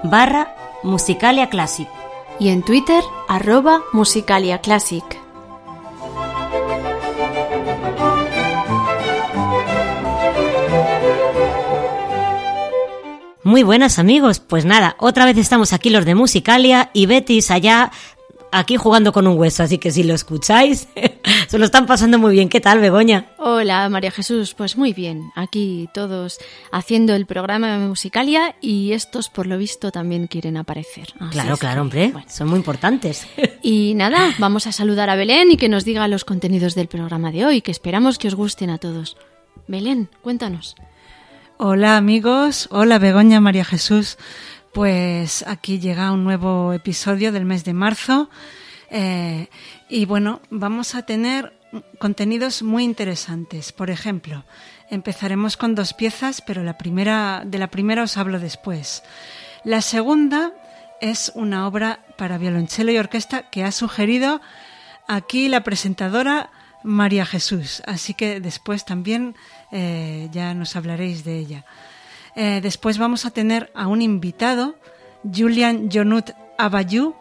barra 0.04 0.54
musicaliaclassic 0.82 1.88
y 2.38 2.48
en 2.48 2.62
Twitter 2.62 3.02
arroba 3.28 3.80
musicaliaclassic. 3.92 5.04
Muy 13.44 13.64
buenas 13.64 13.98
amigos, 13.98 14.40
pues 14.40 14.64
nada, 14.64 14.94
otra 14.98 15.24
vez 15.24 15.36
estamos 15.36 15.72
aquí 15.72 15.90
los 15.90 16.04
de 16.04 16.14
Musicalia 16.14 16.90
y 16.94 17.06
Betis 17.06 17.50
allá 17.50 17.90
aquí 18.52 18.76
jugando 18.76 19.12
con 19.12 19.26
un 19.26 19.36
hueso, 19.38 19.62
así 19.62 19.78
que 19.78 19.90
si 19.90 20.04
lo 20.04 20.14
escucháis, 20.14 20.86
se 21.48 21.58
lo 21.58 21.64
están 21.64 21.86
pasando 21.86 22.18
muy 22.18 22.34
bien. 22.34 22.48
¿Qué 22.48 22.60
tal, 22.60 22.78
Begoña? 22.78 23.32
Hola, 23.38 23.88
María 23.88 24.12
Jesús, 24.12 24.54
pues 24.54 24.76
muy 24.76 24.92
bien. 24.92 25.32
Aquí 25.34 25.88
todos 25.92 26.38
haciendo 26.70 27.14
el 27.14 27.26
programa 27.26 27.72
de 27.72 27.86
Musicalia 27.86 28.54
y 28.60 28.92
estos, 28.92 29.28
por 29.28 29.46
lo 29.46 29.58
visto, 29.58 29.90
también 29.90 30.28
quieren 30.28 30.56
aparecer. 30.56 31.08
claro, 31.30 31.56
claro, 31.56 31.82
hombre, 31.82 32.12
son 32.28 32.48
muy 32.48 32.58
importantes. 32.58 33.26
Y 33.64 33.94
nada, 33.94 34.34
vamos 34.38 34.66
a 34.66 34.72
saludar 34.72 35.08
a 35.08 35.14
Belén 35.14 35.52
y 35.52 35.56
que 35.56 35.68
nos 35.68 35.84
diga 35.84 36.08
los 36.08 36.24
contenidos 36.24 36.74
del 36.74 36.88
programa 36.88 37.30
de 37.30 37.46
hoy, 37.46 37.62
que 37.62 37.70
esperamos 37.70 38.18
que 38.18 38.26
os 38.26 38.34
gusten 38.34 38.70
a 38.70 38.78
todos. 38.78 39.16
Belén, 39.68 40.10
cuéntanos. 40.20 40.74
Hola 41.58 41.96
amigos, 41.96 42.68
hola 42.72 42.98
Begoña 42.98 43.40
María 43.40 43.64
Jesús. 43.64 44.18
Pues 44.72 45.44
aquí 45.46 45.78
llega 45.78 46.12
un 46.12 46.24
nuevo 46.24 46.72
episodio 46.72 47.30
del 47.30 47.44
mes 47.44 47.62
de 47.62 47.74
marzo 47.74 48.30
eh, 48.90 49.48
y 49.90 50.06
bueno, 50.06 50.40
vamos 50.48 50.94
a 50.94 51.04
tener 51.04 51.52
contenidos 51.98 52.62
muy 52.62 52.82
interesantes. 52.82 53.70
Por 53.70 53.90
ejemplo, 53.90 54.46
empezaremos 54.88 55.58
con 55.58 55.74
dos 55.74 55.92
piezas, 55.92 56.40
pero 56.40 56.62
la 56.62 56.78
primera, 56.78 57.42
de 57.44 57.58
la 57.58 57.66
primera 57.66 58.02
os 58.02 58.16
hablo 58.16 58.40
después. 58.40 59.02
La 59.62 59.82
segunda 59.82 60.52
es 61.02 61.32
una 61.34 61.66
obra 61.66 62.00
para 62.16 62.38
violonchelo 62.38 62.92
y 62.92 62.98
orquesta 62.98 63.50
que 63.50 63.64
ha 63.64 63.72
sugerido 63.72 64.40
aquí 65.06 65.50
la 65.50 65.64
presentadora 65.64 66.50
María 66.82 67.26
Jesús, 67.26 67.82
así 67.86 68.14
que 68.14 68.40
después 68.40 68.86
también 68.86 69.36
eh, 69.70 70.28
ya 70.32 70.54
nos 70.54 70.76
hablaréis 70.76 71.24
de 71.24 71.38
ella. 71.38 71.64
Eh, 72.34 72.60
después 72.62 72.98
vamos 72.98 73.26
a 73.26 73.30
tener 73.30 73.70
a 73.74 73.86
un 73.86 74.02
invitado, 74.02 74.76
Julian 75.22 75.90
Jonut 75.90 76.30
Abayú, 76.58 77.14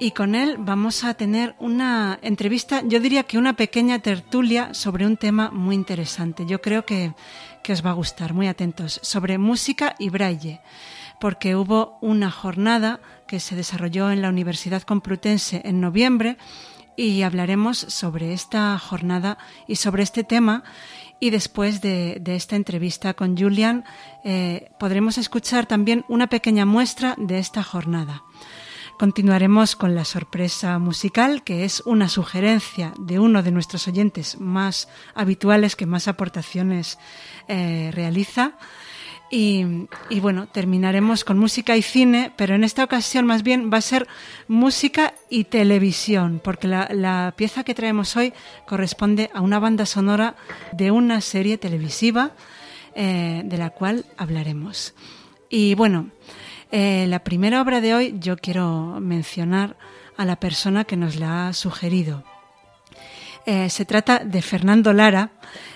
y 0.00 0.12
con 0.12 0.34
él 0.34 0.56
vamos 0.58 1.04
a 1.04 1.12
tener 1.12 1.54
una 1.58 2.18
entrevista, 2.22 2.82
yo 2.84 3.00
diría 3.00 3.24
que 3.24 3.36
una 3.36 3.52
pequeña 3.52 3.98
tertulia 3.98 4.72
sobre 4.72 5.04
un 5.04 5.18
tema 5.18 5.50
muy 5.50 5.74
interesante. 5.74 6.46
Yo 6.46 6.62
creo 6.62 6.86
que, 6.86 7.12
que 7.62 7.74
os 7.74 7.84
va 7.84 7.90
a 7.90 7.94
gustar, 7.94 8.32
muy 8.32 8.48
atentos, 8.48 8.98
sobre 9.02 9.36
música 9.36 9.94
y 9.98 10.08
braille, 10.08 10.62
porque 11.20 11.54
hubo 11.54 11.98
una 12.00 12.30
jornada 12.30 13.00
que 13.28 13.40
se 13.40 13.54
desarrolló 13.54 14.10
en 14.10 14.22
la 14.22 14.30
Universidad 14.30 14.82
Complutense 14.82 15.60
en 15.64 15.82
noviembre 15.82 16.38
y 16.96 17.22
hablaremos 17.22 17.78
sobre 17.78 18.32
esta 18.32 18.78
jornada 18.78 19.38
y 19.66 19.76
sobre 19.76 20.02
este 20.02 20.24
tema 20.24 20.64
y 21.20 21.30
después 21.30 21.80
de, 21.82 22.20
esta 22.24 22.56
entrevista 22.56 23.14
con 23.14 23.36
Julian 23.36 23.84
eh, 24.24 24.70
podremos 24.78 25.18
escuchar 25.18 25.66
también 25.66 26.04
una 26.08 26.28
pequeña 26.28 26.64
muestra 26.64 27.14
de 27.18 27.38
esta 27.38 27.62
jornada. 27.62 28.24
Continuaremos 28.98 29.76
con 29.76 29.94
la 29.94 30.04
sorpresa 30.04 30.78
musical, 30.78 31.42
que 31.42 31.64
es 31.64 31.82
una 31.86 32.08
sugerencia 32.08 32.92
de 32.98 33.18
uno 33.18 33.42
de 33.42 33.50
nuestros 33.50 33.88
oyentes 33.88 34.38
más 34.38 34.88
habituales 35.14 35.74
que 35.74 35.86
más 35.86 36.06
aportaciones 36.06 36.98
eh, 37.48 37.90
realiza. 37.94 38.58
Y, 39.32 39.86
bueno, 40.20 40.48
terminaremos 40.48 41.22
con 41.22 41.38
música 41.38 41.76
y 41.76 41.82
cine, 41.82 42.32
pero 42.36 42.56
en 42.56 42.64
esta 42.64 42.82
ocasión 42.82 43.26
más 43.26 43.44
bien 43.44 43.70
va 43.72 43.78
a 43.78 43.80
ser 43.80 44.08
música 44.48 45.14
y 45.28 45.44
televisión, 45.44 46.40
porque 46.42 46.66
la, 46.66 47.32
pieza 47.36 47.62
que 47.62 47.74
traemos 47.74 48.16
hoy 48.16 48.32
corresponde 48.66 49.30
a 49.32 49.40
una 49.40 49.60
banda 49.60 49.86
sonora 49.86 50.34
de 50.72 50.90
una 50.90 51.20
serie 51.20 51.58
televisiva 51.58 52.32
eh, 52.96 53.42
de 53.44 53.56
la 53.56 53.70
cual 53.70 54.04
hablaremos. 54.16 54.94
Y 55.48 55.76
bueno, 55.76 56.10
eh, 56.72 57.06
la 57.08 57.22
primera 57.22 57.62
obra 57.62 57.80
de 57.80 57.94
hoy 57.94 58.16
yo 58.18 58.36
quiero 58.36 58.98
mencionar 59.00 59.76
a 60.16 60.24
la 60.24 60.36
persona 60.36 60.84
que 60.84 60.96
nos 60.96 61.14
la 61.16 61.46
ha 61.46 61.52
sugerido. 61.52 62.24
Eh, 63.52 63.68
se 63.68 63.84
trata 63.84 64.20
de 64.20 64.42
Fernando 64.42 64.92
Lara. 64.92 65.32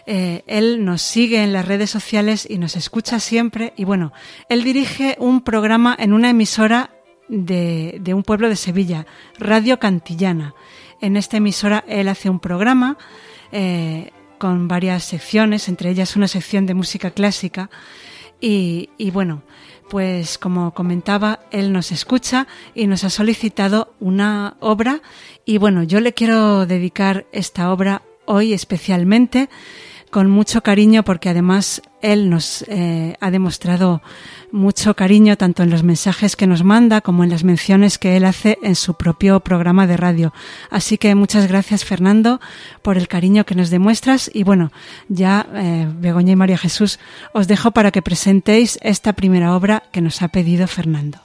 Eh, 0.07 0.45
él 0.47 0.85
nos 0.85 1.03
sigue 1.03 1.43
en 1.43 1.53
las 1.53 1.67
redes 1.67 1.91
sociales 1.91 2.47
y 2.49 2.59
nos 2.59 2.77
escucha 2.77 3.19
siempre. 3.19 3.73
Y 3.77 3.85
bueno, 3.85 4.12
él 4.49 4.62
dirige 4.62 5.17
un 5.19 5.41
programa 5.41 5.97
en 5.99 6.12
una 6.12 6.31
emisora 6.31 6.91
de, 7.29 8.01
un 8.15 8.23
pueblo 8.23 8.49
de 8.49 8.55
Sevilla, 8.55 9.07
Radio 9.41 9.81
Cantillana. 9.81 10.55
En 11.00 11.17
esta 11.17 11.38
emisora 11.38 11.82
él 11.88 12.06
hace 12.06 12.31
un 12.31 12.38
programa 12.38 12.97
eh, 13.50 14.12
con 14.38 14.69
varias 14.69 15.03
secciones, 15.03 15.69
entre 15.69 15.91
ellas 15.91 16.15
una 16.15 16.29
sección 16.29 16.67
de 16.67 16.75
música 16.75 17.11
clásica. 17.11 17.70
Y, 18.41 18.91
y 18.99 19.11
bueno, 19.11 19.43
pues 19.88 20.38
como 20.38 20.72
comentaba, 20.72 21.40
él 21.50 21.72
nos 21.72 21.92
escucha 21.92 22.46
y 22.75 22.86
nos 22.86 23.04
ha 23.04 23.10
solicitado 23.10 23.94
una 24.00 24.56
obra. 24.60 25.02
Y 25.44 25.58
bueno, 25.58 25.82
yo 25.82 26.00
le 26.00 26.14
quiero 26.14 26.66
dedicar 26.66 27.26
esta 27.32 27.72
obra 27.72 28.02
hoy 28.26 28.52
especialmente 28.52 29.48
con 30.14 30.31
mucho 30.31 30.62
cariño 30.62 31.02
porque 31.02 31.28
además 31.28 31.82
él 32.00 32.31
nos 32.31 32.62
eh, 32.69 33.16
ha 33.19 33.32
demostrado 33.32 34.00
mucho 34.52 34.94
cariño 34.94 35.37
tanto 35.37 35.64
en 35.64 35.70
los 35.70 35.82
mensajes 35.82 36.37
que 36.37 36.46
nos 36.46 36.62
manda 36.62 37.00
como 37.00 37.25
en 37.25 37.31
las 37.31 37.43
menciones 37.43 37.99
que 37.99 38.16
él 38.16 38.25
hace 38.25 38.56
en 38.62 38.76
su 38.76 38.94
propio 38.94 39.40
programa 39.40 39.88
de 39.88 39.96
radio. 39.96 40.32
Así 40.70 40.99
que 40.99 41.16
muchas 41.16 41.49
gracias 41.49 41.84
Fernando 41.84 42.40
por 42.81 42.96
el 42.96 43.08
cariño 43.08 43.44
que 43.44 43.56
nos 43.56 43.70
demuestras 43.70 44.31
y 44.32 44.44
bueno, 44.44 44.70
ya 45.08 45.49
eh, 45.52 45.88
Begoña 45.99 46.34
y 46.34 46.37
María 46.37 46.58
Jesús 46.58 47.00
os 47.32 47.49
dejo 47.49 47.72
para 47.72 47.90
que 47.90 48.00
presentéis 48.00 48.78
esta 48.82 49.14
primera 49.14 49.56
obra 49.56 49.82
que 49.90 50.00
nos 50.00 50.22
ha 50.22 50.28
pedido 50.28 50.69
Fernando. 50.69 51.19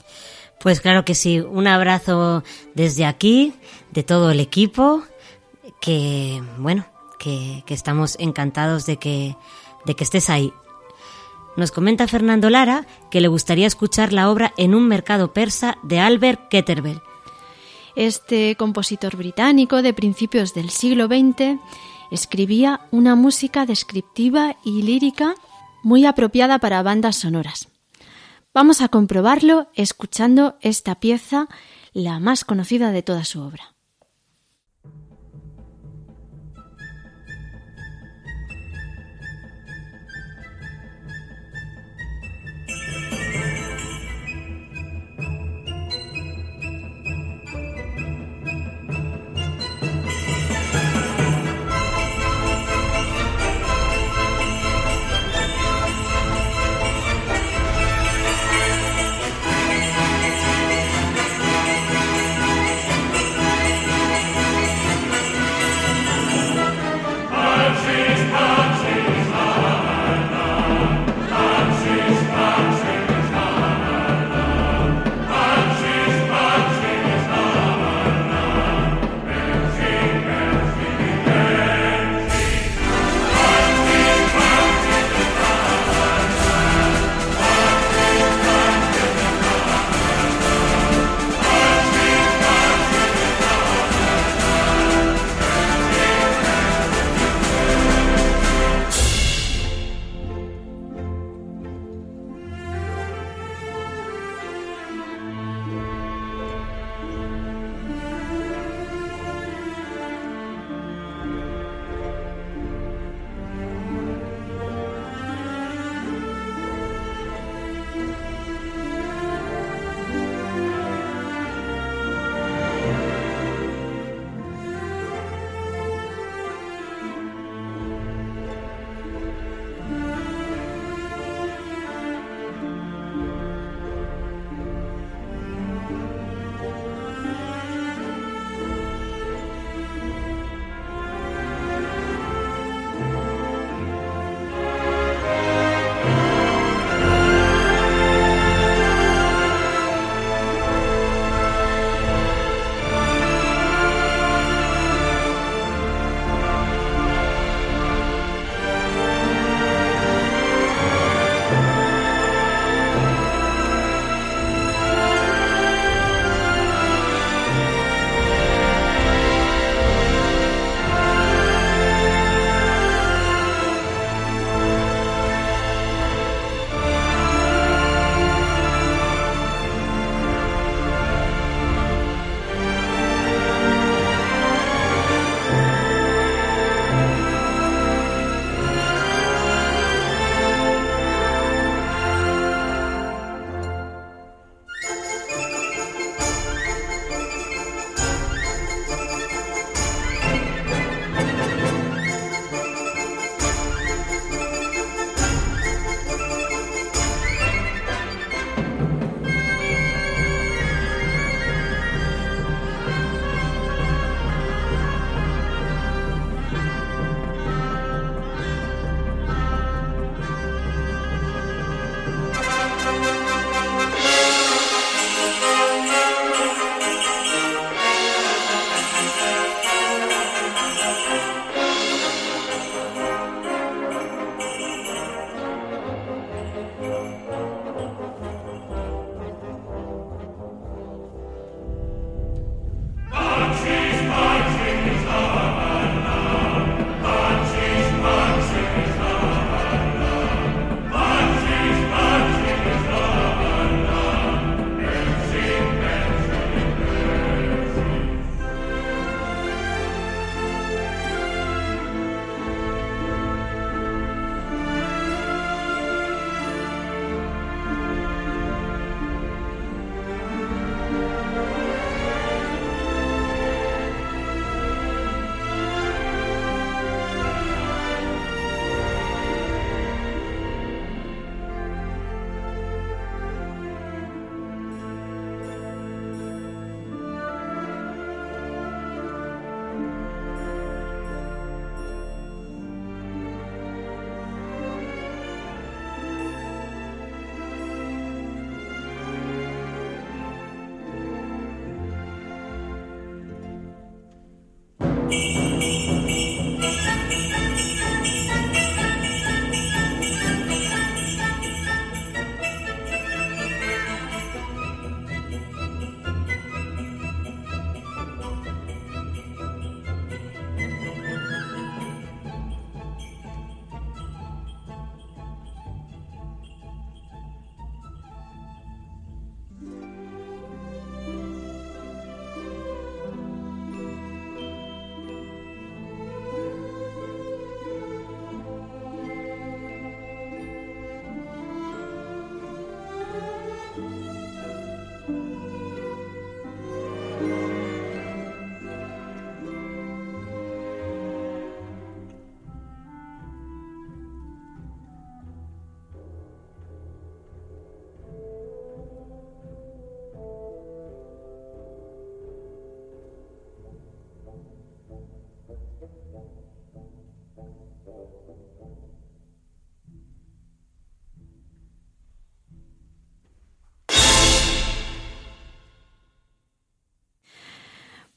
Pues 0.60 0.82
claro 0.82 1.06
que 1.06 1.14
sí, 1.14 1.40
un 1.40 1.68
abrazo 1.68 2.44
desde 2.74 3.06
aquí, 3.06 3.54
de 3.92 4.02
todo 4.02 4.32
el 4.32 4.40
equipo, 4.40 5.04
que 5.80 6.42
bueno, 6.58 6.88
que, 7.20 7.64
estamos 7.68 8.16
encantados 8.20 8.88
de 8.88 8.98
que, 8.98 9.36
de 9.86 9.96
que 9.96 10.04
estés 10.04 10.32
ahí. 10.32 10.52
Nos 11.56 11.72
comenta 11.72 12.08
Fernando 12.08 12.50
Lara 12.50 12.88
que 13.12 13.22
le 13.22 13.28
gustaría 13.28 13.68
escuchar 13.68 14.14
la 14.14 14.32
obra 14.32 14.54
En 14.58 14.74
un 14.74 14.88
mercado 14.88 15.34
persa 15.34 15.78
de 15.84 16.00
Albert 16.00 16.50
Ketterbell. 16.50 17.02
Este 17.96 18.56
compositor 18.56 19.16
británico 19.18 19.82
de 19.82 19.94
principios 19.94 20.54
del 20.54 20.70
siglo 20.70 21.08
XX 21.08 21.60
escribía 22.12 22.82
una 22.92 23.16
música 23.16 23.66
descriptiva 23.66 24.56
y 24.64 24.82
lírica 24.82 25.36
muy 25.84 26.06
apropiada 26.06 26.60
para 26.60 26.82
bandas 26.82 27.18
sonoras. 27.18 27.68
Vamos 28.54 28.82
a 28.82 28.88
comprobarlo 28.88 29.68
escuchando 29.76 30.58
esta 30.62 30.96
pieza, 30.96 31.48
la 31.94 32.20
más 32.20 32.46
conocida 32.46 32.92
de 32.92 33.04
toda 33.04 33.26
su 33.26 33.42
obra. 33.42 33.76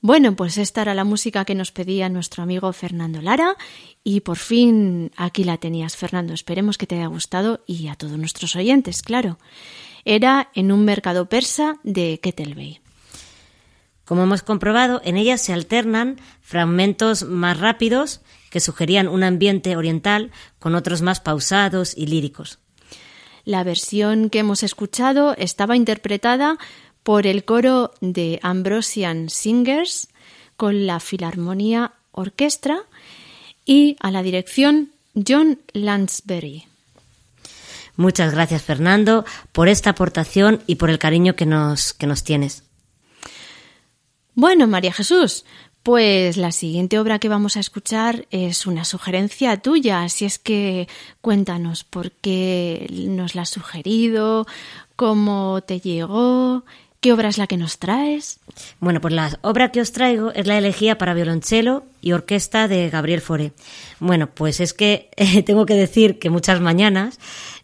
Bueno, 0.04 0.34
pues 0.34 0.58
esta 0.58 0.82
era 0.82 0.94
la 0.94 1.04
música 1.04 1.44
que 1.44 1.54
nos 1.54 1.70
pedía 1.70 2.08
nuestro 2.08 2.42
amigo 2.42 2.72
Fernando 2.72 3.22
Lara 3.22 3.56
y 4.02 4.22
por 4.22 4.36
fin 4.36 5.12
aquí 5.16 5.44
la 5.44 5.58
tenías, 5.58 5.96
Fernando. 5.96 6.34
Esperemos 6.34 6.76
que 6.76 6.88
te 6.88 6.96
haya 6.96 7.06
gustado 7.06 7.62
y 7.68 7.86
a 7.86 7.94
todos 7.94 8.18
nuestros 8.18 8.56
oyentes, 8.56 9.00
claro. 9.02 9.38
Era 10.04 10.50
en 10.54 10.72
un 10.72 10.84
mercado 10.84 11.28
persa 11.28 11.76
de 11.84 12.18
Ketelbey. 12.20 12.80
Como 14.04 14.24
hemos 14.24 14.42
comprobado, 14.42 15.00
en 15.04 15.16
ella 15.16 15.38
se 15.38 15.52
alternan 15.52 16.20
fragmentos 16.40 17.22
más 17.22 17.60
rápidos 17.60 18.22
que 18.50 18.58
sugerían 18.58 19.06
un 19.06 19.22
ambiente 19.22 19.76
oriental 19.76 20.32
con 20.58 20.74
otros 20.74 21.00
más 21.00 21.20
pausados 21.20 21.96
y 21.96 22.06
líricos. 22.06 22.58
La 23.44 23.62
versión 23.62 24.30
que 24.30 24.40
hemos 24.40 24.64
escuchado 24.64 25.36
estaba 25.36 25.76
interpretada 25.76 26.58
por 27.02 27.26
el 27.26 27.44
coro 27.44 27.92
de 28.00 28.38
Ambrosian 28.42 29.28
Singers 29.28 30.08
con 30.56 30.86
la 30.86 31.00
Filarmonía 31.00 31.92
Orquestra 32.12 32.82
y 33.64 33.96
a 34.00 34.10
la 34.10 34.22
dirección 34.22 34.92
John 35.14 35.60
Lansbury. 35.72 36.66
Muchas 37.96 38.32
gracias 38.32 38.62
Fernando 38.62 39.24
por 39.52 39.68
esta 39.68 39.90
aportación 39.90 40.62
y 40.66 40.76
por 40.76 40.90
el 40.90 40.98
cariño 40.98 41.36
que 41.36 41.46
nos, 41.46 41.92
que 41.92 42.06
nos 42.06 42.24
tienes. 42.24 42.64
Bueno, 44.34 44.66
María 44.66 44.94
Jesús, 44.94 45.44
pues 45.82 46.36
la 46.36 46.52
siguiente 46.52 46.98
obra 46.98 47.18
que 47.18 47.28
vamos 47.28 47.56
a 47.56 47.60
escuchar 47.60 48.26
es 48.30 48.66
una 48.66 48.84
sugerencia 48.84 49.58
tuya, 49.58 50.04
así 50.04 50.24
es 50.24 50.38
que 50.38 50.88
cuéntanos 51.20 51.84
por 51.84 52.12
qué 52.12 52.86
nos 53.08 53.34
la 53.34 53.42
has 53.42 53.50
sugerido, 53.50 54.46
cómo 54.96 55.60
te 55.66 55.80
llegó 55.80 56.64
¿Qué 57.02 57.12
obra 57.12 57.28
es 57.28 57.36
la 57.36 57.48
que 57.48 57.56
nos 57.56 57.80
traes? 57.80 58.38
Bueno, 58.78 59.00
pues 59.00 59.12
la 59.12 59.36
obra 59.42 59.72
que 59.72 59.80
os 59.80 59.90
traigo 59.90 60.30
es 60.30 60.46
la 60.46 60.56
elegía 60.56 60.98
para 60.98 61.14
violonchelo 61.14 61.84
y 62.00 62.12
orquesta 62.12 62.68
de 62.68 62.90
Gabriel 62.90 63.20
Fauré. 63.20 63.54
Bueno, 63.98 64.28
pues 64.32 64.60
es 64.60 64.72
que 64.72 65.10
tengo 65.44 65.66
que 65.66 65.74
decir 65.74 66.20
que 66.20 66.30
muchas 66.30 66.60
mañanas 66.60 67.18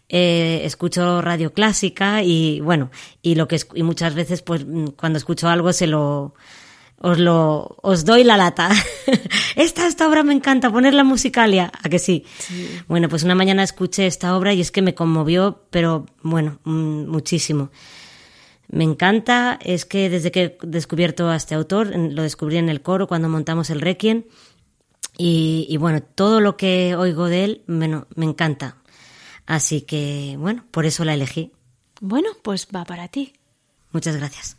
eh, 0.09 0.63
escucho 0.65 1.21
radio 1.21 1.53
clásica 1.53 2.21
y 2.21 2.59
bueno, 2.59 2.91
y 3.21 3.35
lo 3.35 3.47
que 3.47 3.61
y 3.75 3.83
muchas 3.83 4.13
veces 4.13 4.41
pues 4.41 4.65
mm, 4.65 4.87
cuando 4.97 5.17
escucho 5.17 5.47
algo 5.47 5.71
se 5.71 5.87
lo 5.87 6.33
os 6.97 7.17
lo 7.17 7.77
os 7.81 8.03
doy 8.03 8.25
la 8.25 8.35
lata. 8.35 8.69
esta 9.55 9.87
esta 9.87 10.09
obra 10.09 10.21
me 10.21 10.33
encanta 10.33 10.69
poner 10.69 10.93
la 10.93 11.05
musicalia, 11.05 11.71
a 11.81 11.87
que 11.87 11.99
sí? 11.99 12.25
sí. 12.39 12.67
Bueno, 12.89 13.07
pues 13.07 13.23
una 13.23 13.35
mañana 13.35 13.63
escuché 13.63 14.05
esta 14.05 14.35
obra 14.35 14.51
y 14.51 14.59
es 14.59 14.69
que 14.69 14.81
me 14.81 14.95
conmovió, 14.95 15.63
pero 15.69 16.07
bueno, 16.23 16.59
mm, 16.65 17.07
muchísimo. 17.07 17.69
Me 18.71 18.83
encanta, 18.83 19.57
es 19.63 19.85
que 19.85 20.09
desde 20.09 20.31
que 20.31 20.43
he 20.43 20.57
descubierto 20.61 21.29
a 21.29 21.35
este 21.35 21.55
autor, 21.55 21.95
lo 21.95 22.21
descubrí 22.21 22.57
en 22.57 22.69
el 22.69 22.81
coro 22.81 23.07
cuando 23.07 23.27
montamos 23.27 23.69
el 23.71 23.81
Requiem, 23.81 24.25
y, 25.17 25.65
y 25.67 25.77
bueno, 25.77 26.01
todo 26.01 26.39
lo 26.39 26.55
que 26.55 26.95
oigo 26.95 27.25
de 27.25 27.43
él 27.43 27.63
bueno, 27.67 28.07
me 28.15 28.25
encanta. 28.25 28.77
Así 29.45 29.81
que, 29.81 30.35
bueno, 30.37 30.63
por 30.71 30.85
eso 30.85 31.03
la 31.03 31.15
elegí. 31.15 31.51
Bueno, 31.99 32.29
pues 32.43 32.67
va 32.73 32.85
para 32.85 33.07
ti. 33.07 33.33
Muchas 33.91 34.15
gracias. 34.15 34.58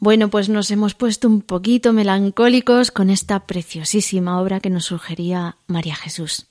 Bueno, 0.00 0.30
pues 0.30 0.48
nos 0.48 0.70
hemos 0.70 0.94
puesto 0.94 1.26
un 1.26 1.42
poquito 1.42 1.92
melancólicos 1.92 2.92
con 2.92 3.10
esta 3.10 3.46
preciosísima 3.46 4.40
obra 4.40 4.60
que 4.60 4.70
nos 4.70 4.84
sugería 4.84 5.56
María 5.66 5.96
Jesús. 5.96 6.46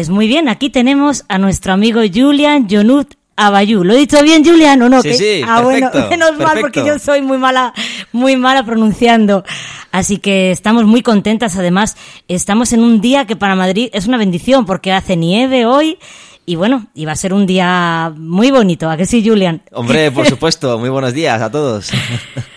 Pues 0.00 0.08
muy 0.08 0.28
bien, 0.28 0.48
aquí 0.48 0.70
tenemos 0.70 1.26
a 1.28 1.36
nuestro 1.36 1.74
amigo 1.74 2.00
Julian 2.10 2.66
Jonut 2.70 3.16
Abayú. 3.36 3.84
¿Lo 3.84 3.92
he 3.92 3.98
dicho 3.98 4.22
bien, 4.22 4.42
Julian, 4.42 4.80
o 4.80 4.88
no? 4.88 5.02
Sí, 5.02 5.12
sí, 5.12 5.42
Ah, 5.46 5.60
bueno, 5.60 5.90
perfecto, 5.90 6.08
menos 6.16 6.38
mal, 6.38 6.58
porque 6.58 6.82
yo 6.86 6.98
soy 6.98 7.20
muy 7.20 7.36
mala, 7.36 7.74
muy 8.10 8.34
mala 8.34 8.64
pronunciando. 8.64 9.44
Así 9.92 10.16
que 10.16 10.52
estamos 10.52 10.86
muy 10.86 11.02
contentas. 11.02 11.58
Además, 11.58 11.98
estamos 12.28 12.72
en 12.72 12.82
un 12.82 13.02
día 13.02 13.26
que 13.26 13.36
para 13.36 13.54
Madrid 13.56 13.90
es 13.92 14.06
una 14.06 14.16
bendición, 14.16 14.64
porque 14.64 14.90
hace 14.90 15.16
nieve 15.16 15.66
hoy. 15.66 15.98
Y 16.46 16.56
bueno, 16.56 16.86
y 16.94 17.04
va 17.04 17.12
a 17.12 17.16
ser 17.16 17.34
un 17.34 17.44
día 17.44 18.10
muy 18.16 18.50
bonito. 18.50 18.88
¿A 18.88 18.96
que 18.96 19.04
sí, 19.04 19.22
Julian? 19.22 19.60
Hombre, 19.70 20.10
por 20.12 20.26
supuesto, 20.26 20.78
muy 20.78 20.88
buenos 20.88 21.12
días 21.12 21.42
a 21.42 21.50
todos. 21.50 21.90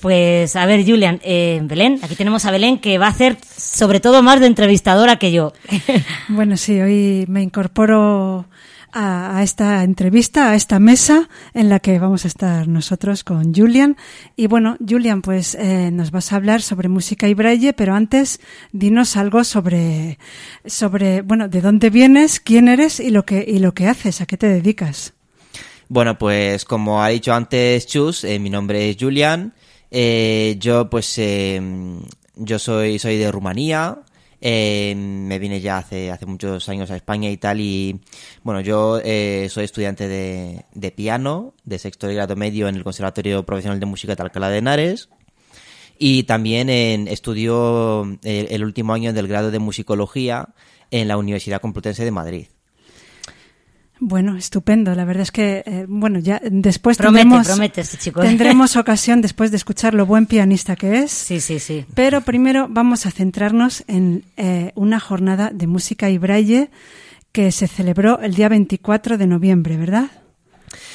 Pues 0.00 0.56
a 0.56 0.64
ver, 0.64 0.84
Julian, 0.86 1.20
eh, 1.22 1.60
Belén, 1.62 2.00
aquí 2.02 2.14
tenemos 2.14 2.46
a 2.46 2.50
Belén 2.50 2.78
que 2.78 2.96
va 2.96 3.06
a 3.06 3.10
hacer 3.10 3.36
sobre 3.44 4.00
todo 4.00 4.22
más 4.22 4.40
de 4.40 4.46
entrevistadora 4.46 5.16
que 5.16 5.32
yo. 5.32 5.52
Bueno, 6.28 6.56
sí, 6.56 6.80
hoy 6.80 7.26
me 7.28 7.42
incorporo 7.42 8.46
a, 8.92 9.36
a 9.36 9.42
esta 9.42 9.84
entrevista, 9.84 10.50
a 10.50 10.54
esta 10.54 10.78
mesa 10.78 11.28
en 11.54 11.68
la 11.68 11.80
que 11.80 11.98
vamos 11.98 12.24
a 12.24 12.28
estar 12.28 12.66
nosotros 12.66 13.24
con 13.24 13.54
Julian. 13.54 13.96
Y 14.36 14.46
bueno, 14.46 14.76
Julian, 14.86 15.22
pues 15.22 15.54
eh, 15.54 15.90
nos 15.92 16.10
vas 16.12 16.32
a 16.32 16.36
hablar 16.36 16.62
sobre 16.62 16.88
música 16.88 17.28
y 17.28 17.34
braille, 17.34 17.72
pero 17.72 17.94
antes 17.94 18.40
dinos 18.72 19.16
algo 19.16 19.44
sobre, 19.44 20.18
sobre, 20.64 21.22
bueno, 21.22 21.48
de 21.48 21.60
dónde 21.60 21.90
vienes, 21.90 22.40
quién 22.40 22.68
eres 22.68 23.00
y 23.00 23.10
lo 23.10 23.24
que, 23.24 23.44
y 23.46 23.58
lo 23.58 23.74
que 23.74 23.86
haces, 23.86 24.20
a 24.20 24.26
qué 24.26 24.36
te 24.36 24.46
dedicas. 24.46 25.12
Bueno, 25.88 26.16
pues 26.16 26.64
como 26.64 27.02
ha 27.02 27.08
dicho 27.08 27.34
antes 27.34 27.86
Chus, 27.86 28.24
eh, 28.24 28.38
mi 28.38 28.48
nombre 28.48 28.88
es 28.88 28.96
Julian. 28.98 29.52
Eh, 29.90 30.56
yo 30.58 30.88
pues 30.88 31.18
eh, 31.18 31.60
yo 32.36 32.58
soy 32.58 32.98
soy 32.98 33.18
de 33.18 33.30
Rumanía. 33.32 33.98
eh, 34.40 34.94
me 34.96 35.38
vine 35.38 35.60
ya 35.60 35.78
hace 35.78 36.10
hace 36.10 36.24
muchos 36.26 36.68
años 36.68 36.90
a 36.90 36.96
España 36.96 37.28
y 37.30 37.36
tal 37.36 37.60
y 37.60 38.00
bueno 38.42 38.60
yo 38.62 39.00
eh, 39.04 39.48
soy 39.50 39.64
estudiante 39.64 40.08
de, 40.08 40.64
de 40.72 40.90
piano 40.92 41.52
de 41.64 41.78
sexto 41.78 42.06
de 42.06 42.14
grado 42.14 42.36
medio 42.36 42.66
en 42.68 42.76
el 42.76 42.84
Conservatorio 42.84 43.44
Profesional 43.44 43.80
de 43.80 43.86
Música 43.86 44.14
de 44.14 44.22
Alcalá 44.22 44.48
de 44.48 44.58
Henares 44.58 45.10
y 45.98 46.22
también 46.22 46.70
estudio 47.08 48.04
eh, 48.24 48.46
el 48.50 48.64
último 48.64 48.94
año 48.94 49.12
del 49.12 49.28
grado 49.28 49.50
de 49.50 49.58
musicología 49.58 50.48
en 50.90 51.08
la 51.08 51.18
Universidad 51.18 51.60
Complutense 51.60 52.04
de 52.04 52.10
Madrid. 52.10 52.46
Bueno, 54.02 54.36
estupendo. 54.36 54.94
La 54.94 55.04
verdad 55.04 55.22
es 55.22 55.30
que, 55.30 55.62
eh, 55.66 55.84
bueno, 55.86 56.18
ya 56.18 56.40
después 56.42 56.96
Promete, 56.96 57.22
tendremos, 57.24 57.46
promete 57.46 57.80
este 57.82 57.98
chico. 57.98 58.22
tendremos 58.22 58.76
ocasión 58.76 59.20
después 59.20 59.50
de 59.50 59.58
escuchar 59.58 59.92
lo 59.92 60.06
buen 60.06 60.24
pianista 60.24 60.74
que 60.74 61.00
es. 61.00 61.10
Sí, 61.12 61.40
sí, 61.40 61.60
sí. 61.60 61.84
Pero 61.94 62.22
primero 62.22 62.66
vamos 62.70 63.04
a 63.04 63.10
centrarnos 63.10 63.84
en 63.88 64.24
eh, 64.38 64.72
una 64.74 65.00
jornada 65.00 65.50
de 65.52 65.66
música 65.66 66.08
y 66.08 66.16
braille 66.16 66.70
que 67.30 67.52
se 67.52 67.68
celebró 67.68 68.18
el 68.20 68.34
día 68.34 68.48
24 68.48 69.18
de 69.18 69.26
noviembre, 69.26 69.76
¿verdad? 69.76 70.10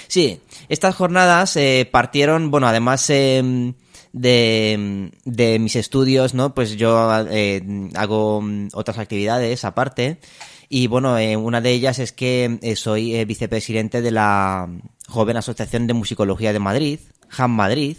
Sí, 0.07 0.39
estas 0.67 0.95
jornadas 0.95 1.55
eh, 1.57 1.87
partieron, 1.91 2.49
bueno, 2.49 2.67
además 2.67 3.07
eh, 3.09 3.73
de, 4.13 5.11
de 5.25 5.59
mis 5.59 5.75
estudios, 5.75 6.33
¿no? 6.33 6.55
Pues 6.55 6.75
yo 6.77 7.09
eh, 7.29 7.61
hago 7.95 8.41
mm, 8.41 8.69
otras 8.73 8.97
actividades 8.97 9.65
aparte. 9.65 10.19
Y 10.69 10.87
bueno, 10.87 11.17
eh, 11.17 11.37
una 11.37 11.61
de 11.61 11.71
ellas 11.71 11.99
es 11.99 12.11
que 12.11 12.59
eh, 12.61 12.75
soy 12.75 13.15
eh, 13.15 13.25
vicepresidente 13.25 14.01
de 14.01 14.11
la 14.11 14.67
Joven 15.07 15.37
Asociación 15.37 15.87
de 15.87 15.93
Musicología 15.93 16.53
de 16.53 16.59
Madrid, 16.59 16.99
JAM 17.29 17.51
Madrid, 17.51 17.97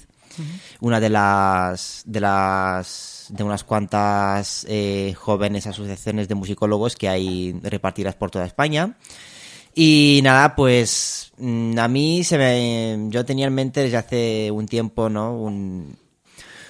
una 0.81 1.01
de 1.01 1.09
las 1.09 2.03
de 2.05 2.21
las 2.21 3.27
de 3.31 3.43
unas 3.43 3.65
cuantas 3.65 4.67
jóvenes 5.17 5.67
asociaciones 5.67 6.29
de 6.29 6.35
musicólogos 6.35 6.95
que 6.95 7.09
hay 7.09 7.59
repartidas 7.63 8.17
por 8.17 8.31
toda 8.31 8.45
España. 8.45 8.97
Y 9.75 10.21
nada, 10.23 10.55
pues 10.55 11.33
mm, 11.39 11.79
a 11.79 11.89
mí 11.89 12.25
se 12.25 12.39
me, 12.39 13.11
yo 13.11 13.25
tenía 13.25 13.47
en 13.47 13.55
mente 13.55 13.83
desde 13.83 13.97
hace 13.97 14.51
un 14.51 14.67
tiempo, 14.67 15.09
¿no? 15.09 15.35
Un, 15.35 15.97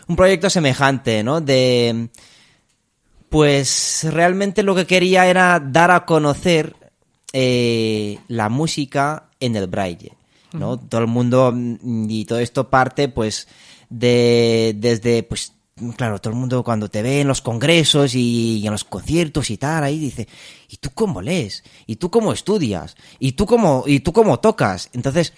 un 0.09 0.16
proyecto 0.16 0.50
semejante, 0.50 1.22
¿no? 1.22 1.40
De, 1.40 2.09
pues 3.28 4.06
realmente 4.10 4.62
lo 4.62 4.74
que 4.74 4.86
quería 4.86 5.26
era 5.26 5.60
dar 5.60 5.90
a 5.90 6.04
conocer 6.06 6.74
eh, 7.32 8.18
la 8.28 8.48
música 8.48 9.30
en 9.40 9.56
el 9.56 9.66
braille, 9.66 10.12
¿no? 10.52 10.78
Todo 10.78 11.00
el 11.00 11.06
mundo 11.06 11.52
mm, 11.54 12.08
y 12.08 12.24
todo 12.24 12.38
esto 12.38 12.70
parte, 12.70 13.08
pues, 13.08 13.48
de 13.90 14.74
desde, 14.78 15.22
pues, 15.22 15.52
claro, 15.96 16.18
todo 16.20 16.32
el 16.32 16.38
mundo 16.38 16.62
cuando 16.64 16.88
te 16.88 17.02
ve 17.02 17.20
en 17.20 17.28
los 17.28 17.42
congresos 17.42 18.14
y, 18.14 18.62
en 18.64 18.72
los 18.72 18.84
conciertos 18.84 19.50
y 19.50 19.58
tal, 19.58 19.84
ahí 19.84 19.98
dice, 19.98 20.26
¿y 20.68 20.76
tú 20.78 20.90
cómo 20.94 21.20
lees? 21.20 21.62
¿Y 21.86 21.96
tú 21.96 22.10
cómo 22.10 22.32
estudias? 22.32 22.96
¿Y 23.18 23.32
tú 23.32 23.44
cómo, 23.46 23.84
y 23.86 24.00
tú 24.00 24.12
cómo 24.12 24.40
tocas? 24.40 24.88
Entonces, 24.94 25.34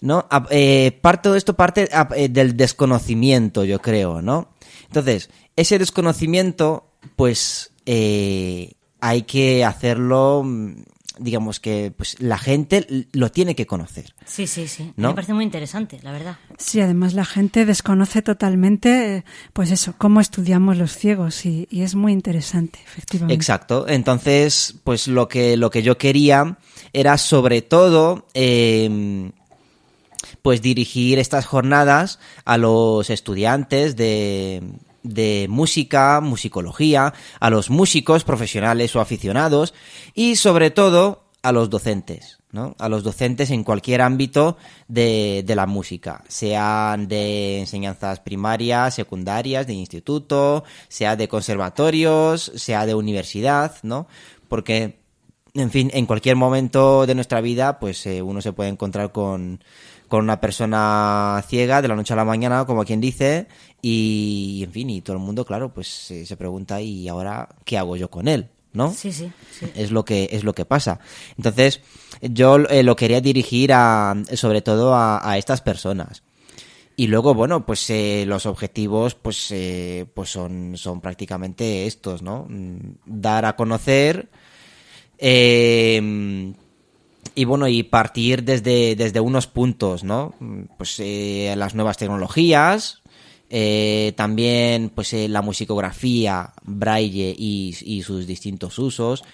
¿no? 0.00 0.26
A- 0.30 0.46
eh, 0.50 0.98
parte 1.00 1.22
todo 1.24 1.36
esto 1.36 1.54
parte 1.54 1.88
a- 1.92 2.08
eh, 2.14 2.28
del 2.28 2.56
desconocimiento, 2.56 3.64
yo 3.64 3.80
creo, 3.80 4.20
¿no? 4.20 4.50
Entonces, 4.86 5.30
ese 5.56 5.78
desconocimiento, 5.78 6.87
pues, 7.16 7.72
eh, 7.86 8.72
hay 9.00 9.22
que 9.22 9.64
hacerlo, 9.64 10.42
mm, 10.44 10.82
digamos 11.18 11.60
que, 11.60 11.92
pues, 11.96 12.20
la 12.20 12.38
gente 12.38 13.06
lo 13.12 13.30
tiene 13.30 13.54
que 13.54 13.66
conocer. 13.66 14.14
Sí, 14.24 14.46
sí, 14.46 14.68
sí. 14.68 14.92
¿No? 14.96 15.08
Me 15.08 15.14
parece 15.14 15.34
muy 15.34 15.44
interesante, 15.44 15.98
la 16.02 16.12
verdad. 16.12 16.36
Sí, 16.58 16.80
además 16.80 17.14
la 17.14 17.24
gente 17.24 17.64
desconoce 17.66 18.22
totalmente, 18.22 19.16
eh, 19.16 19.24
pues 19.52 19.70
eso, 19.70 19.94
cómo 19.98 20.20
estudiamos 20.20 20.76
los 20.76 20.96
ciegos 20.96 21.44
y, 21.44 21.66
y 21.70 21.82
es 21.82 21.94
muy 21.94 22.12
interesante, 22.12 22.78
efectivamente. 22.86 23.34
Exacto. 23.34 23.88
Entonces, 23.88 24.74
pues 24.84 25.08
lo 25.08 25.28
que, 25.28 25.56
lo 25.56 25.70
que 25.70 25.82
yo 25.82 25.98
quería 25.98 26.58
era 26.92 27.18
sobre 27.18 27.62
todo, 27.62 28.26
eh, 28.34 29.30
pues 30.42 30.62
dirigir 30.62 31.18
estas 31.18 31.46
jornadas 31.46 32.18
a 32.44 32.58
los 32.58 33.10
estudiantes 33.10 33.96
de, 33.96 34.62
de 35.02 35.46
música, 35.48 36.20
musicología, 36.20 37.14
a 37.40 37.50
los 37.50 37.70
músicos 37.70 38.24
profesionales 38.24 38.94
o 38.96 39.00
aficionados 39.00 39.74
y 40.14 40.36
sobre 40.36 40.70
todo 40.70 41.24
a 41.42 41.52
los 41.52 41.70
docentes, 41.70 42.38
¿no? 42.50 42.74
A 42.78 42.88
los 42.88 43.04
docentes 43.04 43.50
en 43.50 43.64
cualquier 43.64 44.02
ámbito 44.02 44.56
de, 44.88 45.44
de 45.46 45.54
la 45.54 45.66
música, 45.66 46.24
sean 46.28 47.08
de 47.08 47.60
enseñanzas 47.60 48.20
primarias, 48.20 48.94
secundarias, 48.94 49.66
de 49.66 49.74
instituto, 49.74 50.64
sea 50.88 51.16
de 51.16 51.28
conservatorios, 51.28 52.52
sea 52.56 52.86
de 52.86 52.94
universidad, 52.94 53.76
¿no? 53.82 54.08
Porque, 54.48 54.98
en 55.54 55.70
fin, 55.70 55.90
en 55.94 56.06
cualquier 56.06 56.36
momento 56.36 57.06
de 57.06 57.14
nuestra 57.14 57.40
vida, 57.40 57.78
pues 57.78 58.04
eh, 58.06 58.20
uno 58.20 58.40
se 58.40 58.52
puede 58.52 58.70
encontrar 58.70 59.12
con, 59.12 59.60
con 60.08 60.24
una 60.24 60.40
persona 60.40 61.42
ciega 61.46 61.82
de 61.82 61.88
la 61.88 61.94
noche 61.94 62.14
a 62.14 62.16
la 62.16 62.24
mañana, 62.24 62.64
como 62.64 62.84
quien 62.84 63.00
dice, 63.00 63.46
y, 63.80 64.62
en 64.64 64.72
fin, 64.72 64.90
y 64.90 65.00
todo 65.02 65.16
el 65.16 65.22
mundo, 65.22 65.44
claro, 65.44 65.72
pues 65.72 66.10
eh, 66.10 66.26
se 66.26 66.36
pregunta, 66.36 66.80
¿y 66.80 67.08
ahora 67.08 67.48
qué 67.64 67.78
hago 67.78 67.96
yo 67.96 68.10
con 68.10 68.28
él? 68.28 68.48
¿No? 68.72 68.92
Sí, 68.92 69.12
sí, 69.12 69.32
sí. 69.58 69.66
es 69.74 69.90
lo 69.90 70.04
que 70.04 70.28
es 70.30 70.44
lo 70.44 70.52
que 70.52 70.66
pasa 70.66 71.00
entonces 71.38 71.80
yo 72.20 72.58
eh, 72.68 72.82
lo 72.82 72.96
quería 72.96 73.22
dirigir 73.22 73.72
a 73.72 74.14
sobre 74.34 74.60
todo 74.60 74.94
a, 74.94 75.26
a 75.28 75.38
estas 75.38 75.62
personas 75.62 76.22
y 76.94 77.06
luego 77.06 77.32
bueno 77.32 77.64
pues 77.64 77.88
eh, 77.88 78.24
los 78.26 78.44
objetivos 78.44 79.14
pues 79.14 79.50
eh, 79.52 80.04
pues 80.12 80.30
son 80.30 80.76
son 80.76 81.00
prácticamente 81.00 81.86
estos 81.86 82.20
no 82.20 82.44
Mm, 82.46 82.76
dar 83.06 83.46
a 83.46 83.56
conocer 83.56 84.28
eh, 85.16 86.52
y 87.34 87.44
bueno, 87.44 87.68
y 87.68 87.82
partir 87.84 88.42
desde, 88.42 88.96
desde 88.96 89.20
unos 89.20 89.46
puntos, 89.46 90.02
¿no? 90.02 90.34
Mm, 90.40 90.62
Pues 90.76 90.96
eh, 90.98 91.54
las 91.56 91.74
nuevas 91.74 91.96
tecnologías, 91.96 93.02
eh, 93.50 94.12
también 94.16 94.90
pues 94.90 95.12
eh, 95.14 95.28
la 95.28 95.42
musicografía, 95.42 96.52
braille 96.64 97.34
y, 97.36 98.02
sus 98.02 98.26
distintos 98.26 98.78
usos 98.78 99.24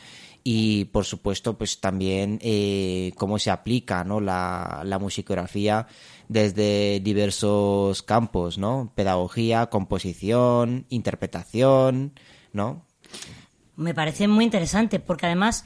y 0.44 0.85
por 0.87 1.05
supuesto 1.05 1.57
pues 1.59 1.81
también 1.81 2.38
eh, 2.42 3.12
cómo 3.16 3.38
se 3.38 3.50
aplica 3.50 4.05
¿no? 4.05 4.20
la, 4.20 4.83
la 4.85 4.98
musicografía 4.98 5.87
desde 6.29 7.00
diversos 7.00 8.03
campos, 8.03 8.57
¿no? 8.57 8.92
Pedagogía, 8.94 9.66
composición, 9.66 10.87
interpretación, 10.88 12.12
¿no? 12.53 12.85
Me 13.77 13.94
parece 13.94 14.29
muy 14.29 14.44
interesante 14.44 15.00
porque 15.00 15.27
además 15.27 15.64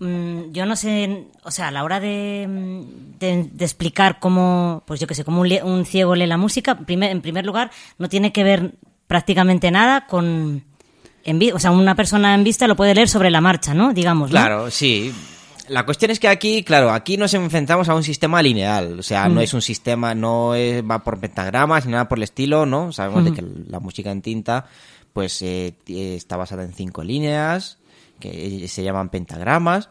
yo 0.00 0.64
no 0.66 0.76
sé, 0.76 1.26
o 1.44 1.50
sea, 1.50 1.68
a 1.68 1.70
la 1.70 1.84
hora 1.84 2.00
de, 2.00 2.46
mm, 2.48 3.18
de- 3.18 3.50
de 3.52 3.64
explicar 3.64 4.18
cómo, 4.18 4.82
pues 4.86 4.98
yo 5.00 5.06
que 5.06 5.14
sé, 5.14 5.24
cómo 5.24 5.42
un, 5.42 5.84
ciego 5.84 6.14
lee 6.14 6.26
la 6.26 6.38
música, 6.38 6.78
primer- 6.78 7.10
en 7.10 7.20
primer 7.20 7.44
lugar, 7.44 7.70
no 7.98 8.08
tiene 8.08 8.32
que 8.32 8.42
ver 8.44 8.72
prácticamente 9.06 9.70
nada 9.70 10.06
con... 10.06 10.64
En 11.22 11.38
o 11.52 11.58
sea, 11.58 11.70
una 11.70 11.94
persona 11.94 12.34
en 12.34 12.44
vista 12.44 12.66
lo 12.66 12.76
puede 12.76 12.94
leer 12.94 13.08
sobre 13.08 13.30
la 13.30 13.42
marcha, 13.42 13.74
¿no? 13.74 13.92
Digamos, 13.92 14.30
¿no? 14.30 14.32
Claro, 14.40 14.70
sí. 14.70 15.12
La 15.68 15.84
cuestión 15.84 16.10
es 16.10 16.18
que 16.18 16.28
aquí, 16.28 16.64
claro, 16.64 16.90
aquí 16.90 17.16
nos 17.18 17.34
enfrentamos 17.34 17.88
a 17.90 17.94
un 17.94 18.02
sistema 18.02 18.42
lineal, 18.42 18.98
o 18.98 19.02
sea, 19.02 19.28
no 19.28 19.40
es 19.42 19.52
un 19.52 19.60
sistema, 19.62 20.14
no 20.14 20.54
es- 20.54 20.82
va 20.82 21.04
por 21.04 21.20
pentagramas 21.20 21.84
ni 21.84 21.92
nada 21.92 22.08
por 22.08 22.18
el 22.18 22.22
estilo, 22.24 22.64
¿no? 22.64 22.90
Sabemos 22.92 23.24
de 23.24 23.32
que 23.34 23.44
la 23.68 23.80
música 23.80 24.10
en 24.10 24.22
tinta, 24.22 24.64
pues, 25.12 25.42
eh, 25.42 25.74
t- 25.84 26.14
está 26.16 26.36
basada 26.38 26.64
en 26.64 26.72
cinco 26.72 27.04
líneas, 27.04 27.76
que 28.20 28.68
se 28.68 28.82
llaman 28.84 29.08
pentagramas. 29.08 29.88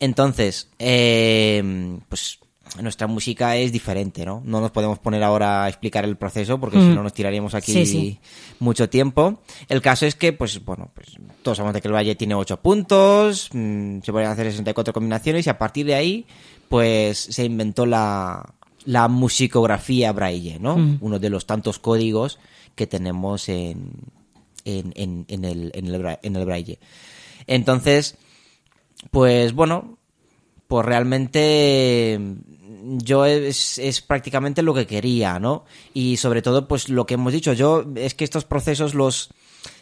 Entonces, 0.00 0.68
eh, 0.78 1.62
pues, 2.08 2.38
nuestra 2.82 3.06
música 3.06 3.56
es 3.56 3.72
diferente, 3.72 4.26
¿no? 4.26 4.42
No 4.44 4.60
nos 4.60 4.70
podemos 4.70 4.98
poner 4.98 5.22
ahora 5.22 5.64
a 5.64 5.68
explicar 5.68 6.04
el 6.04 6.16
proceso 6.16 6.60
porque 6.60 6.78
si 6.78 6.86
no 6.88 7.02
nos 7.02 7.14
tiraríamos 7.14 7.54
aquí 7.54 7.72
Sí, 7.72 7.86
sí. 7.86 8.20
mucho 8.60 8.88
tiempo. 8.90 9.40
El 9.68 9.80
caso 9.80 10.04
es 10.06 10.14
que, 10.14 10.32
pues, 10.34 10.62
bueno, 10.64 10.90
pues 10.94 11.08
todos 11.42 11.56
sabemos 11.56 11.74
de 11.74 11.80
que 11.80 11.88
el 11.88 11.94
Valle 11.94 12.14
tiene 12.14 12.34
8 12.34 12.60
puntos, 12.60 13.48
mm, 13.52 14.00
se 14.02 14.12
pueden 14.12 14.28
hacer 14.28 14.46
64 14.50 14.92
combinaciones 14.92 15.46
y 15.46 15.50
a 15.50 15.56
partir 15.58 15.86
de 15.86 15.94
ahí, 15.94 16.26
pues, 16.68 17.16
se 17.18 17.44
inventó 17.46 17.86
la, 17.86 18.54
la 18.84 19.08
musicografía 19.08 20.12
braille, 20.12 20.58
¿no? 20.60 20.98
Uno 21.00 21.18
de 21.18 21.30
los 21.30 21.46
tantos 21.46 21.78
códigos 21.78 22.38
que 22.74 22.86
tenemos 22.86 23.48
en, 23.48 23.92
en, 24.66 24.92
en, 24.94 25.24
en 25.28 25.44
el, 25.46 25.70
en, 25.74 25.86
el, 25.86 26.02
bra- 26.02 26.18
en 26.22 26.36
el 26.36 26.44
braille. 26.44 26.78
Entonces, 27.48 28.16
pues, 29.10 29.52
bueno, 29.54 29.98
pues 30.68 30.86
realmente 30.86 32.18
mm, 32.20 32.98
yo 32.98 33.24
es, 33.24 33.78
es 33.78 34.00
prácticamente 34.02 34.62
lo 34.62 34.74
que 34.74 34.86
quería, 34.86 35.40
¿no? 35.40 35.64
Y 35.94 36.18
sobre 36.18 36.42
todo, 36.42 36.68
pues 36.68 36.88
lo 36.88 37.06
que 37.06 37.14
hemos 37.14 37.32
dicho, 37.32 37.54
yo 37.54 37.84
es 37.96 38.14
que 38.14 38.24
estos 38.24 38.44
procesos, 38.44 38.94
los, 38.94 39.30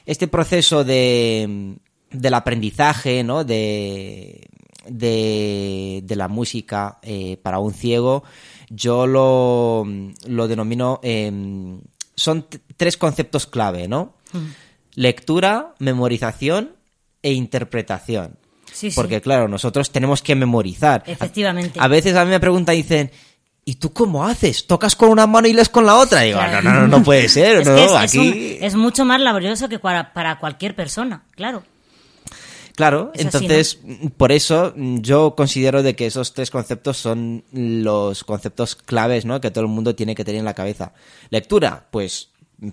este 0.06 0.28
proceso 0.28 0.84
de, 0.84 1.76
del 2.10 2.34
aprendizaje, 2.34 3.24
¿no? 3.24 3.44
De, 3.44 4.48
de, 4.88 6.00
de 6.04 6.16
la 6.16 6.28
música 6.28 6.98
eh, 7.02 7.36
para 7.42 7.58
un 7.58 7.74
ciego, 7.74 8.22
yo 8.70 9.08
lo, 9.08 9.84
lo 10.28 10.48
denomino, 10.48 11.00
em, 11.02 11.80
son 12.14 12.46
tres 12.76 12.96
conceptos 12.96 13.46
clave, 13.46 13.88
¿no? 13.88 14.14
Lectura, 14.94 15.74
memorización 15.78 16.75
e 17.26 17.32
interpretación. 17.32 18.36
Sí, 18.72 18.90
sí. 18.90 18.94
Porque 18.94 19.20
claro, 19.20 19.48
nosotros 19.48 19.90
tenemos 19.90 20.22
que 20.22 20.34
memorizar. 20.34 21.02
Efectivamente. 21.06 21.78
A, 21.80 21.84
a 21.84 21.88
veces 21.88 22.14
a 22.14 22.24
mí 22.24 22.30
me 22.30 22.38
preguntan 22.40 22.74
y 22.74 22.78
dicen, 22.82 23.10
¿y 23.64 23.74
tú 23.76 23.92
cómo 23.92 24.24
haces? 24.26 24.66
¿Tocas 24.66 24.94
con 24.94 25.08
una 25.08 25.26
mano 25.26 25.48
y 25.48 25.52
lees 25.52 25.68
con 25.68 25.86
la 25.86 25.96
otra? 25.96 26.24
Y 26.24 26.28
digo, 26.28 26.38
Claro. 26.38 26.62
no, 26.62 26.74
no, 26.74 26.80
no, 26.82 26.98
no 26.98 27.02
puede 27.02 27.28
ser, 27.28 27.56
Es 27.62 27.66
no, 27.68 27.74
que 27.74 27.84
es, 27.84 27.90
es 27.90 27.96
aquí... 27.96 28.18
un- 28.18 28.64
es 28.64 28.74
mucho 28.76 29.04
más 29.04 29.20
laborioso 29.20 29.68
que 29.68 29.78
para, 29.78 30.12
para 30.12 30.38
cualquier 30.38 30.74
persona, 30.76 31.24
claro. 31.34 31.62
Claro, 32.74 33.10
Es 33.14 33.24
así, 33.26 33.46
entonces, 33.46 33.78
por 34.18 34.32
eso 34.32 34.74
yo 34.76 35.34
considero 35.34 35.82
de 35.82 35.96
que 35.96 36.04
esos 36.06 36.34
tres 36.34 36.50
conceptos 36.50 36.98
son 36.98 37.42
los 37.50 38.22
conceptos 38.22 38.76
claves, 38.76 39.24
¿no? 39.24 39.40
Que 39.40 39.50
todo 39.50 39.64
el 39.64 39.70
mundo 39.70 39.94
tiene 39.94 40.14
que 40.14 40.24
tener 40.26 40.40
en 40.40 40.44
la 40.44 40.52
cabeza. 40.52 40.92
Lectura, 41.30 41.86
pues 41.90 42.28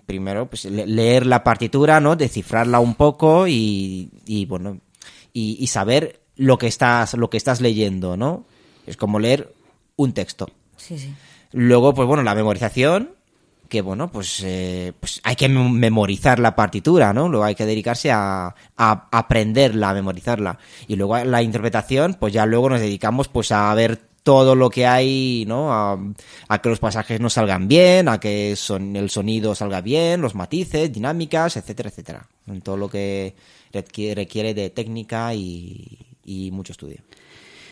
primero, 0.06 0.48
pues 0.50 0.66
le- 0.66 0.88
leer 0.88 1.26
la 1.26 1.44
partitura, 1.44 2.00
¿no? 2.00 2.16
Descifrarla 2.16 2.80
un 2.80 2.96
poco 2.96 3.48
y, 3.48 4.10
y, 4.26 4.46
bueno, 4.46 4.80
y, 5.34 5.58
y 5.60 5.68
saber 5.68 6.22
lo 6.36 6.58
que 6.58 6.68
estás, 6.68 7.14
lo 7.16 7.30
que 7.30 7.38
estás 7.38 7.62
leyendo, 7.62 8.18
¿no? 8.18 8.46
Es 8.88 8.98
como 8.98 9.20
leer 9.20 9.54
un 9.96 10.14
texto. 10.14 10.48
Sí, 10.78 10.98
sí. 10.98 11.14
Luego, 11.52 11.94
pues 11.94 12.08
bueno, 12.08 12.24
la 12.24 12.34
memorización, 12.36 13.12
que 13.70 13.82
bueno, 13.82 14.12
pues, 14.12 14.42
eh, 14.44 14.94
pues 15.00 15.22
hay 15.24 15.36
que 15.36 15.50
mem- 15.50 15.72
memorizar 15.72 16.40
la 16.40 16.56
partitura, 16.56 17.14
¿no? 17.14 17.30
Luego 17.30 17.44
hay 17.46 17.56
que 17.56 17.66
dedicarse 17.66 18.12
a, 18.12 18.54
a 18.78 19.08
aprenderla, 19.12 19.90
a 19.92 19.94
memorizarla. 19.94 20.58
Y 20.88 20.96
luego 20.96 21.18
la 21.24 21.42
interpretación, 21.44 22.16
pues 22.20 22.34
ya 22.34 22.46
luego 22.46 22.70
nos 22.70 22.80
dedicamos 22.82 23.28
pues 23.28 23.52
a 23.52 23.74
ver 23.76 24.02
todo 24.24 24.56
lo 24.56 24.70
que 24.70 24.88
hay, 24.88 25.44
¿no? 25.48 25.72
A, 25.74 26.00
a 26.48 26.62
que 26.62 26.70
los 26.70 26.80
pasajes 26.80 27.20
nos 27.20 27.34
salgan 27.34 27.68
bien, 27.68 28.08
a 28.08 28.20
que 28.20 28.56
son, 28.56 28.96
el 28.96 29.10
sonido 29.10 29.54
salga 29.54 29.82
bien, 29.82 30.22
los 30.22 30.34
matices, 30.34 30.92
dinámicas, 30.92 31.58
etcétera, 31.58 31.90
etcétera. 31.90 32.26
En 32.48 32.62
todo 32.62 32.78
lo 32.78 32.90
que 32.90 33.36
requiere, 33.74 34.54
de 34.54 34.70
técnica 34.70 35.34
y, 35.34 35.98
y 36.26 36.52
mucho 36.52 36.72
estudio. 36.72 36.98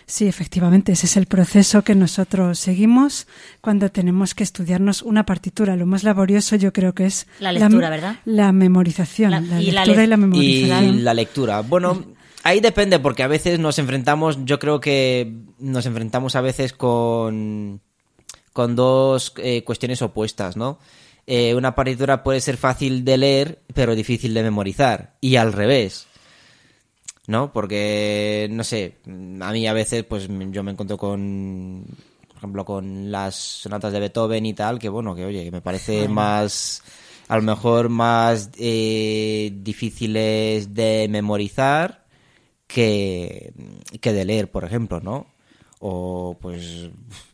Sí, 0.08 0.28
efectivamente, 0.28 0.92
ese 0.92 1.06
es 1.06 1.16
el 1.16 1.26
proceso 1.26 1.84
que 1.84 1.96
nosotros 1.96 2.60
seguimos 2.60 3.28
cuando 3.62 3.90
tenemos 3.90 4.34
que 4.36 4.44
estudiarnos 4.44 5.04
una 5.04 5.26
partitura. 5.26 5.78
Lo 5.78 5.86
más 5.86 6.04
laborioso 6.04 6.58
yo 6.58 6.74
creo 6.74 6.94
que 6.94 7.06
es 7.06 7.28
La 7.40 7.54
lectura, 7.54 7.90
¿verdad? 7.90 8.18
La 8.26 8.52
memorización, 8.52 9.32
La- 9.32 9.40
la, 9.40 9.62
y 9.62 9.72
la 9.72 9.86
lectura 9.86 10.00
le- 10.00 10.04
y 10.04 10.08
la 10.08 10.16
Y 10.16 10.18
memorización. 10.20 11.04
la 11.06 11.14
lectura. 11.14 11.62
Bueno, 11.62 12.04
ahí 12.44 12.60
depende, 12.60 13.00
porque 13.00 13.24
a 13.24 13.28
veces 13.28 13.60
nos 13.60 13.80
enfrentamos, 13.80 14.46
yo 14.46 14.60
creo 14.60 14.80
que 14.80 15.34
nos 15.60 15.86
enfrentamos 15.86 16.36
a 16.36 16.42
veces 16.42 16.74
con, 16.74 17.82
con 18.54 18.76
dos 18.76 19.34
eh, 19.38 19.64
cuestiones 19.64 20.02
opuestas, 20.02 20.58
¿no? 20.58 20.80
Eh, 21.28 21.56
una 21.56 21.76
partitura 21.76 22.24
puede 22.24 22.42
ser 22.42 22.58
fácil 22.58 23.06
de 23.06 23.18
leer, 23.18 23.60
pero 23.74 23.96
difícil 23.96 24.34
de 24.34 24.44
memorizar. 24.44 25.14
Y 25.22 25.36
al 25.36 25.54
revés. 25.54 26.08
¿No? 27.28 27.54
Porque, 27.54 28.50
no 28.52 28.64
sé, 28.64 28.98
a 29.06 29.52
mí 29.52 29.68
a 29.68 29.74
veces, 29.74 30.04
pues 30.04 30.28
yo 30.28 30.64
me 30.64 30.72
encuentro 30.72 30.98
con, 30.98 31.86
por 32.28 32.38
ejemplo, 32.38 32.66
con 32.66 33.12
las 33.12 33.36
sonatas 33.36 33.94
de 33.94 34.00
Beethoven 34.00 34.46
y 34.46 34.54
tal, 34.54 34.80
que 34.80 34.90
bueno, 34.90 35.16
que 35.16 35.26
oye, 35.26 35.46
que 35.46 35.52
me 35.52 35.62
parece 35.62 36.08
más, 36.10 36.82
a 37.28 37.38
lo 37.38 37.44
mejor 37.44 37.90
más 37.90 38.50
eh, 38.58 39.54
difíciles 39.56 40.74
de 40.74 41.08
memorizar 41.10 42.01
que, 42.72 43.54
que 44.00 44.14
de 44.14 44.26
leer, 44.26 44.50
por 44.50 44.64
ejemplo, 44.64 45.00
¿no? 45.02 45.28
O 45.80 46.38
pues, 46.40 46.90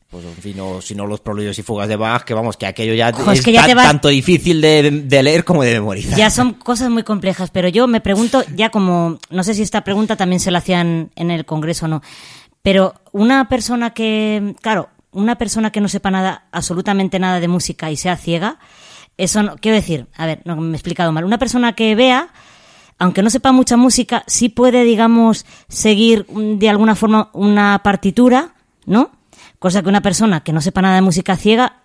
pues 0.10 0.26
en 0.26 0.36
fin, 0.36 0.60
o 0.60 0.82
si 0.82 0.96
no 0.96 1.06
los 1.06 1.20
proludios 1.20 1.60
y 1.60 1.64
fugas 1.64 1.88
de 1.90 1.96
Bach, 1.98 2.24
que 2.24 2.34
vamos, 2.34 2.56
que 2.58 2.66
aquello 2.66 2.94
ya 2.94 3.10
Ojo, 3.10 3.32
es 3.32 3.40
es 3.40 3.46
que 3.46 3.52
ya 3.52 3.62
ta- 3.62 3.68
te 3.68 3.76
vas- 3.76 3.88
tanto 3.88 4.08
difícil 4.08 4.62
de, 4.62 4.90
de 4.92 5.24
leer 5.24 5.44
como 5.44 5.64
de 5.64 5.74
memorizar. 5.74 6.18
Ya 6.18 6.30
son 6.30 6.54
cosas 6.54 6.90
muy 6.90 7.04
complejas, 7.04 7.52
pero 7.52 7.68
yo 7.68 7.88
me 7.88 8.00
pregunto, 8.02 8.44
ya 8.56 8.70
como, 8.70 9.20
no 9.30 9.44
sé 9.44 9.54
si 9.54 9.62
esta 9.64 9.84
pregunta 9.84 10.16
también 10.16 10.40
se 10.40 10.52
la 10.52 10.60
hacían 10.60 11.12
en 11.16 11.30
el 11.32 11.46
Congreso 11.46 11.86
o 11.86 11.90
no, 11.90 12.02
pero 12.62 12.94
una 13.12 13.50
persona 13.50 13.90
que, 13.94 14.56
claro, 14.62 14.90
una 15.12 15.38
persona 15.38 15.72
que 15.72 15.82
no 15.82 15.88
sepa 15.90 16.12
nada, 16.12 16.46
absolutamente 16.52 17.20
nada 17.20 17.40
de 17.40 17.48
música 17.48 17.92
y 17.92 17.98
sea 17.98 18.16
ciega, 18.18 18.60
eso 19.18 19.42
no, 19.44 19.56
quiero 19.58 19.76
decir, 19.76 20.08
a 20.16 20.26
ver, 20.26 20.42
no 20.46 20.56
me 20.56 20.72
he 20.72 20.76
explicado 20.76 21.12
mal, 21.12 21.26
una 21.26 21.38
persona 21.40 21.74
que 21.74 21.96
vea, 21.96 22.30
aunque 23.00 23.22
no 23.22 23.30
sepa 23.30 23.52
mucha 23.52 23.78
música, 23.78 24.24
sí 24.28 24.50
puede, 24.50 24.84
digamos, 24.84 25.46
seguir 25.68 26.26
mm, 26.30 26.58
de 26.58 26.70
alguna 26.70 26.96
forma 26.96 27.30
una 27.34 27.82
partitura, 27.84 28.56
¿no? 28.86 29.12
Cosa 29.60 29.82
que 29.82 29.90
una 29.90 30.02
persona 30.02 30.44
que 30.44 30.54
no 30.54 30.62
sepa 30.62 30.82
nada 30.82 30.96
de 30.96 31.02
música 31.02 31.36
ciega, 31.36 31.82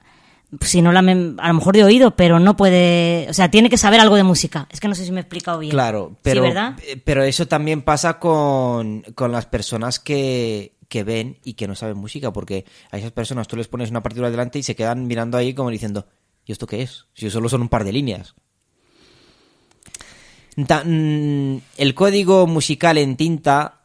si 0.61 0.83
no 0.83 0.93
la 0.93 1.01
a 1.01 1.49
lo 1.49 1.55
mejor 1.55 1.75
de 1.75 1.85
oído, 1.85 2.15
pero 2.17 2.39
no 2.39 2.57
puede, 2.57 3.27
o 3.31 3.35
sea, 3.35 3.51
tiene 3.51 3.71
que 3.71 3.79
saber 3.79 4.01
algo 4.01 4.17
de 4.17 4.23
música. 4.23 4.67
Es 4.71 4.81
que 4.81 4.89
no 4.89 4.95
sé 4.95 5.05
si 5.05 5.13
me 5.13 5.21
he 5.21 5.23
explicado 5.23 5.59
bien. 5.59 5.73
Claro, 5.73 6.17
pero, 6.23 6.43
sí, 6.43 6.49
¿verdad? 6.49 6.77
eh, 6.87 7.01
pero 7.03 7.23
eso 7.23 7.47
también 7.47 7.83
pasa 7.83 8.19
con, 8.19 9.03
con 9.15 9.33
las 9.33 9.47
personas 9.47 9.99
que, 9.99 10.77
que 10.89 11.05
ven 11.05 11.39
y 11.43 11.55
que 11.55 11.67
no 11.67 11.75
saben 11.75 11.97
música, 11.97 12.33
porque 12.33 12.67
a 12.91 12.99
esas 12.99 13.13
personas 13.13 13.49
tú 13.49 13.57
les 13.57 13.69
pones 13.69 13.91
una 13.91 14.03
partitura 14.03 14.31
delante 14.31 14.59
y 14.59 14.63
se 14.63 14.77
quedan 14.77 15.07
mirando 15.07 15.39
ahí 15.39 15.55
como 15.55 15.71
diciendo, 15.71 16.07
¿y 16.45 16.53
esto 16.53 16.67
qué 16.67 16.83
es? 16.83 17.07
Si 17.15 17.31
solo 17.31 17.49
son 17.49 17.63
un 17.63 17.69
par 17.71 17.85
de 17.85 17.93
líneas. 17.93 18.35
Ta- 20.67 20.85
mm, 20.85 21.61
el 21.79 21.95
código 21.95 22.47
musical 22.47 22.99
en 22.99 23.17
tinta 23.17 23.81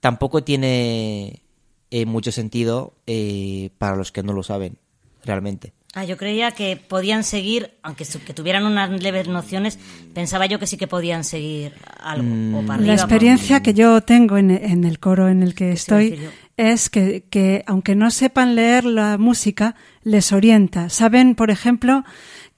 tampoco 0.00 0.44
tiene 0.44 1.42
eh, 1.90 2.06
mucho 2.06 2.30
sentido 2.32 2.94
eh, 3.06 3.70
para 3.78 3.96
los 3.96 4.12
que 4.12 4.22
no 4.22 4.32
lo 4.32 4.42
saben, 4.42 4.78
realmente. 5.24 5.72
Ah, 5.94 6.04
yo 6.04 6.16
creía 6.18 6.52
que 6.52 6.76
podían 6.76 7.24
seguir, 7.24 7.72
aunque 7.82 8.04
que 8.04 8.34
tuvieran 8.34 8.66
unas 8.66 8.90
leves 9.02 9.26
nociones, 9.26 9.78
pensaba 10.14 10.46
yo 10.46 10.58
que 10.58 10.66
sí 10.66 10.76
que 10.76 10.86
podían 10.86 11.24
seguir 11.24 11.74
algo 11.98 12.24
Mm. 12.28 12.54
o 12.54 12.66
para 12.66 12.82
La 12.82 12.92
experiencia 12.92 13.62
que 13.62 13.74
yo 13.74 14.00
tengo 14.02 14.36
en, 14.36 14.50
en 14.50 14.84
el 14.84 15.00
coro 15.00 15.28
en 15.28 15.42
el 15.42 15.54
que 15.54 15.72
estoy 15.72 16.20
es 16.58 16.90
que, 16.90 17.24
que, 17.30 17.64
aunque 17.66 17.94
no 17.96 18.10
sepan 18.10 18.54
leer 18.54 18.84
la 18.84 19.16
música, 19.18 19.74
les 20.04 20.30
orienta. 20.32 20.90
Saben, 20.90 21.34
por 21.34 21.50
ejemplo, 21.50 22.04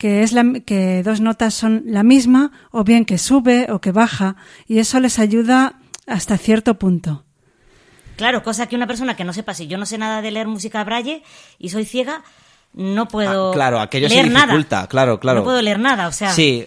que, 0.01 0.23
es 0.23 0.33
la, 0.33 0.43
que 0.65 1.03
dos 1.03 1.21
notas 1.21 1.53
son 1.53 1.83
la 1.85 2.03
misma, 2.03 2.53
o 2.71 2.85
bien 2.85 3.05
que 3.05 3.19
sube 3.19 3.71
o 3.71 3.83
que 3.83 3.93
baja, 3.93 4.35
y 4.67 4.79
eso 4.79 4.99
les 4.99 5.19
ayuda 5.19 5.75
hasta 6.07 6.39
cierto 6.39 6.79
punto. 6.79 7.25
Claro, 8.17 8.43
cosa 8.43 8.67
que 8.67 8.77
una 8.77 8.87
persona 8.87 9.15
que 9.15 9.25
no 9.25 9.35
sepa, 9.35 9.53
si 9.53 9.67
yo 9.67 9.77
no 9.77 9.85
sé 9.85 9.99
nada 9.99 10.23
de 10.23 10.31
leer 10.31 10.49
música 10.49 10.83
braille 10.85 11.23
y 11.59 11.69
soy 11.69 11.85
ciega, 11.85 12.25
no 12.73 13.09
puedo 13.09 13.51
Ah, 13.51 13.53
claro, 13.53 13.79
aquello 13.79 14.09
se 14.09 14.15
leer 14.15 14.31
dificulta, 14.31 14.77
nada. 14.77 14.89
claro, 14.89 15.21
claro. 15.21 15.41
No 15.41 15.45
puedo 15.45 15.61
leer 15.61 15.79
nada, 15.79 16.09
o 16.09 16.13
sea. 16.13 16.33
Sí, 16.33 16.65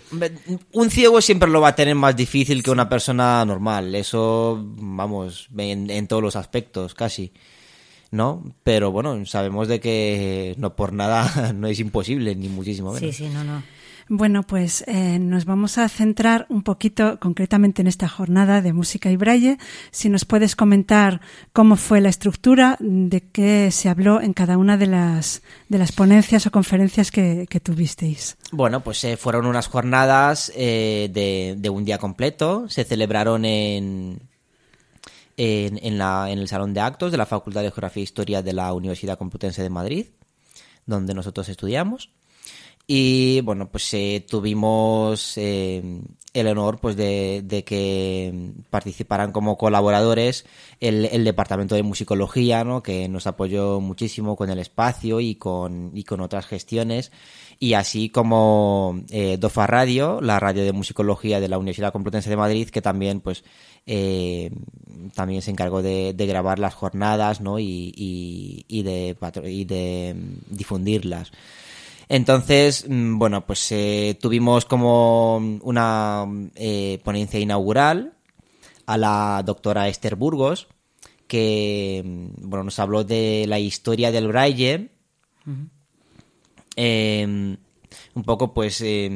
un 0.72 0.92
ciego 0.92 1.20
siempre 1.20 1.50
lo 1.50 1.60
va 1.60 1.70
a 1.70 1.76
tener 1.76 1.96
más 1.96 2.16
difícil 2.16 2.62
que 2.62 2.70
una 2.70 2.88
persona 2.88 3.44
normal. 3.46 3.96
Eso, 3.96 4.62
vamos, 4.64 5.50
en, 5.58 5.90
en 5.90 6.08
todos 6.08 6.22
los 6.22 6.36
aspectos, 6.36 6.94
casi. 6.94 7.34
¿No? 8.14 8.44
Pero 8.64 8.92
bueno, 8.92 9.26
sabemos 9.26 9.68
de 9.68 9.80
que 9.80 10.54
no 10.60 10.76
por 10.76 10.94
nada 10.94 11.52
no 11.56 11.66
es 11.68 11.80
imposible, 11.80 12.36
ni 12.36 12.48
muchísimo 12.48 12.94
menos. 12.94 13.16
Sí, 13.16 13.26
sí, 13.26 13.34
no, 13.34 13.44
no. 13.44 13.64
Bueno, 14.08 14.44
pues 14.44 14.84
eh, 14.86 15.18
nos 15.18 15.46
vamos 15.46 15.80
a 15.80 15.90
centrar 15.90 16.46
un 16.50 16.62
poquito 16.62 17.20
concretamente 17.20 17.82
en 17.82 17.88
esta 17.88 18.08
jornada 18.08 18.62
de 18.62 18.72
música 18.72 19.10
y 19.10 19.16
braille. 19.16 19.58
Si 19.90 20.10
nos 20.10 20.26
puedes 20.26 20.56
comentar 20.56 21.22
cómo 21.54 21.76
fue 21.76 22.02
la 22.02 22.10
estructura, 22.10 22.78
de 22.80 23.22
qué 23.22 23.72
se 23.72 23.90
habló 23.90 24.22
en 24.22 24.34
cada 24.34 24.60
una 24.60 24.78
de 24.78 24.86
las, 24.86 25.42
de 25.70 25.80
las 25.80 25.92
ponencias 25.92 26.46
o 26.46 26.52
conferencias 26.52 27.10
que, 27.10 27.48
que 27.50 27.60
tuvisteis. 27.60 28.38
Bueno, 28.52 28.82
pues 28.82 29.04
eh, 29.06 29.18
fueron 29.18 29.48
unas 29.48 29.68
jornadas 29.68 30.52
eh, 30.56 31.10
de, 31.12 31.56
de 31.58 31.70
un 31.72 31.84
día 31.84 31.98
completo. 31.98 32.70
Se 32.70 32.84
celebraron 32.84 33.46
en, 33.46 34.20
en, 35.38 35.80
en 35.84 35.98
la- 35.98 36.30
en 36.30 36.40
el 36.40 36.48
Salón 36.48 36.74
de 36.74 36.82
Actos 36.82 37.12
de 37.12 37.18
la 37.18 37.26
Facultad 37.26 37.62
de 37.62 37.72
Geografía 37.72 38.02
e 38.02 38.04
Historia 38.04 38.42
de 38.42 38.54
la 38.54 38.74
Universidad 38.74 39.18
Complutense 39.18 39.62
de 39.64 39.70
Madrid, 39.70 40.06
donde 40.86 41.14
nosotros 41.14 41.50
estudiamos. 41.50 42.10
Y 42.86 43.40
bueno, 43.42 43.70
pues 43.72 43.94
eh, 43.94 44.26
tuvimos 44.28 45.38
eh, 45.38 46.02
el 46.34 46.48
honor 46.48 46.80
pues 46.82 46.98
de, 46.98 47.42
de 47.46 47.64
que 47.64 48.52
participaran 48.70 49.32
como 49.32 49.58
colaboradores 49.58 50.46
el, 50.82 51.06
el 51.06 51.24
Departamento 51.24 51.76
de 51.76 51.84
Musicología, 51.84 52.66
¿no? 52.66 52.84
que 52.84 53.08
nos 53.08 53.26
apoyó 53.26 53.80
muchísimo 53.80 54.36
con 54.36 54.50
el 54.50 54.60
espacio 54.60 55.22
y 55.22 55.36
con, 55.36 55.92
y 55.94 56.04
con 56.04 56.20
otras 56.20 56.46
gestiones. 56.46 57.14
Y 57.58 57.76
así 57.76 58.10
como 58.10 59.00
eh, 59.12 59.38
DOFA 59.40 59.66
Radio, 59.66 60.20
la 60.20 60.42
radio 60.42 60.66
de 60.66 60.74
musicología 60.74 61.40
de 61.40 61.48
la 61.48 61.58
Universidad 61.60 61.94
Complutense 61.94 62.30
de 62.30 62.36
Madrid, 62.36 62.68
que 62.70 62.82
también 62.82 63.22
pues 63.22 63.46
eh, 63.86 64.50
también 65.14 65.42
se 65.42 65.52
encargó 65.52 65.82
de, 65.82 66.14
de 66.14 66.26
grabar 66.26 66.60
las 66.60 66.74
jornadas 66.74 67.42
¿no? 67.42 67.60
y, 67.60 67.94
y, 67.96 68.66
y 68.68 68.84
de, 68.84 69.16
patro- 69.20 69.48
y 69.48 69.66
de 69.66 70.16
mm, 70.16 70.56
difundirlas. 70.56 71.32
Entonces, 72.10 72.86
mm, 72.88 73.18
bueno, 73.18 73.46
pues 73.46 73.72
eh, 73.72 74.18
tuvimos 74.22 74.66
como 74.66 75.38
una 75.38 76.26
eh, 76.56 77.00
ponencia 77.04 77.40
inaugural 77.40 78.14
a 78.86 78.98
la 78.98 79.42
doctora 79.46 79.88
Esther 79.88 80.16
Burgos, 80.16 80.68
que 81.28 82.02
mm, 82.06 82.50
bueno, 82.50 82.66
nos 82.66 82.80
habló 82.80 83.04
de 83.04 83.46
la 83.48 83.60
historia 83.60 84.12
del 84.12 84.28
braille. 84.28 84.90
Eh, 86.76 87.58
un 88.16 88.24
poco, 88.24 88.54
pues, 88.54 88.82
eh, 88.82 89.10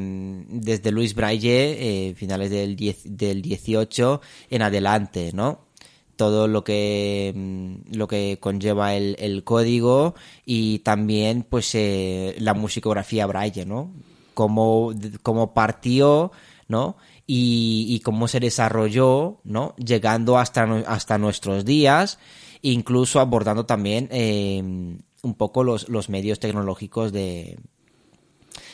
desde 0.48 0.92
Luis 0.92 1.14
Braille, 1.16 2.10
eh, 2.10 2.14
finales 2.16 2.50
del, 2.50 2.76
10 2.76 3.18
del 3.18 3.42
18 3.42 4.22
en 4.50 4.62
adelante, 4.62 5.32
¿no? 5.34 5.68
Todo 6.16 6.48
lo 6.48 6.64
que, 6.64 7.34
mm, 7.36 7.96
lo 7.96 8.08
que 8.08 8.38
conlleva 8.40 8.96
el, 8.96 9.16
el 9.20 9.44
código 9.44 10.16
y 10.46 10.80
también, 10.80 11.46
pues, 11.50 11.74
eh, 11.76 12.36
la 12.40 12.54
musicografía 12.54 13.28
Braille, 13.28 13.66
¿no? 13.66 13.92
Cómo, 14.34 14.94
cómo 15.24 15.54
partió, 15.54 16.32
¿no? 16.68 16.98
Y, 17.26 18.00
cómo 18.06 18.28
se 18.28 18.40
desarrolló, 18.40 19.42
¿no? 19.44 19.76
Llegando 19.76 20.38
hasta, 20.38 20.64
hasta 20.88 21.18
nuestros 21.18 21.66
días, 21.66 22.20
incluso 22.62 23.20
abordando 23.20 23.66
también 23.66 24.08
eh, 24.12 24.62
un 24.62 25.34
poco 25.36 25.64
los, 25.64 25.90
los 25.90 26.10
medios 26.10 26.40
tecnológicos 26.40 27.12
de, 27.12 27.58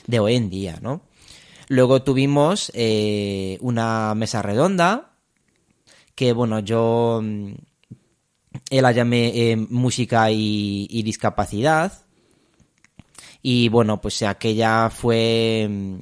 de 0.07 0.19
hoy 0.19 0.35
en 0.35 0.49
día, 0.49 0.79
¿no? 0.81 1.01
Luego 1.69 2.03
tuvimos 2.03 2.71
eh, 2.75 3.57
una 3.61 4.13
mesa 4.15 4.41
redonda 4.41 5.15
que, 6.15 6.33
bueno, 6.33 6.59
yo 6.59 7.21
mm, 7.23 7.53
eh, 8.69 8.81
la 8.81 8.91
llamé 8.91 9.51
eh, 9.51 9.55
música 9.57 10.29
y, 10.31 10.87
y 10.89 11.03
discapacidad 11.03 11.93
Y 13.41 13.69
bueno, 13.69 14.01
pues 14.01 14.21
aquella 14.23 14.89
fue 14.89 15.99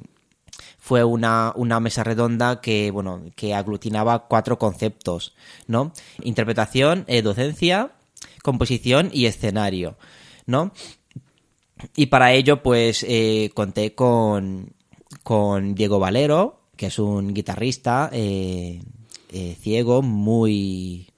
fue 0.78 1.04
una, 1.04 1.52
una 1.54 1.78
mesa 1.80 2.02
redonda 2.02 2.60
que, 2.60 2.90
bueno, 2.90 3.22
que 3.36 3.54
aglutinaba 3.54 4.26
cuatro 4.26 4.58
conceptos, 4.58 5.34
¿no? 5.68 5.92
Interpretación, 6.22 7.04
eh, 7.06 7.22
docencia, 7.22 7.92
composición 8.42 9.08
y 9.12 9.26
escenario, 9.26 9.96
¿no? 10.46 10.72
Y 11.96 12.06
para 12.06 12.32
ello, 12.32 12.62
pues, 12.62 13.04
eh, 13.08 13.50
conté 13.54 13.94
con, 13.94 14.72
con 15.22 15.74
Diego 15.74 15.98
Valero, 15.98 16.60
que 16.76 16.86
es 16.86 16.98
un 16.98 17.34
guitarrista 17.34 18.10
eh, 18.12 18.80
ciego, 19.60 20.02
muy, 20.02 21.08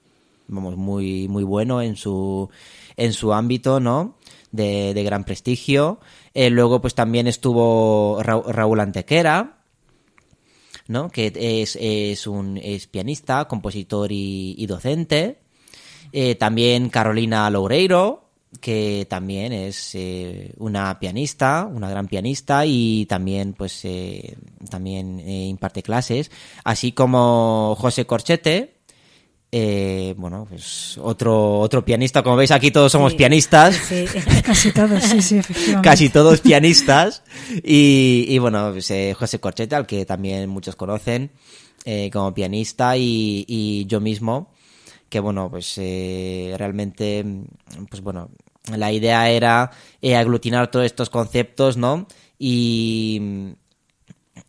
vamos, 0.47 0.77
muy, 0.77 1.27
muy 1.27 1.43
bueno 1.43 1.81
en 1.81 1.95
su, 1.95 2.49
en 2.97 3.13
su 3.13 3.33
ámbito, 3.33 3.79
¿no? 3.79 4.15
De, 4.51 4.93
de 4.93 5.03
gran 5.03 5.23
prestigio. 5.25 5.99
luego, 6.33 6.81
pues 6.81 6.95
también 6.95 7.27
estuvo 7.27 8.21
Raúl 8.23 8.79
Antequera, 8.79 9.55
¿no? 10.87 11.09
Que 11.09 11.33
es, 11.35 11.77
es 11.81 12.27
un 12.27 12.61
pianista, 12.91 13.45
compositor 13.45 14.11
y, 14.11 14.65
docente. 14.67 15.39
Eh, 16.11 16.35
también 16.35 16.89
Carolina 16.89 17.49
Loureiro, 17.49 18.24
que 18.59 19.05
también 19.09 19.53
es 19.53 19.95
eh, 19.95 20.53
una 20.57 20.99
pianista, 20.99 21.69
una 21.71 21.89
gran 21.89 22.07
pianista 22.07 22.65
y 22.65 23.05
también 23.07 23.53
pues 23.53 23.85
eh, 23.85 24.37
también 24.69 25.19
imparte 25.19 25.83
clases, 25.83 26.31
así 26.63 26.91
como 26.91 27.75
José 27.79 28.05
Corchete, 28.05 28.75
eh, 29.57 30.13
bueno, 30.17 30.45
pues 30.49 30.97
otro, 31.01 31.59
otro 31.59 31.85
pianista, 31.85 32.21
como 32.21 32.35
veis 32.35 32.51
aquí 32.51 32.71
todos 32.71 32.91
somos 32.91 33.13
pianistas. 33.13 33.79
Casi 34.45 34.73
todos, 34.73 35.01
sí, 35.01 35.21
sí, 35.21 35.37
efectivamente. 35.37 35.89
Casi 35.89 36.09
todos 36.09 36.41
pianistas. 36.41 37.23
Y, 37.63 38.37
bueno, 38.39 38.71
pues, 38.73 38.91
eh, 38.91 39.15
José 39.17 39.39
Corchete, 39.39 39.73
al 39.75 39.87
que 39.87 40.05
también 40.05 40.49
muchos 40.49 40.75
conocen 40.75 41.31
eh, 41.85 42.09
como 42.11 42.33
pianista, 42.33 42.97
y, 42.97 43.85
yo 43.87 44.01
mismo, 44.01 44.51
que 45.07 45.21
bueno, 45.21 45.49
pues 45.49 45.77
realmente, 45.77 47.23
pues 47.89 48.01
bueno, 48.01 48.31
la 48.75 48.91
idea 48.91 49.29
era 49.29 49.71
aglutinar 50.01 50.69
todos 50.71 50.85
estos 50.85 51.09
conceptos, 51.09 51.77
¿no? 51.77 52.07
Y, 52.37 53.21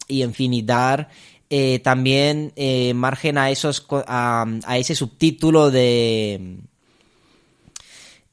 y 0.09 0.23
en 0.23 0.35
fin, 0.35 0.53
y 0.55 0.63
dar 0.63 1.09
eh, 1.49 1.79
también 1.79 2.53
eh, 2.57 2.93
margen 2.95 3.39
a 3.39 3.51
esos 3.51 3.87
a, 3.91 4.47
ese 4.77 4.97
subtítulo 4.97 5.71
de 5.71 6.59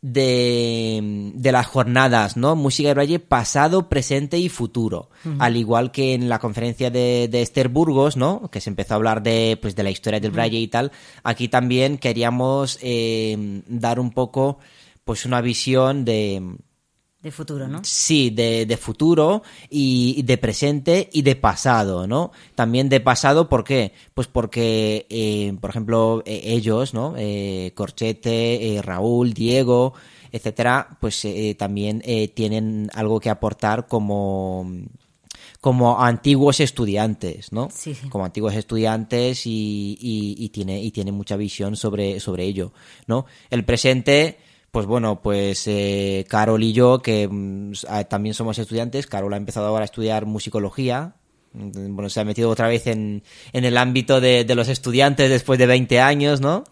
de, 0.01 1.31
de 1.35 1.51
las 1.51 1.67
jornadas, 1.67 2.35
¿no? 2.35 2.55
Música 2.55 2.89
de 2.89 2.93
Braille 2.95 3.19
pasado, 3.19 3.87
presente 3.87 4.37
y 4.37 4.49
futuro. 4.49 5.09
Al 5.39 5.55
igual 5.55 5.91
que 5.91 6.13
en 6.13 6.27
la 6.27 6.39
conferencia 6.39 6.89
de, 6.89 7.29
de 7.31 7.41
Esther 7.41 7.69
Burgos, 7.69 8.17
¿no? 8.17 8.49
Que 8.51 8.59
se 8.59 8.69
empezó 8.69 8.95
a 8.95 8.97
hablar 8.97 9.23
de, 9.23 9.57
pues, 9.61 9.75
de 9.77 9.83
la 9.83 9.91
historia 9.91 10.19
del 10.19 10.31
Braille 10.31 10.57
y 10.57 10.67
tal. 10.67 10.91
Aquí 11.23 11.47
también 11.47 11.97
queríamos 11.97 12.79
eh, 12.81 13.61
dar 13.67 13.97
un 13.99 14.11
poco, 14.11 14.57
pues, 15.05 15.25
una 15.25 15.41
visión 15.41 16.05
de, 16.05 16.57
de 17.23 17.31
futuro, 17.31 17.69
¿no? 17.69 17.79
Sí, 17.83 18.31
de, 18.31 18.65
de, 18.65 18.75
futuro 18.75 19.43
y 19.69 20.21
de 20.23 20.37
presente 20.37 21.09
y 21.13 21.21
de 21.21 21.37
pasado, 21.37 22.05
¿no? 22.05 22.33
También 22.53 22.89
de 22.89 22.99
pasado, 22.99 23.47
¿por 23.47 23.63
qué? 23.63 23.93
Pues 24.13 24.27
porque, 24.27 25.07
eh, 25.09 25.55
por 25.61 25.69
ejemplo, 25.69 26.21
eh, 26.25 26.41
ellos, 26.43 26.93
¿no? 26.93 27.15
Eh, 27.17 27.71
Corchete, 27.75 28.81
Raúl, 28.83 29.33
Diego, 29.33 29.93
etcétera, 30.33 30.97
pues 30.99 31.25
también 31.57 32.03
tienen 32.33 32.89
algo 32.93 33.21
que 33.21 33.29
aportar 33.29 33.87
como 33.87 34.67
como 35.61 36.01
antiguos 36.03 36.59
estudiantes, 36.59 37.53
¿no? 37.53 37.69
Sí, 37.71 37.95
sí. 37.95 38.09
Como 38.09 38.25
antiguos 38.25 38.53
estudiantes 38.53 39.45
y, 39.45 39.97
y, 39.97 40.35
y, 40.37 40.49
tiene, 40.49 40.83
y 40.83 40.91
tiene 40.91 41.13
mucha 41.13 41.37
visión 41.37 41.77
sobre, 41.77 42.19
sobre 42.19 42.43
ello, 42.43 42.73
¿no? 43.07 43.27
El 43.49 43.63
presente 43.63 44.39
pues 44.73 44.87
bueno, 44.87 45.21
pues 45.21 45.67
eh, 45.67 46.25
Carol 46.27 46.63
y 46.63 46.73
yo, 46.73 46.99
que 46.99 47.27
mm, 47.29 47.73
también 48.09 48.33
somos 48.33 48.57
estudiantes, 48.57 49.05
Carol 49.05 49.31
ha 49.35 49.37
empezado 49.37 49.67
ahora 49.67 49.83
a 49.83 49.85
estudiar 49.85 50.25
musicología, 50.25 51.13
mm, 51.53 51.93
bueno, 51.93 52.09
se 52.09 52.19
ha 52.19 52.25
metido 52.25 52.49
otra 52.49 52.69
vez 52.69 52.87
en, 52.87 53.21
en 53.51 53.65
el 53.65 53.77
ámbito 53.77 54.19
de, 54.19 54.51
los 54.55 54.69
estudiantes 54.69 55.29
después 55.29 55.59
de 55.59 55.67
20 55.67 56.01
años, 56.01 56.41
¿no? 56.41 56.63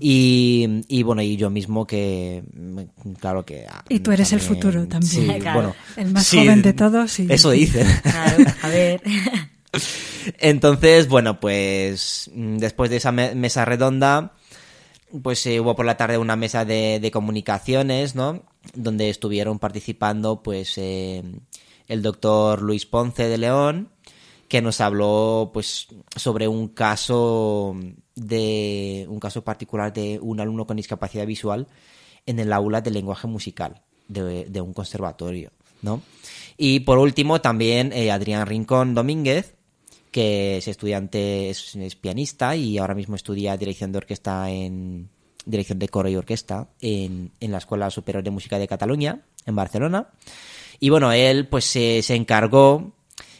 Y, 0.00 0.82
y, 0.86 1.02
bueno, 1.02 1.22
y 1.22 1.38
yo 1.38 1.48
mismo 1.48 1.86
que, 1.86 2.44
mm, 2.52 3.12
claro 3.18 3.46
que... 3.46 3.64
Ah, 3.66 3.82
y 3.88 4.00
tú 4.00 4.12
eres 4.12 4.34
el 4.34 4.40
futuro 4.40 4.86
también. 4.86 5.42
bueno, 5.54 5.74
el 5.96 6.12
más 6.12 6.30
joven 6.30 6.60
de 6.60 6.74
todos. 6.74 7.18
Y... 7.20 7.32
Eso 7.32 7.52
dicen. 7.52 7.86
Claro, 8.02 8.44
a 8.60 8.68
ver. 8.68 9.00
Entonces, 10.40 11.08
bueno, 11.08 11.40
pues 11.40 12.30
después 12.34 12.90
de 12.90 12.96
esa 12.96 13.12
mesa 13.12 13.64
redonda 13.64 14.34
pues 15.22 15.46
eh, 15.46 15.60
hubo 15.60 15.74
por 15.76 15.86
la 15.86 15.96
tarde 15.96 16.18
una 16.18 16.36
mesa 16.36 16.64
de, 16.64 17.10
comunicaciones, 17.12 18.14
¿no? 18.14 18.42
Donde 18.74 19.10
estuvieron 19.10 19.58
participando, 19.58 20.42
pues, 20.42 20.78
eh, 20.78 21.22
el 21.88 22.02
doctor 22.02 22.62
Luis 22.62 22.86
Ponce 22.86 23.28
de 23.28 23.38
León, 23.38 23.90
que 24.48 24.62
nos 24.62 24.80
habló, 24.80 25.50
pues, 25.52 25.88
sobre 26.14 26.48
un 26.48 26.68
caso 26.68 27.76
de 28.14 29.06
un 29.08 29.20
caso 29.20 29.44
particular 29.44 29.92
de 29.92 30.18
un 30.22 30.40
alumno 30.40 30.66
con 30.66 30.78
discapacidad 30.78 31.26
visual 31.26 31.66
en 32.24 32.38
el 32.38 32.52
aula 32.52 32.80
de 32.80 32.90
lenguaje 32.90 33.26
musical 33.26 33.82
de, 34.08 34.60
un 34.60 34.72
conservatorio, 34.72 35.50
¿no? 35.82 36.02
Y 36.56 36.80
por 36.80 36.98
último, 36.98 37.40
también 37.40 37.92
eh, 37.92 38.10
Adrián 38.10 38.46
Rincón 38.46 38.94
Domínguez, 38.94 39.55
que 40.16 40.56
es 40.56 40.66
estudiante, 40.66 41.50
es, 41.50 41.76
pianista 42.00 42.56
y 42.56 42.78
ahora 42.78 42.94
mismo 42.94 43.16
estudia 43.16 43.54
dirección 43.58 43.92
de 43.92 43.98
orquesta 43.98 44.50
en 44.50 45.10
dirección 45.44 45.78
de 45.78 45.90
coro 45.90 46.08
y 46.08 46.16
orquesta 46.16 46.68
en, 46.80 47.32
la 47.38 47.58
Escuela 47.58 47.90
Superior 47.90 48.24
de 48.24 48.30
Música 48.30 48.58
de 48.58 48.66
Cataluña, 48.66 49.26
en 49.44 49.54
Barcelona. 49.54 50.08
Y 50.80 50.88
bueno, 50.88 51.12
él 51.12 51.48
pues 51.48 51.66
se, 51.66 52.00
encargó 52.14 52.92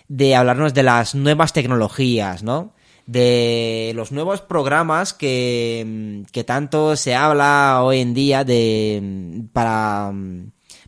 de 0.08 0.36
hablarnos 0.36 0.74
de 0.74 0.82
las 0.82 1.14
nuevas 1.14 1.54
tecnologías, 1.54 2.42
¿no? 2.42 2.74
de 3.06 3.92
los 3.94 4.12
nuevos 4.12 4.42
programas 4.42 5.14
que, 5.14 6.24
que, 6.30 6.44
tanto 6.44 6.94
se 6.96 7.14
habla 7.14 7.80
hoy 7.84 8.00
en 8.00 8.12
día 8.12 8.44
de 8.44 9.46
para 9.54 10.12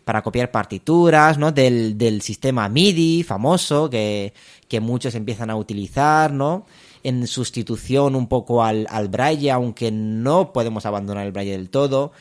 para 0.08 0.22
copiar 0.22 0.50
partituras, 0.50 1.36
¿no? 1.36 1.52
Del, 1.52 1.98
del 1.98 2.22
sistema 2.22 2.66
MIDI 2.70 3.22
famoso 3.24 3.90
que, 3.90 4.32
que, 4.66 4.80
muchos 4.80 5.14
empiezan 5.14 5.50
a 5.50 5.56
utilizar, 5.56 6.32
¿no? 6.32 6.64
En 7.02 7.26
sustitución 7.26 8.16
un 8.16 8.26
poco 8.26 8.64
al, 8.64 8.86
al 8.88 9.08
braille, 9.08 9.50
aunque 9.50 9.90
no 9.90 10.54
podemos 10.54 10.86
abandonar 10.86 11.26
el 11.26 11.32
braille 11.32 11.52
del 11.52 11.68
todo, 11.68 12.12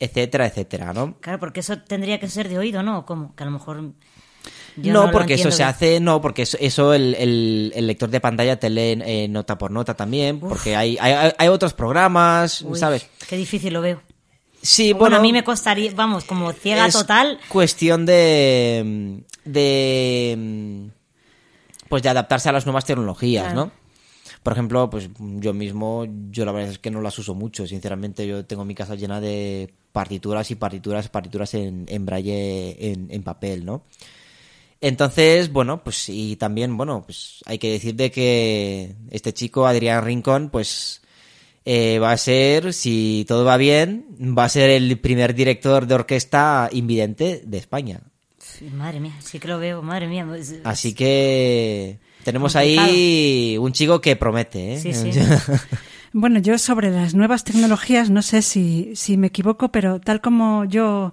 etcétera, 0.00 0.48
etcétera, 0.48 0.92
¿no? 0.92 1.14
Claro, 1.20 1.38
porque 1.38 1.60
eso 1.60 1.78
tendría 1.78 2.18
que 2.18 2.28
ser 2.28 2.48
de 2.48 2.58
oído, 2.58 2.82
¿no? 2.82 3.06
Como 3.06 3.36
que 3.36 3.44
a 3.44 3.46
lo 3.46 3.52
mejor... 3.52 3.92
no, 4.74 5.10
porque 5.12 5.34
eso 5.34 5.52
se 5.52 5.62
hace, 5.62 6.00
no, 6.00 6.20
porque 6.20 6.42
eso, 6.42 6.92
el, 6.92 7.14
el, 7.14 7.86
lector 7.86 8.10
de 8.10 8.18
pantalla 8.18 8.58
te 8.58 8.68
lee 8.68 9.00
eh, 9.06 9.28
nota 9.28 9.56
por 9.56 9.70
nota 9.70 9.94
también, 9.94 10.40
porque 10.40 10.74
hay, 10.74 10.98
hay, 11.00 11.32
hay, 11.38 11.46
otros 11.46 11.72
programas, 11.72 12.64
¿sabes? 12.74 13.08
Qué 13.28 13.36
difícil 13.36 13.74
lo 13.74 13.80
veo. 13.80 14.02
Sí, 14.62 14.92
bueno, 14.92 15.16
a 15.16 15.20
mí 15.20 15.32
me 15.32 15.44
costaría, 15.44 15.92
vamos, 15.94 16.24
como 16.24 16.52
ciega 16.52 16.86
es 16.86 16.94
total. 16.94 17.38
Cuestión 17.48 18.06
de. 18.06 19.22
de. 19.44 20.88
Pues 21.88 22.02
de 22.02 22.08
adaptarse 22.08 22.48
a 22.48 22.52
las 22.52 22.66
nuevas 22.66 22.84
tecnologías, 22.84 23.54
¿no? 23.54 23.70
Por 24.42 24.52
ejemplo, 24.52 24.88
pues 24.90 25.10
yo 25.18 25.52
mismo, 25.52 26.06
yo 26.30 26.44
la 26.44 26.52
verdad 26.52 26.72
es 26.72 26.78
que 26.78 26.90
no 26.90 27.00
las 27.00 27.18
uso 27.18 27.34
mucho, 27.34 27.66
sinceramente. 27.66 28.26
Yo 28.26 28.44
tengo 28.44 28.64
mi 28.64 28.74
casa 28.74 28.94
llena 28.94 29.20
de 29.20 29.72
partituras 29.92 30.50
y 30.50 30.54
partituras, 30.54 31.08
partituras 31.08 31.54
en, 31.54 31.86
en 31.88 32.06
braille, 32.06 32.92
en, 32.92 33.08
en 33.10 33.22
papel, 33.22 33.64
¿no? 33.64 33.84
Entonces, 34.80 35.52
bueno, 35.52 35.82
pues 35.82 36.08
y 36.08 36.36
también, 36.36 36.76
bueno, 36.76 37.02
pues 37.04 37.42
hay 37.46 37.58
que 37.58 37.72
decir 37.72 37.96
de 37.96 38.10
que 38.10 38.94
este 39.10 39.32
chico, 39.32 39.66
Adrián 39.66 40.04
Rincón, 40.04 40.50
pues 40.50 41.02
eh, 41.70 41.98
va 41.98 42.12
a 42.12 42.16
ser, 42.16 42.72
si 42.72 43.26
todo 43.28 43.44
va 43.44 43.58
bien, 43.58 44.06
va 44.18 44.44
a 44.44 44.48
ser 44.48 44.70
el 44.70 44.98
primer 45.00 45.34
director 45.34 45.86
de 45.86 45.96
orquesta 45.96 46.70
invidente 46.72 47.42
de 47.44 47.58
España. 47.58 48.00
madre 48.72 49.00
mía, 49.00 49.12
sí 49.20 49.38
que 49.38 49.48
lo 49.48 49.58
veo, 49.58 49.82
madre 49.82 50.08
mía. 50.08 50.24
Pues, 50.26 50.54
Así 50.64 50.94
que 50.94 51.98
tenemos 52.24 52.56
ahí 52.56 53.58
un 53.60 53.72
chico 53.72 54.00
que 54.00 54.16
promete. 54.16 54.76
¿eh? 54.76 54.80
Sí, 54.80 54.94
sí. 54.94 55.10
bueno, 56.14 56.38
yo 56.38 56.56
sobre 56.56 56.90
las 56.90 57.14
nuevas 57.14 57.44
tecnologías, 57.44 58.08
no 58.08 58.22
sé 58.22 58.40
si, 58.40 58.92
si 58.96 59.18
me 59.18 59.26
equivoco, 59.26 59.70
pero 59.70 60.00
tal 60.00 60.22
como 60.22 60.64
yo 60.64 61.12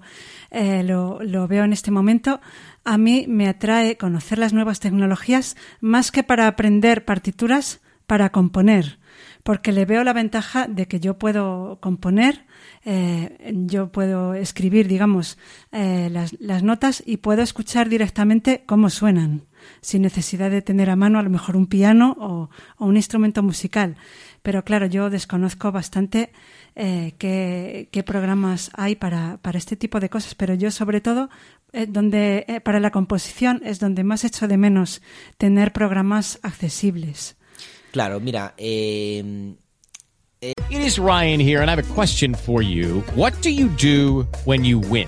eh, 0.52 0.84
lo, 0.84 1.22
lo 1.22 1.50
veo 1.50 1.66
en 1.66 1.74
este 1.74 1.92
momento, 1.92 2.40
a 2.86 2.98
mí 2.98 3.26
me 3.28 3.50
atrae 3.50 3.98
conocer 3.98 4.38
las 4.40 4.54
nuevas 4.54 4.80
tecnologías 4.80 5.58
más 5.82 6.12
que 6.12 6.24
para 6.24 6.48
aprender 6.48 7.04
partituras 7.04 7.82
para 8.08 8.30
componer, 8.30 9.00
porque 9.46 9.72
le 9.72 9.86
veo 9.86 10.04
la 10.04 10.12
ventaja 10.12 10.68
de 10.68 10.88
que 10.88 11.00
yo 11.00 11.20
puedo 11.20 11.78
componer, 11.80 12.48
eh, 12.84 13.54
yo 13.68 13.92
puedo 13.92 14.34
escribir, 14.34 14.88
digamos, 14.88 15.38
eh, 15.72 16.10
las, 16.10 16.64
notas 16.64 17.04
y 17.06 17.18
puedo 17.18 17.44
escuchar 17.44 17.88
directamente 17.88 18.64
cómo 18.66 18.90
suenan, 18.90 19.44
sin 19.82 20.02
necesidad 20.02 20.50
de 20.50 20.64
tener 20.64 20.90
a 20.90 20.96
mano 20.96 21.20
a 21.20 21.22
lo 21.22 21.30
mejor 21.30 21.58
un 21.58 21.68
piano 21.68 22.18
o, 22.20 22.50
un 22.80 22.96
instrumento 22.96 23.44
musical. 23.44 23.98
Pero 24.42 24.64
claro, 24.64 24.88
yo 24.88 25.12
desconozco 25.12 25.72
bastante 25.72 26.32
eh, 26.76 27.14
qué, 27.20 28.04
programas 28.04 28.72
hay 28.74 28.96
para, 28.96 29.38
para 29.44 29.60
este 29.60 29.76
tipo 29.76 30.00
de 30.00 30.10
cosas, 30.10 30.34
pero 30.34 30.56
yo 30.56 30.72
sobre 30.72 31.02
todo 31.02 31.30
donde 31.88 32.62
para 32.64 32.80
la 32.80 32.90
composición 32.90 33.62
es 33.64 33.80
donde 33.80 34.04
más 34.04 34.24
echo 34.24 34.48
de 34.48 34.58
menos 34.58 35.04
tener 35.38 35.72
programas 35.72 36.40
accesibles. 36.42 37.38
Claro, 37.96 38.20
mira, 38.20 38.52
eh, 38.60 39.24
It 40.42 40.54
is 40.70 41.00
Ryan 41.00 41.40
here, 41.40 41.62
and 41.62 41.72
I 41.72 41.76
have 41.76 41.80
a 41.80 41.94
question 41.94 42.36
for 42.36 42.62
you. 42.62 43.00
What 43.16 43.32
do 43.42 43.50
you 43.50 43.70
do 43.70 44.28
when 44.44 44.66
you 44.66 44.80
win? 44.80 45.08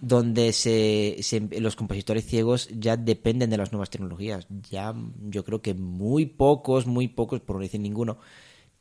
Donde 0.00 0.52
se, 0.52 1.20
los 1.60 1.76
compositores 1.76 2.24
ciegos 2.24 2.68
ya 2.72 2.96
dependen 2.96 3.50
de 3.50 3.58
las 3.58 3.72
nuevas 3.72 3.90
tecnologías. 3.90 4.46
Ya 4.70 4.94
yo 5.28 5.44
creo 5.44 5.60
que 5.60 5.74
muy 5.74 6.26
pocos, 6.26 6.86
muy 6.86 7.08
pocos, 7.08 7.40
por 7.40 7.56
no 7.56 7.62
decir 7.62 7.80
ninguno, 7.80 8.18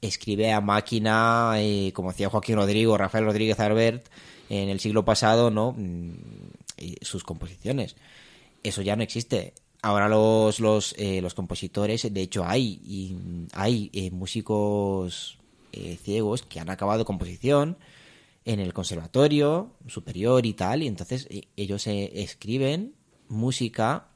escribe 0.01 0.53
a 0.53 0.61
máquina, 0.61 1.53
eh, 1.57 1.91
como 1.93 2.11
hacía 2.11 2.29
Joaquín 2.29 2.55
Rodrigo, 2.55 2.97
Rafael 2.97 3.25
Rodríguez 3.25 3.59
Arbert 3.59 4.07
en 4.49 4.69
el 4.69 4.79
siglo 4.79 5.05
pasado, 5.05 5.51
¿no? 5.51 5.73
Mm, 5.77 6.13
sus 7.01 7.23
composiciones. 7.23 7.95
Eso 8.63 8.81
ya 8.81 8.95
no 8.95 9.03
existe. 9.03 9.53
Ahora 9.81 10.09
los, 10.09 10.59
los, 10.59 10.93
eh, 10.97 11.21
los 11.21 11.33
compositores, 11.33 12.11
de 12.13 12.21
hecho 12.21 12.45
hay, 12.45 12.81
y 12.83 13.15
hay 13.53 13.89
eh, 13.93 14.11
músicos 14.11 15.37
eh, 15.71 15.97
ciegos 16.03 16.41
que 16.41 16.59
han 16.59 16.69
acabado 16.69 17.05
composición 17.05 17.77
en 18.49 18.59
el 18.59 18.73
conservatorio 18.73 19.75
superior 19.85 20.43
y 20.43 20.53
tal, 20.53 20.81
y 20.81 20.87
entonces 20.87 21.27
eh, 21.29 21.49
ellos 21.55 21.85
eh, 21.85 22.11
escriben 22.15 22.95
música 23.27 24.07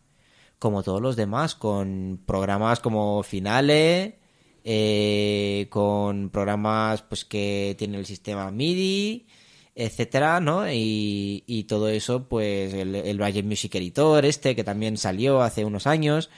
como 0.58 0.82
todos 0.82 1.00
los 1.02 1.16
demás, 1.16 1.54
con 1.54 2.20
programas 2.26 2.80
como 2.80 3.22
Finale, 3.22 4.18
eh, 4.64 5.68
con 5.70 6.32
programas 6.32 7.04
pues 7.04 7.26
que 7.26 7.76
tienen 7.78 8.00
el 8.00 8.08
sistema 8.08 8.50
MIDI, 8.50 9.28
etcétera, 9.76 10.40
¿no? 10.40 10.68
Y, 10.68 11.44
y 11.46 11.66
todo 11.66 11.90
eso, 11.90 12.28
pues 12.28 12.74
el, 12.74 12.96
el 12.96 13.44
Music 13.44 13.76
Editor 13.76 14.26
este 14.26 14.56
que 14.56 14.64
también 14.64 14.98
salió 14.98 15.44
hace 15.44 15.64
unos 15.64 15.86
años, 15.86 16.32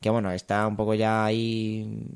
que 0.00 0.10
bueno, 0.10 0.30
está 0.30 0.68
un 0.68 0.76
poco 0.76 0.94
ya 0.94 1.24
ahí 1.24 2.06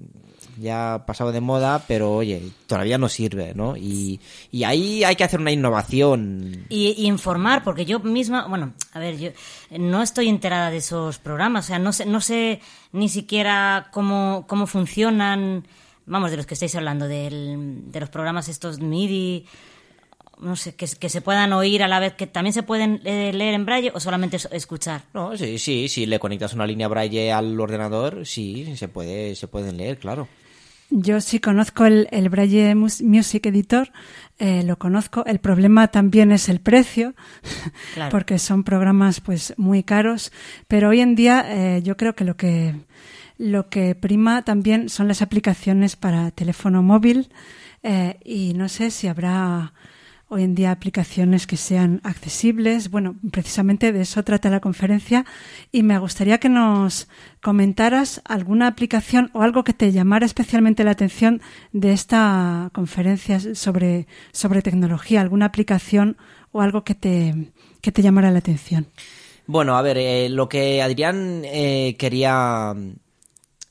ya 0.59 1.05
pasado 1.07 1.33
de 1.33 1.41
moda, 1.41 1.85
pero 1.89 2.13
oye, 2.13 2.43
todavía 2.67 2.99
no 2.99 3.09
sirve, 3.09 3.53
¿no? 3.55 3.77
Y, 3.77 4.21
y 4.51 4.65
ahí 4.65 5.05
hay 5.05 5.17
que 5.17 5.25
hacer 5.25 5.41
una 5.41 5.53
innovación. 5.53 6.67
Y, 6.69 6.89
y 6.99 7.07
informar, 7.07 7.63
porque 7.65 7.85
yo 7.85 8.01
misma, 8.01 8.47
bueno, 8.47 8.75
a 8.93 8.99
ver, 8.99 9.19
yo 9.19 9.31
no 9.79 10.03
estoy 10.03 10.29
enterada 10.29 10.71
de 10.71 10.79
esos 10.79 11.19
programas, 11.19 11.65
o 11.65 11.69
sea, 11.69 11.79
no 11.79 11.93
sé, 11.93 12.07
no 12.07 12.21
sé 12.21 12.61
ni 12.93 13.09
siquiera 13.09 13.89
cómo, 13.93 14.45
cómo 14.49 14.67
funcionan, 14.67 15.67
vamos, 16.07 16.31
de 16.31 16.37
los 16.37 16.47
que 16.47 16.55
estáis 16.55 16.75
hablando, 16.77 17.09
del- 17.09 17.91
de 17.91 18.01
los 18.01 18.09
programas 18.11 18.49
estos 18.49 18.79
MIDI, 18.81 19.47
no 20.41 20.57
sé, 20.57 20.75
que, 20.75 20.87
que 20.99 21.09
se 21.09 21.21
puedan 21.21 21.53
oír 21.53 21.83
a 21.83 21.89
la 21.89 22.01
vez, 22.01 22.15
que 22.15 22.27
también 22.27 22.53
se 22.53 22.63
pueden 22.65 23.01
eh, 23.05 23.33
leer 23.33 23.55
en 23.55 23.65
braille 23.65 23.93
o 23.95 24.01
solamente 24.01 24.37
es- 24.37 24.49
escuchar. 24.53 25.03
No, 25.15 25.37
sí, 25.37 25.59
sí, 25.59 25.89
si 25.89 26.07
le 26.07 26.19
conectas 26.19 26.55
una 26.55 26.67
línea 26.67 26.89
Braille 26.89 27.33
al 27.33 27.59
ordenador, 27.59 28.27
sí, 28.27 28.75
se 28.77 28.89
puede, 28.89 29.37
se 29.37 29.47
pueden 29.49 29.77
leer, 29.77 29.99
claro. 29.99 30.29
Yo 30.91 31.21
sí 31.21 31.41
conozco 31.41 31.87
el, 31.87 32.09
el 32.13 32.29
Braille 32.29 32.75
Mus- 32.75 33.03
Music 33.03 33.47
Editor, 33.47 33.91
eh, 34.39 34.63
lo 34.65 34.79
conozco. 34.79 35.25
El 35.27 35.39
problema 35.41 35.89
también 35.89 36.31
es 36.31 36.49
el 36.49 36.61
precio, 36.61 37.15
Claro. 37.95 38.11
porque 38.13 38.39
son 38.39 38.63
programas 38.65 39.21
pues 39.21 39.55
muy 39.57 39.83
caros. 39.83 40.31
Pero 40.69 40.91
hoy 40.91 41.01
en 41.01 41.15
día 41.15 41.45
eh, 41.49 41.83
yo 41.83 41.97
creo 41.97 42.15
que 42.15 42.25
lo 42.25 42.37
que 42.37 42.75
lo 43.37 43.69
que 43.69 43.97
prima 43.97 44.43
también 44.43 44.89
son 44.89 45.09
las 45.09 45.21
aplicaciones 45.21 45.97
para 45.97 46.31
teléfono 46.31 46.85
móvil 46.85 47.31
eh, 47.83 48.21
y 48.25 48.55
no 48.55 48.69
sé 48.69 48.93
si 48.93 49.09
habrá 49.09 49.73
hoy 50.35 50.43
en 50.43 50.57
día 50.57 50.73
aplicaciones 50.73 51.47
que 51.47 51.57
sean 51.57 52.01
accesibles. 52.03 52.91
Bueno, 52.91 53.15
precisamente 53.31 53.93
de 53.93 54.01
eso 54.01 54.25
trata 54.25 54.51
la 54.51 54.59
conferencia 54.59 55.25
y 55.71 55.85
me 55.85 55.97
gustaría 55.99 56.39
que 56.39 56.49
nos 56.49 57.09
comentaras 57.41 58.21
alguna 58.25 58.67
aplicación 58.67 59.31
o 59.33 59.43
algo 59.43 59.63
que 59.63 59.73
te 59.73 59.93
llamara 59.93 60.27
especialmente 60.27 60.83
la 60.83 60.91
atención 60.91 61.41
de 61.73 61.93
esta 61.93 62.71
conferencia 62.73 63.39
sobre, 63.55 64.09
sobre 64.33 64.61
tecnología, 64.61 65.21
alguna 65.21 65.47
aplicación 65.47 66.17
o 66.51 66.61
algo 66.61 66.83
que 66.83 66.97
te, 66.97 67.53
que 67.81 67.93
te 67.93 68.03
llamara 68.03 68.33
la 68.33 68.41
atención. 68.41 68.89
Bueno, 69.47 69.77
a 69.77 69.83
ver, 69.83 69.99
eh, 69.99 70.29
lo 70.31 70.49
que 70.49 70.83
Adrián 70.83 71.43
eh, 71.45 71.95
quería 71.97 72.75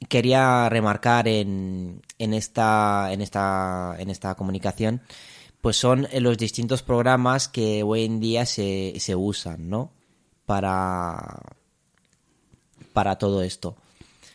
quería 0.08 0.70
remarcar 0.70 1.28
en, 1.28 2.02
en 2.20 2.34
esta 2.34 3.12
en 3.12 3.22
esta 3.22 3.96
en 3.98 4.10
esta 4.10 4.36
comunicación 4.36 5.02
pues 5.64 5.78
son 5.78 6.10
eh, 6.12 6.20
los 6.20 6.38
distintos 6.38 6.84
programas 6.84 7.48
que 7.48 7.84
hoy 7.84 8.04
en 8.04 8.20
día 8.20 8.46
se, 8.46 8.96
se 9.00 9.16
usan, 9.16 9.70
¿no? 9.70 9.94
Para 10.46 11.40
para 12.92 13.18
todo 13.18 13.42
esto. 13.42 13.78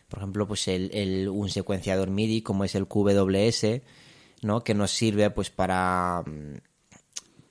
Por 0.09 0.21
ejemplo, 0.21 0.49
pues 0.49 0.67
el, 0.69 0.91
el- 0.95 1.29
un 1.29 1.51
secuenciador 1.51 2.09
MIDI 2.09 2.41
como 2.41 2.65
es 2.65 2.75
el 2.75 2.87
QWS, 2.87 3.83
¿no? 4.41 4.65
Que 4.65 4.73
nos 4.73 4.91
sirve 4.91 5.29
pues 5.31 5.51
para 5.51 6.25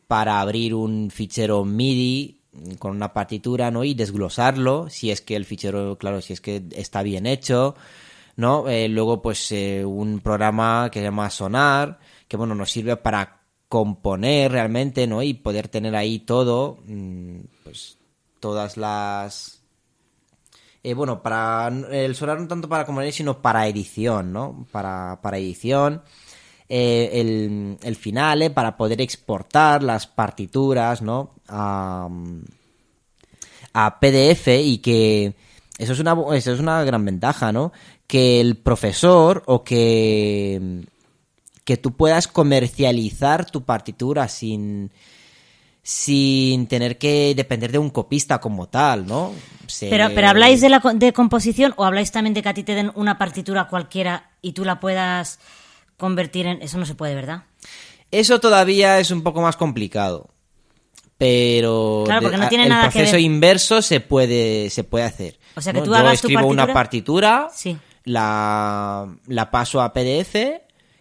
para 0.08 0.42
abrir 0.42 0.74
un 0.74 1.12
fichero 1.12 1.64
MIDI 1.64 2.42
con 2.80 2.96
una 2.96 3.14
partitura, 3.14 3.70
¿no? 3.70 3.84
Y 3.84 3.94
desglosarlo, 3.94 4.90
si 4.90 5.12
es 5.12 5.22
que 5.22 5.36
el 5.36 5.46
fichero, 5.46 6.00
claro, 6.00 6.22
si 6.22 6.34
es 6.34 6.42
que 6.42 6.64
está 6.72 7.04
bien 7.04 7.28
hecho, 7.28 7.76
¿no? 8.38 8.68
Eh, 8.70 8.88
luego, 8.88 9.22
pues, 9.22 9.52
eh, 9.52 9.86
un 9.86 10.20
programa 10.22 10.90
que 10.92 11.00
se 11.00 11.04
llama 11.06 11.30
Sonar, 11.30 12.00
que, 12.28 12.38
bueno, 12.38 12.56
nos 12.56 12.72
sirve 12.72 12.96
para 12.98 13.42
componer 13.70 14.52
realmente, 14.52 15.08
¿no? 15.08 15.22
Y 15.24 15.34
poder 15.34 15.68
tener 15.68 15.96
ahí 15.96 16.20
todo, 16.20 16.80
mm, 16.86 17.40
pues, 17.64 17.98
todas 18.40 18.78
las... 18.78 19.62
Eh, 20.84 20.94
bueno, 20.94 21.22
para 21.22 21.68
el 21.68 22.16
Sonar 22.16 22.40
no 22.40 22.48
tanto 22.48 22.70
para 22.70 22.86
componer, 22.86 23.12
sino 23.12 23.42
para 23.42 23.68
edición, 23.68 24.32
¿no? 24.32 24.66
Para, 24.72 25.20
para 25.22 25.38
edición 25.38 26.02
eh, 26.70 27.10
el, 27.14 27.78
el 27.82 27.96
finale 27.96 28.50
para 28.50 28.76
poder 28.76 29.00
exportar 29.02 29.84
las 29.84 30.06
partituras, 30.06 31.02
¿no? 31.02 31.36
A, 31.48 32.10
a 33.74 34.00
PDF 34.00 34.48
y 34.48 34.80
que 34.80 35.34
eso 35.78 35.94
es 35.94 36.00
una 36.00 36.18
eso 36.36 36.52
es 36.52 36.60
una 36.60 36.84
gran 36.84 37.06
ventaja, 37.06 37.52
¿no? 37.52 37.72
Que 38.06 38.42
el 38.42 38.58
profesor 38.58 39.44
o 39.46 39.64
que 39.64 40.86
que 41.68 41.76
tú 41.76 41.92
puedas 41.92 42.30
comercializar 42.30 43.46
tu 43.52 43.64
partitura 43.66 44.30
sin 44.30 44.90
sin 45.84 46.68
tener 46.68 46.98
que 46.98 47.34
depender 47.36 47.72
de 47.74 47.78
un 47.78 47.90
copista 47.90 48.40
como 48.40 48.68
tal, 48.68 49.06
¿no? 49.06 49.34
Se- 49.68 49.90
Pero, 49.90 50.08
pero 50.16 50.30
¿habláis 50.30 50.62
de 50.62 50.70
la 50.70 50.80
de 50.96 51.12
composición 51.14 51.74
o 51.78 51.84
habláis 51.86 52.12
también 52.12 52.34
de 52.34 52.42
que 52.42 52.50
a 52.50 52.54
ti 52.54 52.64
te 52.64 52.74
den 52.74 52.92
una 52.96 53.18
partitura 53.18 53.68
cualquiera 53.68 54.30
y 54.42 54.54
tú 54.54 54.64
la 54.66 54.80
puedas 54.80 55.40
convertir 55.98 56.46
en... 56.46 56.62
Eso 56.62 56.78
no 56.78 56.86
se 56.86 56.96
puede, 56.96 57.16
¿verdad? 57.16 57.44
Eso 58.12 58.40
todavía 58.40 59.00
es 59.00 59.12
un 59.12 59.24
poco 59.24 59.42
más 59.42 59.56
complicado. 59.58 60.30
Pero 61.18 62.04
Claro, 62.06 62.22
porque 62.22 62.38
no 62.38 62.48
tiene 62.50 62.66
el 62.66 62.70
nada 62.70 62.86
que 62.90 63.00
proceso 63.00 63.14
ver. 63.14 63.22
inverso 63.22 63.82
se 63.82 64.00
puede, 64.02 64.70
se 64.70 64.84
puede 64.84 65.06
hacer. 65.06 65.40
O 65.56 65.62
sea, 65.62 65.74
que 65.74 65.80
¿no? 65.80 65.86
tú 65.86 65.92
Yo 65.92 65.98
hagas 65.98 66.22
tu 66.22 66.28
escribo 66.28 66.48
una 66.48 66.68
partitura. 66.74 67.40
partitura, 67.44 67.50
Sí. 67.54 67.78
la, 68.04 69.08
la 69.28 69.52
paso 69.52 69.82
a 69.82 69.92
PDF 69.94 70.36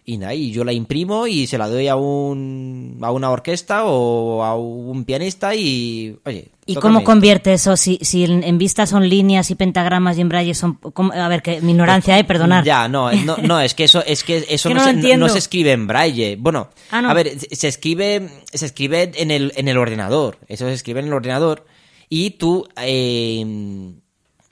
y, 0.09 0.17
nada, 0.17 0.33
y 0.33 0.51
yo 0.51 0.63
la 0.63 0.71
imprimo 0.71 1.27
y 1.27 1.47
se 1.47 1.57
la 1.57 1.67
doy 1.67 1.89
a 1.89 1.97
un 1.97 2.97
a 3.01 3.11
una 3.11 3.29
orquesta 3.29 3.83
o 3.85 4.41
a 4.41 4.55
un 4.55 5.03
pianista 5.03 5.53
y 5.53 6.17
oye 6.25 6.47
¿Y 6.65 6.75
cómo 6.75 6.99
esto. 6.99 7.05
convierte 7.11 7.53
eso? 7.53 7.75
Si, 7.75 7.99
si 8.01 8.23
en, 8.23 8.57
vista 8.57 8.85
son 8.85 9.07
líneas 9.07 9.51
y 9.51 9.55
pentagramas 9.55 10.17
y 10.17 10.21
en 10.21 10.27
braille 10.29 10.53
son... 10.53 10.75
¿cómo? 10.75 11.13
A 11.13 11.27
ver, 11.29 11.41
que 11.41 11.61
mi 11.61 11.71
ignorancia, 11.71 12.19
¿eh? 12.19 12.23
Perdonar. 12.25 12.65
Ya, 12.65 12.89
no, 12.89 13.09
no, 13.11 13.37
no, 13.37 13.59
es 13.61 13.73
que 13.73 13.85
eso, 13.85 14.03
es 14.05 14.23
que 14.25 14.45
eso 14.49 14.67
Que 14.69 14.75
no, 14.75 14.83
se, 14.83 15.17
no- 15.17 15.25
escribe 15.27 15.71
en 15.71 15.87
braille. 15.87 16.35
Bueno, 16.37 16.69
Ah, 16.91 16.99
a 17.09 17.13
ver, 17.13 17.39
se 17.39 17.55
se 17.55 17.67
escribe, 17.69 18.29
se 18.51 18.65
escribe 18.65 19.11
en 19.15 19.31
el, 19.31 19.53
en 19.55 19.67
el 19.69 19.77
ordenador. 19.77 20.39
Eso 20.49 20.65
se 20.67 20.73
escribe 20.73 20.99
en 20.99 21.07
el 21.07 21.13
ordenador. 21.13 21.65
Y 22.09 22.31
tú, 22.31 22.67
eh, 22.81 23.45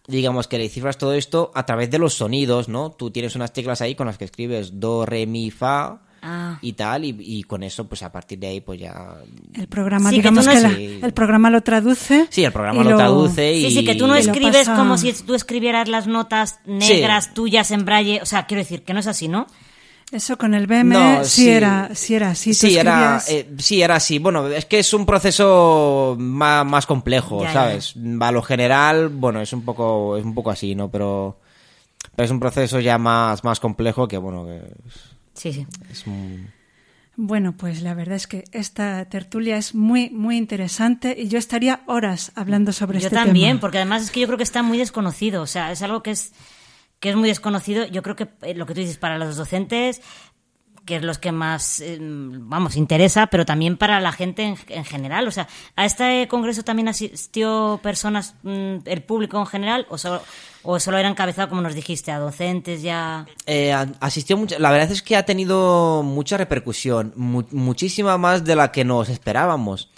digamos 0.07 0.47
que 0.47 0.57
le 0.57 0.69
cifras 0.69 0.97
todo 0.97 1.13
esto 1.13 1.51
a 1.55 1.65
través 1.65 1.89
de 1.91 1.97
los 1.99 2.13
sonidos, 2.13 2.69
¿no? 2.69 2.91
Tú 2.91 3.11
tienes 3.11 3.35
unas 3.35 3.53
teclas 3.53 3.81
ahí 3.81 3.95
con 3.95 4.07
las 4.07 4.17
que 4.17 4.25
escribes 4.25 4.79
do, 4.79 5.05
re, 5.05 5.25
mi, 5.25 5.51
fa 5.51 6.01
Ah. 6.27 6.57
y 6.59 6.73
tal. 6.73 7.05
Y, 7.05 7.15
y 7.19 7.43
con 7.43 7.61
eso, 7.61 7.87
pues 7.87 8.01
a 8.01 8.11
partir 8.11 8.39
de 8.39 8.47
ahí, 8.47 8.59
pues 8.59 8.79
ya. 8.79 9.15
El 9.53 9.67
programa, 9.67 10.09
Sí, 10.09 10.15
que 10.15 10.23
que, 10.23 10.31
la- 10.31 11.05
el 11.07 11.13
programa 11.13 11.51
lo 11.51 11.61
traduce. 11.61 12.25
Sí, 12.31 12.43
el 12.43 12.51
programa 12.51 12.83
lo 12.83 12.97
traduce 12.97 13.53
y. 13.53 13.65
Sí, 13.69 13.75
sí, 13.77 13.85
que 13.85 13.93
tú 13.93 14.07
no 14.07 14.15
escribes 14.15 14.67
pasa- 14.67 14.75
como 14.75 14.97
si 14.97 15.13
tú 15.13 15.35
escribieras 15.35 15.87
las 15.87 16.07
notas 16.07 16.57
negras 16.65 17.35
tuyas 17.35 17.69
en 17.69 17.85
braille. 17.85 18.21
O 18.23 18.25
sea, 18.25 18.47
quiero 18.47 18.61
decir 18.63 18.81
que 18.83 18.93
no 18.95 19.01
es 19.01 19.07
así, 19.07 19.27
¿no? 19.27 19.45
Eso 20.11 20.37
con 20.37 20.53
el 20.53 20.67
BM 20.67 20.93
No, 20.93 21.23
sí, 21.23 21.43
sí. 21.43 21.49
era, 21.49 21.89
sí 21.95 22.15
era 22.15 22.29
así. 22.29 22.53
Sí, 22.53 22.77
era, 22.77 23.21
eh, 23.27 23.49
sí, 23.57 23.81
era 23.81 23.95
así. 23.95 24.19
Bueno, 24.19 24.47
es 24.47 24.65
que 24.65 24.79
es 24.79 24.93
un 24.93 25.05
proceso 25.05 26.15
más, 26.19 26.65
más 26.65 26.85
complejo, 26.85 27.41
Ya, 27.43 27.53
¿sabes? 27.53 27.95
A 28.21 28.31
lo 28.31 28.41
general, 28.43 29.09
bueno, 29.09 29.41
es 29.41 29.51
un 29.51 29.63
poco, 29.65 30.15
es 30.17 30.23
un 30.23 30.35
poco 30.35 30.51
así, 30.51 30.75
¿no? 30.75 30.89
Pero, 30.91 31.39
pero 32.15 32.25
es 32.25 32.31
un 32.31 32.39
proceso 32.39 32.79
ya 32.79 32.97
más, 32.97 33.43
más 33.43 33.59
complejo 33.59 34.07
que, 34.07 34.17
bueno, 34.17 34.45
que 34.45 34.61
Sí, 35.33 35.51
sí. 35.51 35.67
es 35.91 36.05
un... 36.07 36.53
Bueno, 37.17 37.55
pues 37.57 37.81
la 37.81 37.93
verdad 37.93 38.15
es 38.17 38.27
que 38.27 38.43
esta 38.51 39.05
tertulia 39.05 39.55
es 39.57 39.73
muy, 39.73 40.09
muy 40.09 40.35
interesante 40.37 41.15
y 41.17 41.29
yo 41.29 41.39
estaría 41.39 41.81
horas 41.87 42.31
hablando 42.35 42.73
sobre 42.73 42.99
Yo 42.99 43.07
este 43.07 43.15
también, 43.17 43.51
tema. 43.51 43.61
porque 43.61 43.77
además 43.77 44.03
es 44.03 44.11
que 44.11 44.19
yo 44.19 44.27
creo 44.27 44.37
que 44.37 44.43
está 44.43 44.63
muy 44.63 44.77
desconocido. 44.77 45.41
O 45.41 45.47
sea, 45.47 45.71
es 45.71 45.81
algo 45.81 46.03
que 46.03 46.11
es, 46.11 46.33
que 46.99 47.09
es 47.09 47.15
muy 47.15 47.29
desconocido. 47.29 47.85
Yo 47.85 48.01
creo 48.03 48.15
que 48.15 48.27
eh, 48.41 48.53
lo 48.55 48.65
que 48.65 48.73
tú 48.73 48.79
dices 48.81 48.97
para 48.97 49.17
los 49.17 49.35
docentes, 49.37 50.01
que 50.85 50.97
es 50.97 51.03
los 51.03 51.17
que 51.17 51.31
más, 51.31 51.79
eh, 51.81 51.97
vamos, 51.99 52.75
interesa, 52.75 53.25
pero 53.27 53.43
también 53.43 53.75
para 53.75 53.99
la 53.99 54.11
gente 54.11 54.43
en, 54.43 54.55
en 54.69 54.85
general. 54.85 55.27
O 55.27 55.31
sea, 55.31 55.47
¿a 55.75 55.83
este 55.85 56.27
congreso 56.27 56.63
también 56.63 56.87
asistió 56.87 57.79
personas, 57.81 58.35
mm, 58.43 58.75
el 58.85 59.01
público 59.01 59.39
en 59.39 59.47
general, 59.47 59.87
o 59.89 59.97
solo, 59.97 60.21
o 60.61 60.79
solo 60.79 60.99
era 60.99 61.09
encabezado, 61.09 61.49
como 61.49 61.61
nos 61.61 61.73
dijiste, 61.73 62.11
a 62.11 62.19
docentes 62.19 62.83
ya? 62.83 63.25
Eh, 63.47 63.73
asistió 63.99 64.37
mucho, 64.37 64.59
la 64.59 64.69
verdad 64.69 64.91
es 64.91 65.01
que 65.01 65.15
ha 65.15 65.25
tenido 65.25 66.03
mucha 66.03 66.37
repercusión, 66.37 67.13
mu- 67.15 67.45
muchísima 67.49 68.19
más 68.19 68.43
de 68.45 68.55
la 68.55 68.71
que 68.71 68.83
nos 68.85 69.09
esperábamos, 69.09 69.89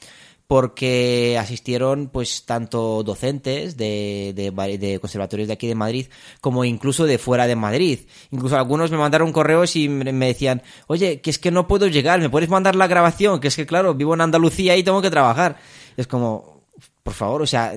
porque 0.47 1.37
asistieron 1.37 2.07
pues 2.07 2.45
tanto 2.45 3.03
docentes 3.03 3.75
de, 3.75 4.33
de, 4.33 4.99
conservatorios 4.99 5.47
de 5.47 5.53
aquí 5.53 5.67
de 5.67 5.75
Madrid 5.75 6.07
como 6.39 6.63
incluso 6.63 7.05
de 7.05 7.17
fuera 7.17 7.47
de 7.47 7.57
Madrid. 7.57 7.99
Incluso 8.31 8.57
algunos 8.57 8.89
me 8.89 8.97
mandaron 8.97 9.33
correos 9.33 9.75
y 9.75 9.89
me 9.89 10.11
me 10.13 10.27
decían, 10.27 10.63
oye, 10.87 11.19
que 11.19 11.29
es 11.29 11.37
que 11.37 11.51
no 11.51 11.67
puedo 11.67 11.87
llegar, 11.87 12.21
¿me 12.21 12.29
puedes 12.29 12.49
mandar 12.49 12.75
la 12.75 12.87
grabación? 12.87 13.41
Que 13.41 13.49
es 13.49 13.55
que 13.57 13.65
claro, 13.65 13.93
vivo 13.93 14.13
en 14.13 14.21
Andalucía 14.21 14.77
y 14.77 14.83
tengo 14.83 15.01
que 15.01 15.11
trabajar. 15.11 15.57
Es 15.97 16.07
como, 16.07 16.63
por 17.03 17.13
favor, 17.13 17.41
o 17.41 17.47
sea, 17.47 17.73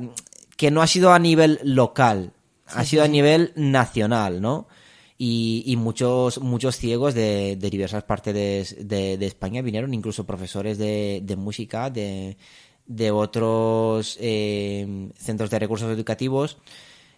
que 0.56 0.70
no 0.70 0.80
ha 0.80 0.86
sido 0.86 1.12
a 1.12 1.18
nivel 1.18 1.58
local, 1.64 2.32
ha 2.66 2.84
sido 2.84 3.02
a 3.02 3.08
nivel 3.08 3.52
nacional, 3.56 4.40
¿no? 4.40 4.68
Y, 5.22 5.76
muchos 5.76 6.40
muchos 6.40 6.76
ciegos 6.76 7.12
de, 7.12 7.54
de 7.56 7.68
diversas 7.68 8.04
partes 8.04 8.74
de, 8.88 9.18
de- 9.18 9.26
España 9.26 9.60
vinieron, 9.60 9.92
incluso 9.92 10.24
profesores 10.24 10.78
de, 10.78 11.22
música 11.36 11.90
de, 11.90 12.38
otros 13.10 14.16
eh, 14.18 15.10
centros 15.18 15.50
de 15.50 15.58
recursos 15.58 15.90
educativos 15.90 16.56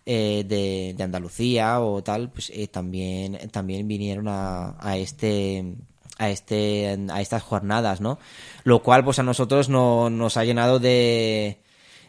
eh, 0.04 0.42
de, 0.48 0.94
de 0.96 1.04
Andalucía 1.04 1.80
o 1.80 2.02
tal, 2.02 2.32
pues 2.32 2.50
eh, 2.52 2.66
también, 2.66 3.38
también 3.52 3.86
vinieron 3.86 4.26
a, 4.26 4.74
a 4.80 4.96
este 4.96 5.76
a 6.18 6.28
este 6.28 6.98
a 7.08 7.20
estas 7.20 7.44
jornadas, 7.44 8.00
¿no? 8.00 8.18
Lo 8.64 8.82
cual 8.82 9.04
pues 9.04 9.20
a 9.20 9.22
nosotros 9.22 9.68
no, 9.68 10.10
nos 10.10 10.36
ha 10.36 10.44
llenado 10.44 10.80
de 10.80 11.61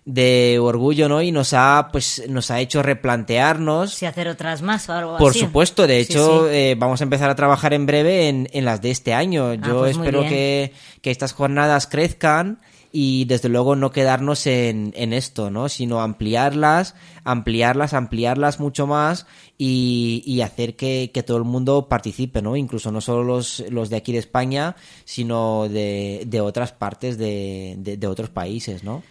de 0.06 0.60
orgullo, 0.62 1.08
¿no? 1.08 1.22
Y 1.22 1.32
nos 1.32 1.54
ha 1.54 1.90
pues 1.92 2.24
nos 2.28 2.52
ha 2.52 2.60
hecho 2.60 2.84
replantearnos 2.84 3.94
Si 3.94 4.06
hacer 4.06 4.28
otras 4.28 4.62
más 4.62 4.90
o 4.90 4.94
algo 4.94 5.18
por 5.18 5.32
así. 5.32 5.40
supuesto, 5.40 5.88
de 5.88 6.00
hecho, 6.00 6.44
sí. 6.50 6.56
eh, 6.56 6.76
vamos 6.78 7.00
a 7.02 7.06
empezar 7.06 7.30
a 7.30 7.36
trabajar 7.36 7.74
en 7.74 7.86
breve 7.86 8.28
en, 8.28 8.50
en 8.52 8.66
las 8.66 8.82
de 8.82 8.92
este 8.92 9.14
año. 9.14 9.54
Yo 9.54 9.80
pues 9.80 9.96
espero 9.98 10.22
que, 10.22 10.74
que 11.02 11.12
estas 11.12 11.32
jornadas 11.34 11.88
crezcan 11.88 12.60
y 12.96 13.26
desde 13.26 13.50
luego 13.50 13.76
no 13.76 13.92
quedarnos 13.92 14.46
en, 14.46 14.94
en 14.96 15.14
esto, 15.14 15.50
¿no? 15.50 15.68
Sino 15.70 16.02
ampliarlas, 16.02 16.94
ampliarlas, 17.24 17.94
ampliarlas 17.94 18.60
mucho 18.60 18.86
más 18.86 19.26
y, 19.58 20.22
y 20.28 20.42
hacer 20.42 20.76
que, 20.76 21.10
que 21.14 21.24
todo 21.24 21.38
el 21.38 21.44
mundo 21.44 21.88
participe, 21.90 22.42
¿no? 22.42 22.56
Incluso 22.56 22.92
no 22.92 23.02
solo 23.02 23.24
los, 23.24 23.64
los 23.70 23.90
de 23.90 23.96
aquí 23.96 24.12
de 24.12 24.20
España, 24.20 24.76
sino 25.06 25.68
de, 25.70 26.24
de 26.28 26.42
otras 26.42 26.72
partes 26.74 27.18
de, 27.18 27.76
de, 27.80 27.98
de 27.98 28.08
otros 28.08 28.30
países, 28.30 28.84
¿no? 28.84 29.02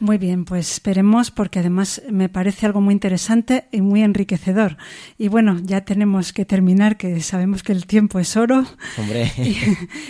Muy 0.00 0.16
bien, 0.16 0.46
pues 0.46 0.72
esperemos 0.72 1.30
porque 1.30 1.58
además 1.58 2.00
me 2.10 2.30
parece 2.30 2.64
algo 2.64 2.80
muy 2.80 2.94
interesante 2.94 3.66
y 3.70 3.82
muy 3.82 4.02
enriquecedor. 4.02 4.78
Y 5.18 5.28
bueno, 5.28 5.58
ya 5.62 5.82
tenemos 5.82 6.32
que 6.32 6.46
terminar, 6.46 6.96
que 6.96 7.20
sabemos 7.20 7.62
que 7.62 7.72
el 7.72 7.86
tiempo 7.86 8.18
es 8.18 8.36
oro. 8.36 8.64
Hombre. 8.96 9.30
Y, 9.40 9.56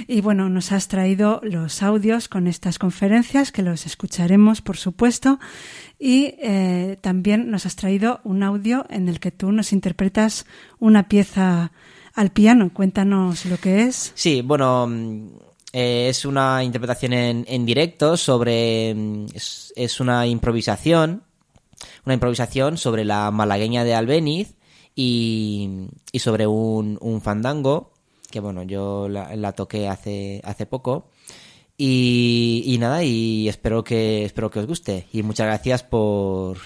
y 0.06 0.20
bueno, 0.20 0.48
nos 0.48 0.70
has 0.70 0.88
traído 0.88 1.40
los 1.42 1.82
audios 1.82 2.28
con 2.28 2.46
estas 2.46 2.78
conferencias, 2.78 3.52
que 3.52 3.62
los 3.62 3.84
escucharemos, 3.84 4.60
por 4.62 4.76
supuesto. 4.76 5.40
Y 5.98 6.34
eh, 6.40 6.96
también 7.00 7.50
nos 7.50 7.66
has 7.66 7.74
traído 7.74 8.20
un 8.22 8.42
audio 8.42 8.86
en 8.90 9.08
el 9.08 9.18
que 9.18 9.32
tú 9.32 9.50
nos 9.50 9.72
interpretas 9.72 10.46
una 10.78 11.08
pieza 11.08 11.72
al 12.14 12.30
piano. 12.30 12.70
Cuéntanos 12.72 13.44
lo 13.46 13.56
que 13.56 13.82
es. 13.82 14.12
Sí, 14.14 14.42
bueno, 14.42 14.88
eh, 15.72 16.08
es 16.08 16.24
una 16.24 16.62
interpretación 16.64 17.12
en, 17.12 17.44
en 17.48 17.64
directo 17.66 18.16
sobre... 18.16 18.94
mm, 18.94 19.26
Es, 19.34 19.72
es 19.76 20.00
una 20.00 20.26
improvisación, 20.26 21.22
una 22.04 22.14
improvisación 22.14 22.76
sobre 22.78 23.04
la 23.04 23.30
malagueña 23.30 23.84
de 23.84 23.94
Albeniz 23.94 24.54
y, 24.94 25.86
y 26.12 26.18
sobre 26.18 26.46
un, 26.46 26.98
un 27.00 27.20
fandango, 27.20 27.92
que 28.30 28.40
bueno, 28.40 28.62
yo 28.64 29.08
la, 29.08 29.34
la 29.36 29.52
toqué 29.52 29.88
hace, 29.88 30.40
hace 30.44 30.66
poco. 30.66 31.08
Y, 31.76 32.62
y 32.66 32.76
nada, 32.76 33.02
y 33.02 33.48
espero 33.48 33.82
que, 33.82 34.24
espero 34.26 34.50
que 34.50 34.58
os 34.58 34.66
guste. 34.66 35.06
Y 35.12 35.22
muchas 35.22 35.46
gracias 35.46 35.82
por, 35.82 36.58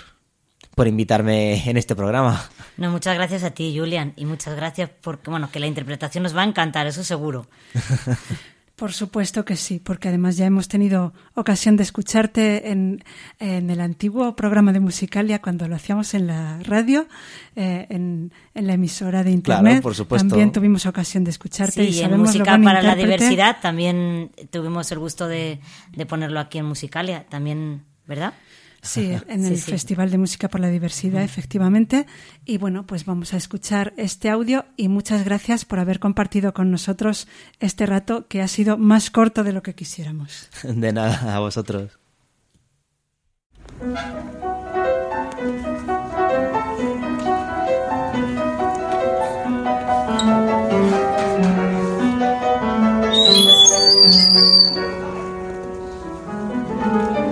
por 0.75 0.89
invitarme 0.89 1.63
en 1.71 1.77
este 1.77 1.95
programa. 1.95 2.51
No, 2.77 2.91
muchas 2.91 3.15
gracias 3.15 3.45
a 3.45 3.53
ti, 3.53 3.73
Julian, 3.79 4.13
y 4.17 4.25
muchas 4.25 4.57
gracias 4.57 4.91
porque, 5.01 5.31
bueno, 5.31 5.51
que 5.53 5.61
la 5.61 5.69
interpretación 5.69 6.25
nos 6.25 6.37
va 6.37 6.43
a 6.43 6.47
encantar, 6.47 6.89
eso 6.89 7.05
seguro. 7.05 7.47
Por 8.77 8.93
supuesto 8.93 9.45
que 9.45 9.55
sí, 9.55 9.79
porque 9.79 10.09
además 10.09 10.37
ya 10.37 10.47
hemos 10.47 10.67
tenido 10.67 11.13
ocasión 11.35 11.77
de 11.77 11.85
escucharte 11.85 12.73
en, 12.73 13.05
en 13.39 13.71
el 13.71 13.81
antiguo 13.81 14.35
programa 14.35 14.73
de 14.73 14.81
Musicalia 14.81 15.41
cuando 15.41 15.69
lo 15.69 15.77
hacíamos 15.77 16.13
en 16.15 16.27
la 16.27 16.59
radio, 16.65 17.07
eh, 17.55 17.87
en, 17.89 18.33
en 18.53 18.67
la 18.67 18.73
emisora 18.73 19.23
de 19.23 19.31
internet. 19.31 19.65
Claro, 19.65 19.83
por 19.83 19.95
supuesto. 19.95 20.29
También 20.29 20.51
tuvimos 20.51 20.87
ocasión 20.87 21.23
de 21.23 21.31
escucharte 21.31 21.87
Sí, 21.87 22.01
y 22.01 22.03
en 22.03 22.11
lo 22.11 22.19
Música 22.19 22.59
para 22.65 22.83
la. 22.83 22.97
Diversidad 22.97 23.59
también 23.63 24.33
tuvimos 24.51 24.91
el 24.91 24.99
gusto 24.99 25.29
de, 25.29 25.61
de 25.93 26.07
ponerlo 26.07 26.41
aquí 26.41 26.59
en 26.59 26.65
Musicalia, 26.67 27.27
también, 27.29 27.85
¿verdad? 28.09 28.35
Sí, 28.85 29.17
en 29.29 29.45
el 29.45 29.59
sí. 29.59 29.73
Festival 29.73 30.11
de 30.11 30.19
Música 30.19 30.49
por 30.49 30.61
la 30.61 30.69
Diversidad, 30.69 31.23
efectivamente. 31.23 32.07
Y 32.45 32.59
bueno, 32.59 32.87
pues 32.87 33.05
vamos 33.05 33.35
a 33.35 33.37
escuchar 33.37 33.93
este 33.97 34.31
audio 34.31 34.65
y 34.77 34.89
muchas 34.89 35.25
gracias 35.25 35.65
por 35.65 35.81
haber 35.81 35.99
compartido 35.99 36.55
con 36.55 36.71
nosotros 36.71 37.27
este 37.59 37.87
rato 37.87 38.29
que 38.29 38.43
ha 38.43 38.49
sido 38.49 38.77
más 38.77 39.11
corto 39.11 39.43
de 39.43 39.53
lo 39.53 39.63
que 39.63 39.75
quisiéramos. 39.75 40.49
De 40.63 40.93
nada, 40.93 41.35
a 41.35 41.41
vosotros. 41.41 41.99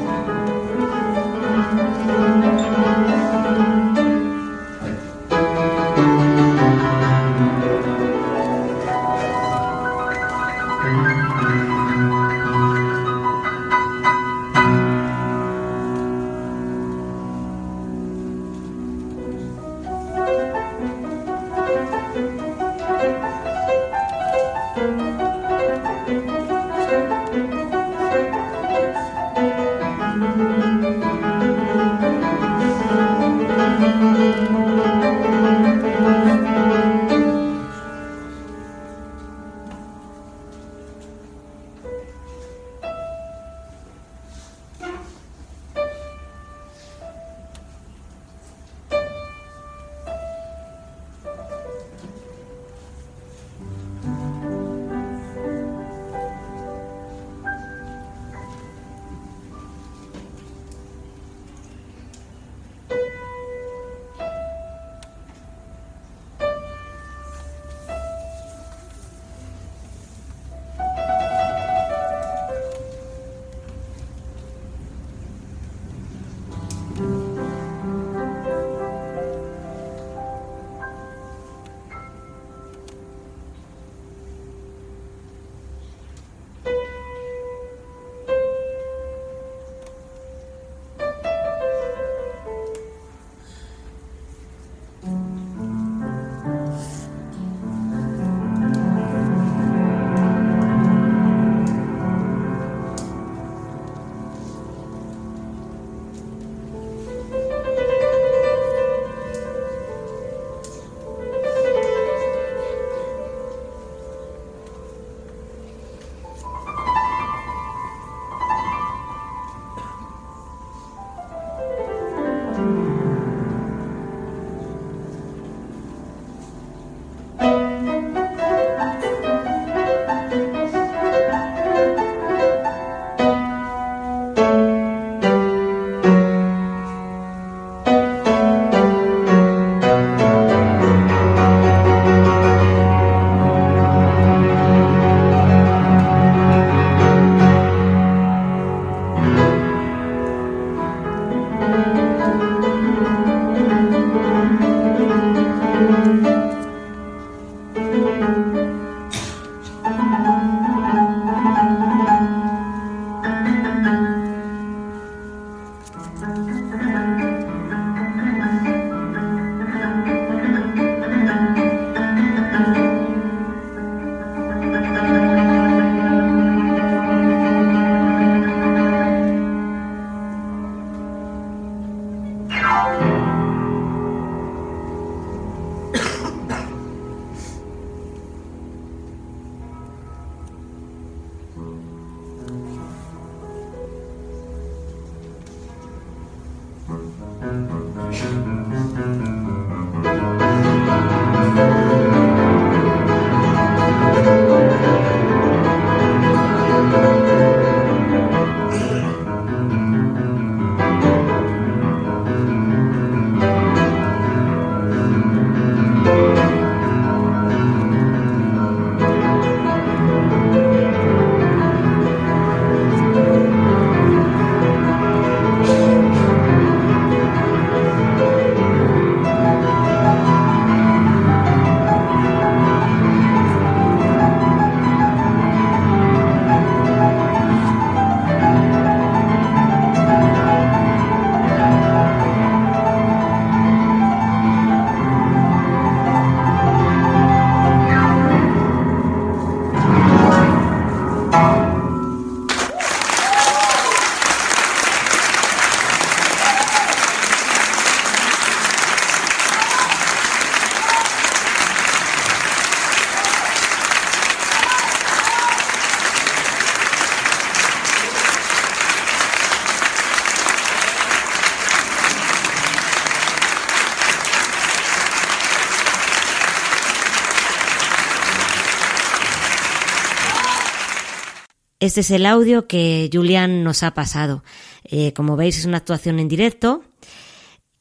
Este 281.83 282.03
es 282.03 282.12
el 282.12 282.26
audio 282.26 282.68
que 282.68 283.11
Julian 283.12 283.64
nos 283.64 283.83
ha 283.83 283.93
pasado. 283.93 284.45
Eh, 284.85 285.12
como 285.14 285.35
veis 285.35 285.59
es 285.59 285.64
una 285.64 285.78
actuación 285.78 286.20
en 286.20 286.28
directo 286.28 286.85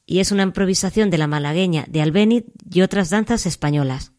y 0.06 0.18
es 0.18 0.32
una 0.32 0.42
improvisación 0.42 1.08
de 1.08 1.18
la 1.18 1.28
malagueña 1.28 1.84
de 1.88 2.02
Albéniz 2.02 2.42
y 2.68 2.80
otras 2.80 3.10
danzas 3.10 3.46
españolas. 3.46 4.10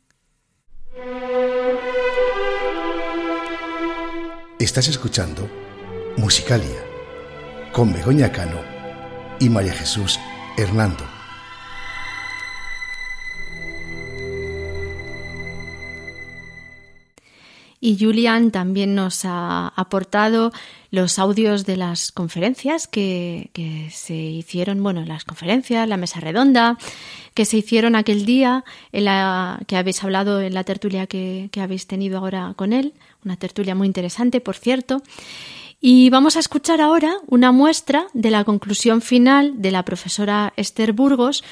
Estás 4.58 4.88
escuchando 4.88 5.50
Musicalia 6.16 6.82
con 7.74 7.92
Begoña 7.92 8.32
Cano 8.32 8.62
y 9.42 9.50
María 9.50 9.74
Jesús 9.74 10.18
Hernando. 10.58 11.13
Y 17.86 17.98
Julian 18.00 18.52
también 18.52 18.96
nos 18.96 19.26
ha 19.26 19.68
aportado 19.76 20.54
los 20.90 21.20
audios 21.20 21.66
de 21.66 21.76
las 21.76 22.14
conferencias 22.14 22.88
que, 22.88 23.50
se 23.92 24.16
hicieron, 24.16 24.82
bueno, 24.82 25.04
las 25.04 25.26
conferencias, 25.26 25.86
la 25.90 25.98
mesa 25.98 26.22
redonda, 26.22 26.78
que 27.34 27.44
se 27.44 27.58
hicieron 27.58 27.98
aquel 27.98 28.26
día, 28.26 28.64
en 28.94 29.04
la 29.04 29.60
que 29.68 29.76
habéis 29.76 30.02
hablado 30.02 30.40
en 30.40 30.54
la 30.54 30.64
tertulia 30.64 31.08
que, 31.08 31.50
que 31.52 31.60
habéis 31.60 31.86
tenido 31.86 32.20
ahora 32.20 32.54
con 32.56 32.72
él, 32.72 32.94
una 33.26 33.36
tertulia 33.36 33.76
muy 33.76 33.88
interesante, 33.88 34.40
por 34.40 34.56
cierto. 34.56 35.04
Y 35.82 36.10
vamos 36.10 36.38
a 36.38 36.40
escuchar 36.40 36.80
ahora 36.80 37.18
una 37.28 37.52
muestra 37.52 38.08
de 38.14 38.32
la 38.32 38.46
conclusión 38.46 39.02
final 39.02 39.62
de 39.62 39.72
la 39.72 39.84
profesora 39.84 40.54
Esther 40.56 40.94
Burgos 40.94 41.44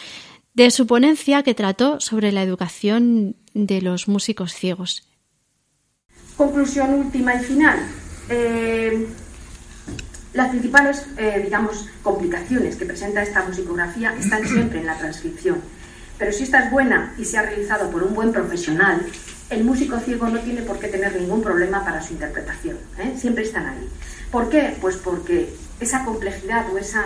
de 0.54 0.72
su 0.72 0.88
ponencia 0.88 1.44
que 1.44 1.56
trató 1.56 2.00
sobre 2.00 2.32
la 2.32 2.42
educación 2.42 3.36
de 3.54 3.82
los 3.82 4.08
músicos 4.08 4.54
ciegos. 4.54 5.11
Conclusión 6.38 6.94
última 6.94 7.36
y 7.36 7.40
final. 7.40 7.80
Eh, 8.30 9.08
las 10.34 10.50
principales, 10.50 11.06
eh, 11.18 11.42
digamos, 11.44 11.88
complicaciones 12.02 12.78
que 12.78 12.86
presenta 12.86 13.22
esta 13.22 13.44
musicografía 13.44 14.16
están 14.18 14.48
siempre 14.48 14.80
en 14.80 14.86
la 14.86 14.98
transcripción. 14.98 15.62
Pero 16.18 16.32
si 16.32 16.44
esta 16.44 16.66
es 16.66 16.72
buena 16.72 17.14
y 17.18 17.26
se 17.26 17.38
ha 17.38 17.42
realizado 17.42 17.90
por 17.90 18.04
un 18.04 18.14
buen 18.14 18.32
profesional, 18.32 19.02
el 19.50 19.64
músico 19.66 20.00
ciego 20.00 20.30
no 20.30 20.40
tiene 20.40 20.62
por 20.62 20.80
qué 20.80 20.88
tener 20.88 21.20
ningún 21.20 21.42
problema 21.42 21.84
para 21.84 22.02
su 22.02 22.14
interpretación. 22.14 22.78
¿eh? 23.00 23.14
Siempre 23.18 23.44
están 23.44 23.66
ahí. 23.66 23.90
¿Por 24.32 24.50
qué? 24.50 24.78
Pues 24.80 24.96
porque 24.96 25.54
esa 25.80 26.06
complejidad 26.06 26.72
o 26.72 26.78
esa 26.78 27.06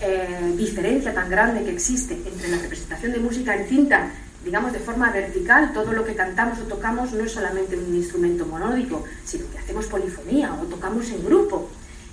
eh, 0.00 0.54
diferencia 0.56 1.14
tan 1.14 1.30
grande 1.30 1.62
que 1.62 1.70
existe 1.70 2.14
entre 2.14 2.48
la 2.48 2.58
representación 2.58 3.12
de 3.12 3.18
música 3.18 3.54
en 3.54 3.68
cinta, 3.68 4.10
digamos 4.44 4.72
de 4.72 4.78
forma 4.78 5.10
vertical, 5.10 5.72
todo 5.72 5.92
lo 5.92 6.04
que 6.04 6.14
cantamos 6.14 6.58
o 6.60 6.64
tocamos 6.64 7.12
no 7.12 7.24
es 7.24 7.32
solamente 7.32 7.76
un 7.76 7.94
instrumento 7.94 8.46
monódico, 8.46 9.04
sino 9.24 9.50
que 9.50 9.58
hacemos 9.58 9.86
polifonía 9.86 10.52
o 10.54 10.64
tocamos 10.66 11.08
en 11.10 11.24
grupo. 11.24 11.70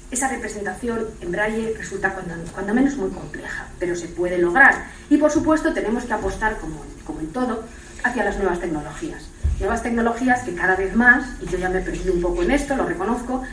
Esa 0.09 0.27
representación 0.27 1.07
en 1.21 1.31
braille 1.31 1.73
resulta 1.77 2.13
cuando, 2.13 2.73
menos 2.73 2.95
muy 2.97 3.09
compleja, 3.11 3.67
pero 3.79 3.95
se 3.95 4.07
puede 4.07 4.37
lograr. 4.37 4.87
Y 5.09 5.17
por 5.17 5.31
supuesto 5.31 5.73
tenemos 5.73 6.03
que 6.05 6.13
apostar, 6.13 6.57
como, 6.57 6.83
como 7.05 7.19
en 7.19 7.27
todo, 7.27 7.63
hacia 8.03 8.23
las 8.23 8.37
nuevas 8.37 8.59
tecnologías. 8.59 9.29
Nuevas 9.59 9.83
tecnologías 9.83 10.41
que 10.43 10.55
cada 10.55 10.75
vez 10.75 10.95
más, 10.95 11.23
y 11.41 11.45
yo 11.45 11.57
ya 11.57 11.69
me 11.69 11.79
he 11.79 11.83
perdido 11.83 12.13
un 12.13 12.21
poco 12.21 12.43
en 12.43 12.51
esto, 12.51 12.75
lo 12.75 12.85
reconozco, 12.85 13.43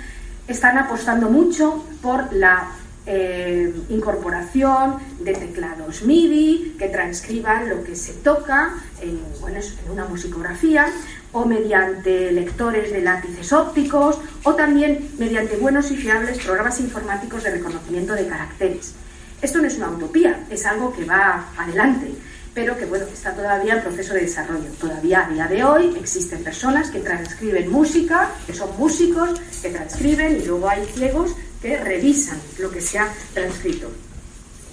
están 0.48 0.78
apostando 0.78 1.28
mucho 1.28 1.84
por 2.00 2.32
la 2.32 2.68
eh, 3.10 3.72
incorporación 3.88 4.96
de 5.20 5.32
teclados 5.32 6.02
MIDI 6.02 6.76
que 6.78 6.88
transcriban 6.88 7.70
lo 7.70 7.82
que 7.82 7.96
se 7.96 8.12
toca 8.12 8.74
en, 9.00 9.18
bueno, 9.40 9.58
en 9.58 9.90
una 9.90 10.04
musicografía 10.04 10.86
o 11.32 11.46
mediante 11.46 12.30
lectores 12.32 12.92
de 12.92 13.00
lápices 13.00 13.50
ópticos 13.52 14.20
o 14.44 14.54
también 14.54 15.08
mediante 15.18 15.56
buenos 15.56 15.90
y 15.90 15.96
fiables 15.96 16.38
programas 16.38 16.78
informáticos 16.80 17.44
de 17.44 17.52
reconocimiento 17.52 18.12
de 18.12 18.26
caracteres. 18.26 18.94
Esto 19.40 19.58
no 19.58 19.68
es 19.68 19.76
una 19.78 19.88
utopía, 19.88 20.44
es 20.50 20.66
algo 20.66 20.92
que 20.94 21.04
va 21.04 21.46
adelante 21.56 22.12
pero 22.58 22.76
que 22.76 22.86
bueno, 22.86 23.04
está 23.04 23.32
todavía 23.34 23.74
en 23.74 23.82
proceso 23.82 24.14
de 24.14 24.22
desarrollo. 24.22 24.68
Todavía 24.80 25.24
a 25.24 25.28
día 25.30 25.46
de 25.46 25.62
hoy 25.62 25.96
existen 25.96 26.42
personas 26.42 26.90
que 26.90 26.98
transcriben 26.98 27.70
música, 27.70 28.32
que 28.48 28.52
son 28.52 28.76
músicos, 28.76 29.40
que 29.62 29.70
transcriben 29.70 30.40
y 30.42 30.44
luego 30.44 30.68
hay 30.68 30.84
ciegos 30.86 31.36
que 31.60 31.76
revisan 31.76 32.40
lo 32.58 32.70
que 32.70 32.80
se 32.80 32.98
ha 32.98 33.12
transcrito. 33.34 33.90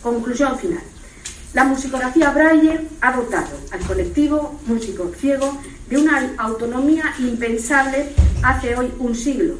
Conclusión 0.01 0.57
final. 0.57 0.83
La 1.53 1.63
musicografía 1.63 2.31
Braille 2.31 2.81
ha 3.01 3.15
dotado 3.15 3.57
al 3.71 3.79
colectivo 3.81 4.59
músico 4.67 5.11
ciego 5.17 5.57
de 5.89 5.97
una 5.97 6.33
autonomía 6.37 7.13
impensable 7.19 8.09
hace 8.43 8.75
hoy 8.75 8.93
un 8.99 9.15
siglo. 9.15 9.55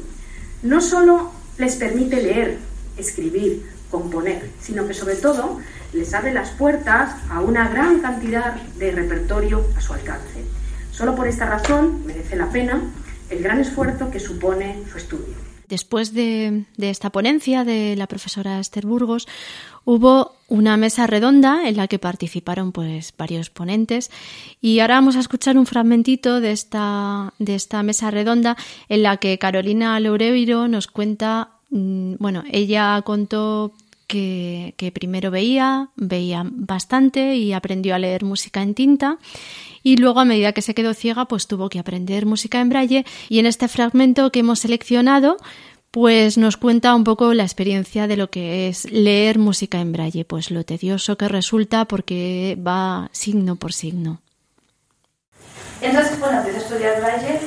No 0.62 0.80
solo 0.80 1.32
les 1.58 1.76
permite 1.76 2.22
leer, 2.22 2.58
escribir, 2.98 3.64
componer, 3.90 4.50
sino 4.60 4.86
que 4.86 4.94
sobre 4.94 5.16
todo 5.16 5.58
les 5.92 6.12
abre 6.12 6.34
las 6.34 6.50
puertas 6.50 7.14
a 7.30 7.40
una 7.40 7.68
gran 7.68 8.00
cantidad 8.00 8.54
de 8.78 8.90
repertorio 8.90 9.64
a 9.76 9.80
su 9.80 9.94
alcance. 9.94 10.44
Solo 10.90 11.14
por 11.14 11.26
esta 11.28 11.46
razón 11.46 12.04
merece 12.04 12.36
la 12.36 12.50
pena 12.50 12.82
el 13.30 13.42
gran 13.42 13.60
esfuerzo 13.60 14.10
que 14.10 14.20
supone 14.20 14.82
su 14.90 14.98
estudio. 14.98 15.45
Después 15.68 16.14
de, 16.14 16.64
esta 16.78 17.10
ponencia 17.10 17.64
de 17.64 17.96
la 17.96 18.06
profesora 18.06 18.60
Esther 18.60 18.86
Burgos, 18.86 19.26
hubo 19.84 20.32
una 20.48 20.76
mesa 20.76 21.06
redonda 21.06 21.68
en 21.68 21.76
la 21.76 21.88
que 21.88 21.98
participaron 21.98 22.72
pues 22.72 23.12
varios 23.16 23.50
ponentes. 23.50 24.10
Y 24.60 24.80
ahora 24.80 24.96
vamos 24.96 25.16
a 25.16 25.20
escuchar 25.20 25.58
un 25.58 25.66
fragmentito 25.66 26.40
de 26.40 26.52
esta, 26.52 27.32
de 27.38 27.54
esta 27.54 27.82
mesa 27.82 28.10
redonda 28.10 28.56
en 28.88 29.02
la 29.02 29.16
que 29.16 29.38
Carolina 29.38 29.98
Loureiro 29.98 30.68
nos 30.68 30.86
cuenta, 30.86 31.50
mm, 31.70 32.14
bueno, 32.18 32.44
ella 32.50 33.02
contó 33.04 33.72
que, 34.06 34.92
primero 34.94 35.30
veía, 35.30 35.90
veía 35.96 36.42
bastante 36.44 37.36
y 37.36 37.52
aprendió 37.52 37.94
a 37.94 37.98
leer 37.98 38.24
música 38.24 38.62
en 38.62 38.74
tinta. 38.74 39.18
Y 39.82 39.96
luego 39.96 40.20
a 40.20 40.24
medida 40.24 40.52
que 40.52 40.62
se 40.62 40.74
quedó 40.74 40.94
ciega 40.94 41.26
pues 41.26 41.46
tuvo 41.46 41.68
que 41.68 41.78
aprender 41.78 42.26
música 42.26 42.60
en 42.60 42.68
braille. 42.68 43.04
Y 43.28 43.38
en 43.38 43.46
este 43.46 43.68
fragmento 43.68 44.30
que 44.30 44.40
hemos 44.40 44.60
seleccionado 44.60 45.36
pues 45.90 46.36
nos 46.36 46.56
cuenta 46.58 46.94
un 46.94 47.04
poco 47.04 47.32
la 47.32 47.44
experiencia 47.44 48.06
de 48.06 48.18
lo 48.18 48.28
que 48.28 48.68
es 48.68 48.90
leer 48.90 49.38
música 49.38 49.80
en 49.80 49.92
braille, 49.92 50.26
pues 50.26 50.50
lo 50.50 50.62
tedioso 50.62 51.16
que 51.16 51.26
resulta 51.26 51.86
porque 51.86 52.58
va 52.64 53.08
signo 53.12 53.56
por 53.56 53.72
signo. 53.72 54.20
Entonces, 55.80 56.20
bueno, 56.20 56.38
empecé 56.38 56.58
a 56.58 56.60
estudiar 56.60 57.00
braille 57.00 57.40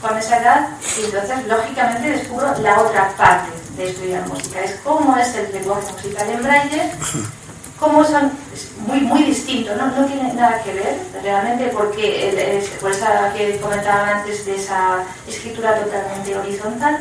con 0.00 0.18
esa 0.18 0.42
edad 0.42 0.68
y 1.00 1.04
entonces 1.04 1.46
lógicamente 1.46 2.10
descubro 2.10 2.58
la 2.60 2.80
otra 2.80 3.16
parte 3.16 3.61
de 3.76 3.88
estudiar 3.90 4.26
música, 4.28 4.60
es 4.62 4.76
cómo 4.84 5.16
es 5.16 5.34
el 5.34 5.52
lenguaje 5.52 5.90
musical 5.92 6.28
en 6.30 6.42
braille, 6.42 6.82
cómo 7.80 8.04
son, 8.04 8.30
es 8.54 8.68
muy, 8.86 9.00
muy 9.00 9.22
distinto, 9.24 9.74
¿no? 9.76 9.86
no 9.86 10.06
tiene 10.06 10.32
nada 10.34 10.62
que 10.62 10.72
ver 10.74 10.96
realmente 11.22 11.66
porque, 11.68 12.28
el, 12.30 12.38
es, 12.38 12.68
por 12.80 12.90
esa 12.90 13.32
que 13.34 13.58
comentaba 13.60 14.08
antes 14.18 14.44
de 14.46 14.56
esa 14.56 15.02
escritura 15.26 15.74
totalmente 15.80 16.36
horizontal, 16.36 16.98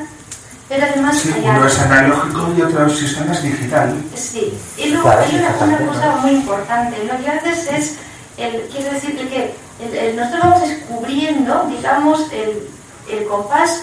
pero 0.69 0.85
además 0.85 1.17
sí, 1.19 1.33
hay 1.35 1.49
uno 1.49 1.67
es 1.67 1.79
analógico 1.79 2.53
y 2.57 2.61
otro 2.61 2.89
sistema 2.89 3.33
es 3.33 3.43
digital. 3.43 3.93
Sí, 4.15 4.57
y 4.77 4.85
luego 4.89 5.03
Claro, 5.09 5.21
hay 5.29 5.35
una, 5.35 5.57
una 5.77 5.87
cosa 5.91 6.15
muy 6.17 6.31
importante. 6.31 7.03
Lo 7.03 7.21
que 7.21 7.29
haces 7.29 7.67
es, 7.69 7.95
el, 8.37 8.61
quiero 8.71 8.93
decir 8.93 9.17
que 9.17 9.53
el- 9.83 9.95
el- 9.95 10.15
nosotros 10.15 10.41
vamos 10.43 10.61
descubriendo, 10.69 11.65
digamos, 11.69 12.21
el, 12.31 12.69
el 13.11 13.25
compás, 13.25 13.81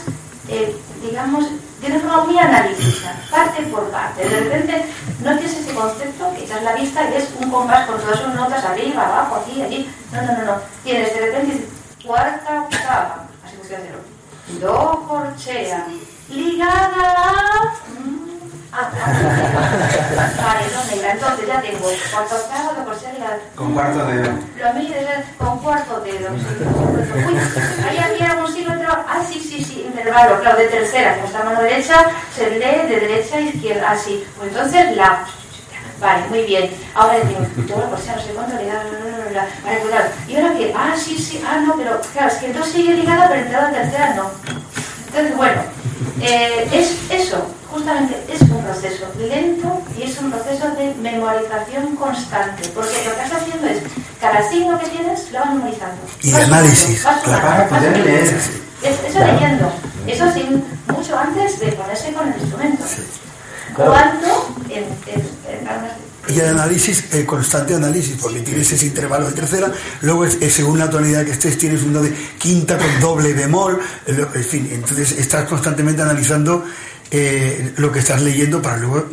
eh, 0.49 0.75
digamos, 1.03 1.45
de 1.81 1.97
una 2.05 2.19
muy 2.19 2.39
analítica, 2.39 3.15
parte 3.31 3.63
por 3.65 3.89
parte. 3.91 4.29
De 4.29 4.41
repente 4.41 4.85
no 5.21 5.37
tienes 5.37 5.57
ese 5.57 5.75
concepto 5.75 6.35
que 6.35 6.45
echas 6.45 6.63
la 6.63 6.75
vista 6.75 7.09
y 7.09 7.15
es 7.15 7.29
un 7.41 7.51
compás 7.51 7.87
con 7.87 8.01
todas 8.01 8.19
sus 8.19 8.35
notas 8.35 8.65
arriba, 8.65 9.07
abajo, 9.07 9.37
aquí, 9.37 9.63
allí. 9.63 9.89
No, 10.13 10.23
no, 10.23 10.33
no, 10.39 10.45
no. 10.45 10.61
Tienes 10.83 11.15
de 11.15 11.21
repente 11.21 11.69
cuarta 12.05 12.63
octava, 12.63 13.27
así 13.45 13.57
que 13.57 13.77
haciendo. 13.77 14.01
Do 14.61 15.05
corchea, 15.07 15.87
ligada 16.31 17.15
a... 17.17 17.75
mm, 17.89 18.29
vale, 20.43 20.67
no 20.75 20.85
negra. 20.91 21.13
Entonces 21.13 21.47
ya 21.47 21.61
tengo 21.61 21.89
cuarta 22.11 22.35
octava, 22.37 22.73
do 22.73 22.85
Con 23.55 23.75
cuarto 23.75 24.07
dedo. 24.07 24.31
Lo 24.59 24.73
mides 24.75 25.25
con 25.37 25.59
cuarto 25.59 26.01
dedo. 26.01 26.31
Uy, 26.33 27.37
ahí 27.89 27.99
había 27.99 28.35
un 28.37 28.57
entre... 28.57 28.87
Ah, 28.87 29.23
sí, 29.27 29.41
sí, 29.41 29.65
sí, 29.65 29.85
intervalo, 29.87 30.41
claro, 30.41 30.59
de 30.59 30.67
tercera, 30.67 31.15
como 31.15 31.27
está 31.27 31.45
mano 31.45 31.63
derecha, 31.63 32.07
se 32.35 32.51
lee 32.51 32.89
de 32.89 33.01
derecha 33.01 33.37
a 33.37 33.41
izquierda, 33.41 33.91
así. 33.91 34.25
Pues 34.37 34.49
entonces 34.51 34.97
la... 34.97 35.25
Vale, 36.01 36.29
muy 36.29 36.43
bien. 36.45 36.71
Ahora 36.95 37.19
digo, 37.21 37.41
yo 37.67 37.77
la 37.77 37.91
corchea, 37.91 38.15
no 38.15 38.23
sé 38.23 38.33
cuánto, 38.33 38.57
bla, 38.57 38.85
bla. 39.31 39.47
Vale, 39.65 39.79
pues 39.79 39.91
claro. 39.91 40.11
Y 40.29 40.37
ahora 40.37 40.57
que, 40.57 40.75
ah, 40.77 40.95
sí, 40.97 41.19
sí, 41.19 41.43
ah, 41.45 41.61
no, 41.67 41.75
pero 41.77 42.01
claro, 42.13 42.29
es 42.29 42.35
que 42.35 42.47
entonces 42.47 42.73
sigue 42.73 42.95
ligada, 42.95 43.29
pero 43.29 43.43
entrada 43.43 43.73
tercera 43.73 44.15
no. 44.15 44.31
Entonces, 45.09 45.37
bueno, 45.37 45.63
eh, 46.21 46.69
es 46.73 46.97
eso, 47.11 47.47
justamente 47.71 48.17
es 48.33 48.41
un 48.43 48.63
proceso 48.63 49.07
lento 49.19 49.83
y 49.99 50.03
es 50.03 50.19
un 50.19 50.31
proceso 50.31 50.69
de 50.77 50.95
memorización 51.01 51.97
constante, 51.97 52.69
porque 52.75 52.91
lo 53.05 53.15
que 53.15 53.23
estás 53.23 53.43
haciendo 53.43 53.67
es, 53.69 53.79
cada 54.21 54.49
signo 54.49 54.79
que 54.79 54.87
tienes 54.89 55.31
lo 55.33 55.39
vas 55.41 55.55
memorizando. 55.55 56.01
Y 56.23 56.31
Vas 56.33 56.41
de 56.41 56.45
análisis, 56.47 56.99
sumando, 57.01 57.05
vas 57.05 57.23
claro, 57.23 57.41
sumando, 57.41 57.69
para 57.69 57.69
vas 57.71 57.79
poder 57.93 58.05
leer. 58.05 58.23
Es- 58.83 59.11
eso 59.11 59.19
leyendo, 59.25 59.73
eso 60.07 60.33
sin, 60.33 60.65
mucho 60.97 61.19
antes 61.19 61.59
de 61.61 61.73
ponerse 61.73 62.13
con 62.13 62.29
el 62.33 62.41
instrumento. 62.41 62.85
Cuando 63.75 64.55
en, 64.71 64.85
en- 64.85 65.61
en 65.61 65.69
algunas- 65.69 65.93
Y 66.29 66.41
el 66.41 66.49
análisis, 66.51 67.05
el 67.13 67.25
constante 67.25 67.75
análisis, 67.75 68.17
porque 68.21 68.41
tienes 68.41 68.71
ese 68.73 68.87
intervalo 68.87 69.27
de 69.29 69.33
tercera, 69.33 69.71
luego 70.03 70.25
es, 70.27 70.37
es 70.43 70.53
según 70.53 70.79
la 70.79 70.91
tonalidad 70.91 71.25
que 71.25 71.31
estés, 71.33 71.57
tienes 71.57 71.83
uno 71.83 72.03
de 72.03 72.13
quinta 72.39 72.77
con 72.77 73.01
doble 73.01 73.33
bemol, 73.33 73.81
en 74.07 74.45
fin, 74.45 74.69
entonces 74.73 75.13
estás 75.13 75.49
constantemente 75.49 76.03
analizando 76.03 76.65
eh, 77.11 77.75
lo 77.77 77.91
que 77.91 78.01
estás 78.01 78.23
leyendo 78.23 78.61
para 78.61 78.77
luego 78.77 79.07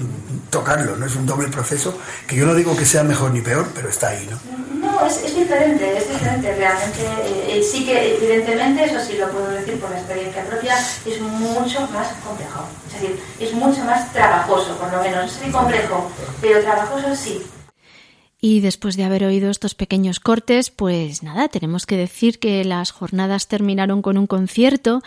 tocarlo, 0.49 0.95
¿no? 0.95 1.05
Es 1.05 1.15
un 1.15 1.25
doble 1.25 1.47
proceso 1.47 1.97
que 2.27 2.35
yo 2.35 2.45
no 2.45 2.53
digo 2.53 2.75
que 2.75 2.85
sea 2.85 3.03
mejor 3.03 3.31
ni 3.31 3.41
peor, 3.41 3.69
pero 3.73 3.89
está 3.89 4.09
ahí, 4.09 4.27
¿no? 4.29 4.39
No, 4.79 5.05
es, 5.05 5.17
es 5.23 5.35
diferente, 5.35 5.97
es 5.97 6.09
diferente 6.09 6.55
realmente. 6.55 7.01
eh, 7.01 7.57
eh, 7.57 7.63
sí 7.63 7.85
que 7.85 8.15
evidentemente, 8.15 8.85
eso 8.85 8.99
sí 8.99 9.17
lo 9.17 9.29
puedo 9.31 9.47
decir 9.49 9.79
por 9.79 9.89
la 9.89 9.97
experiencia 9.97 10.45
propia, 10.45 10.77
es 11.05 11.19
mucho 11.21 11.81
más 11.91 12.07
complejo. 12.25 12.65
Es 12.87 13.01
decir, 13.01 13.19
es 13.39 13.53
mucho 13.53 13.83
más 13.83 14.11
trabajoso, 14.13 14.77
por 14.77 14.91
lo 14.91 15.01
menos. 15.01 15.25
No 15.25 15.27
sé 15.27 15.45
si 15.45 15.51
complejo, 15.51 16.11
pero 16.39 16.61
trabajoso 16.61 17.15
sí. 17.15 17.41
Y 18.39 18.59
después 18.59 18.95
de 18.95 19.03
haber 19.05 19.23
oído 19.23 19.49
estos 19.49 19.73
pequeños 19.73 20.19
cortes, 20.19 20.69
pues 20.69 21.23
nada, 21.23 21.47
tenemos 21.47 21.87
que 21.87 21.97
decir 21.97 22.37
que 22.37 22.63
las 22.63 22.91
jornadas 22.91 23.47
terminaron 23.47 24.03
con 24.03 24.19
un 24.19 24.27
concierto 24.27 25.01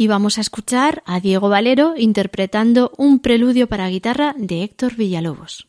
y 0.00 0.06
vamos 0.06 0.38
a 0.38 0.40
escuchar 0.40 1.02
a 1.04 1.20
Diego 1.20 1.50
Valero 1.50 1.92
interpretando 1.94 2.90
un 2.96 3.18
preludio 3.18 3.66
para 3.66 3.86
guitarra 3.88 4.34
de 4.38 4.62
Héctor 4.62 4.96
Villalobos. 4.96 5.68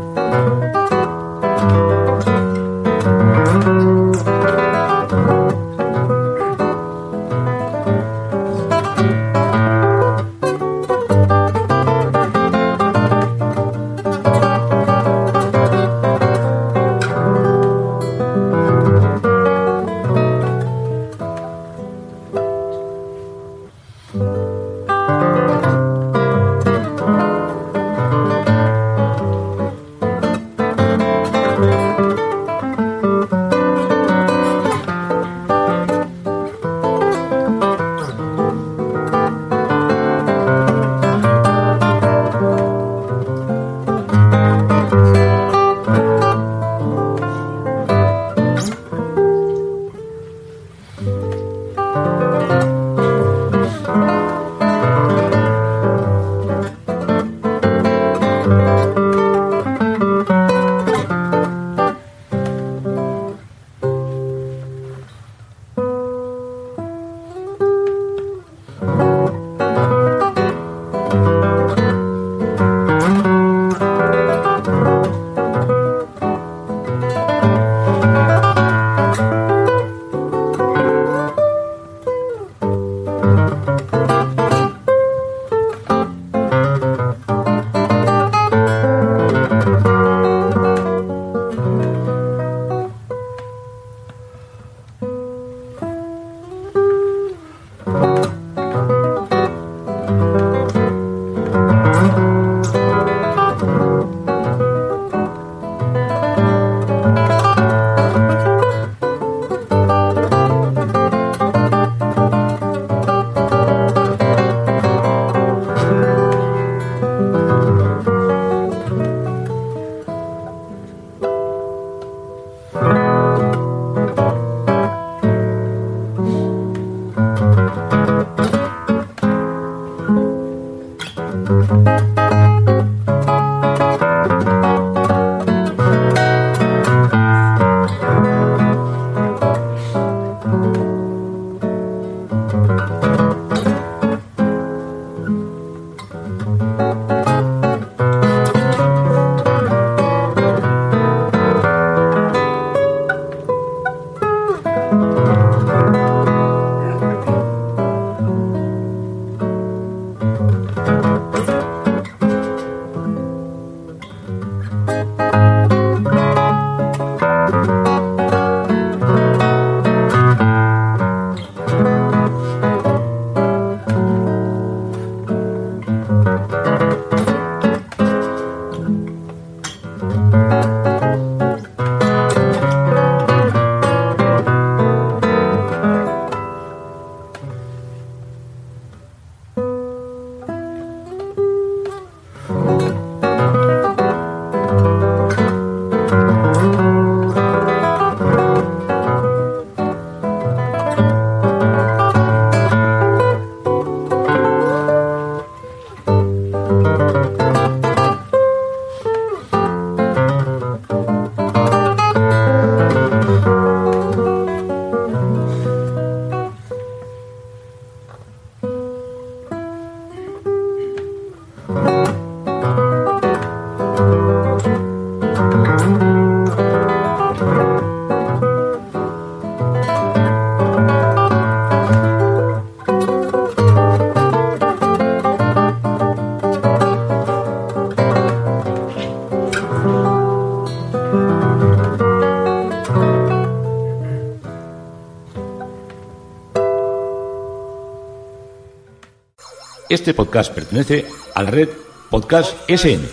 Este 249.91 250.13
podcast 250.13 250.53
pertenece 250.53 251.05
a 251.35 251.43
la 251.43 251.51
red 251.51 251.67
Podcast 252.09 252.55
SN. 252.69 253.09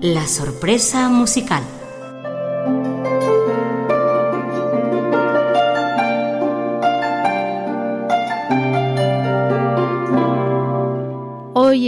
La 0.00 0.26
sorpresa 0.26 1.08
musical. 1.08 1.77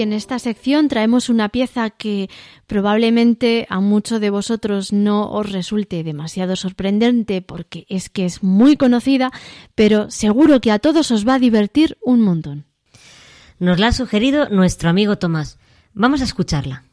En 0.02 0.12
esta 0.12 0.38
sección 0.38 0.88
traemos 0.88 1.28
una 1.28 1.48
pieza 1.48 1.90
que 1.90 2.30
probablemente 2.66 3.66
a 3.68 3.80
muchos 3.80 4.20
de 4.20 4.30
vosotros 4.30 4.92
no 4.92 5.30
os 5.30 5.52
resulte 5.52 6.02
demasiado 6.02 6.56
sorprendente 6.56 7.42
porque 7.42 7.86
es 7.88 8.08
que 8.08 8.24
es 8.24 8.42
muy 8.42 8.76
conocida, 8.76 9.30
pero 9.74 10.10
seguro 10.10 10.60
que 10.60 10.72
a 10.72 10.78
todos 10.78 11.10
os 11.10 11.26
va 11.26 11.34
a 11.34 11.38
divertir 11.38 11.98
un 12.02 12.22
montón. 12.22 12.64
Nos 13.58 13.78
la 13.78 13.88
ha 13.88 13.92
sugerido 13.92 14.48
nuestro 14.48 14.88
amigo 14.88 15.18
Tomás. 15.18 15.58
Vamos 15.92 16.22
a 16.22 16.24
escucharla. 16.24 16.89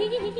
Me 0.00 0.30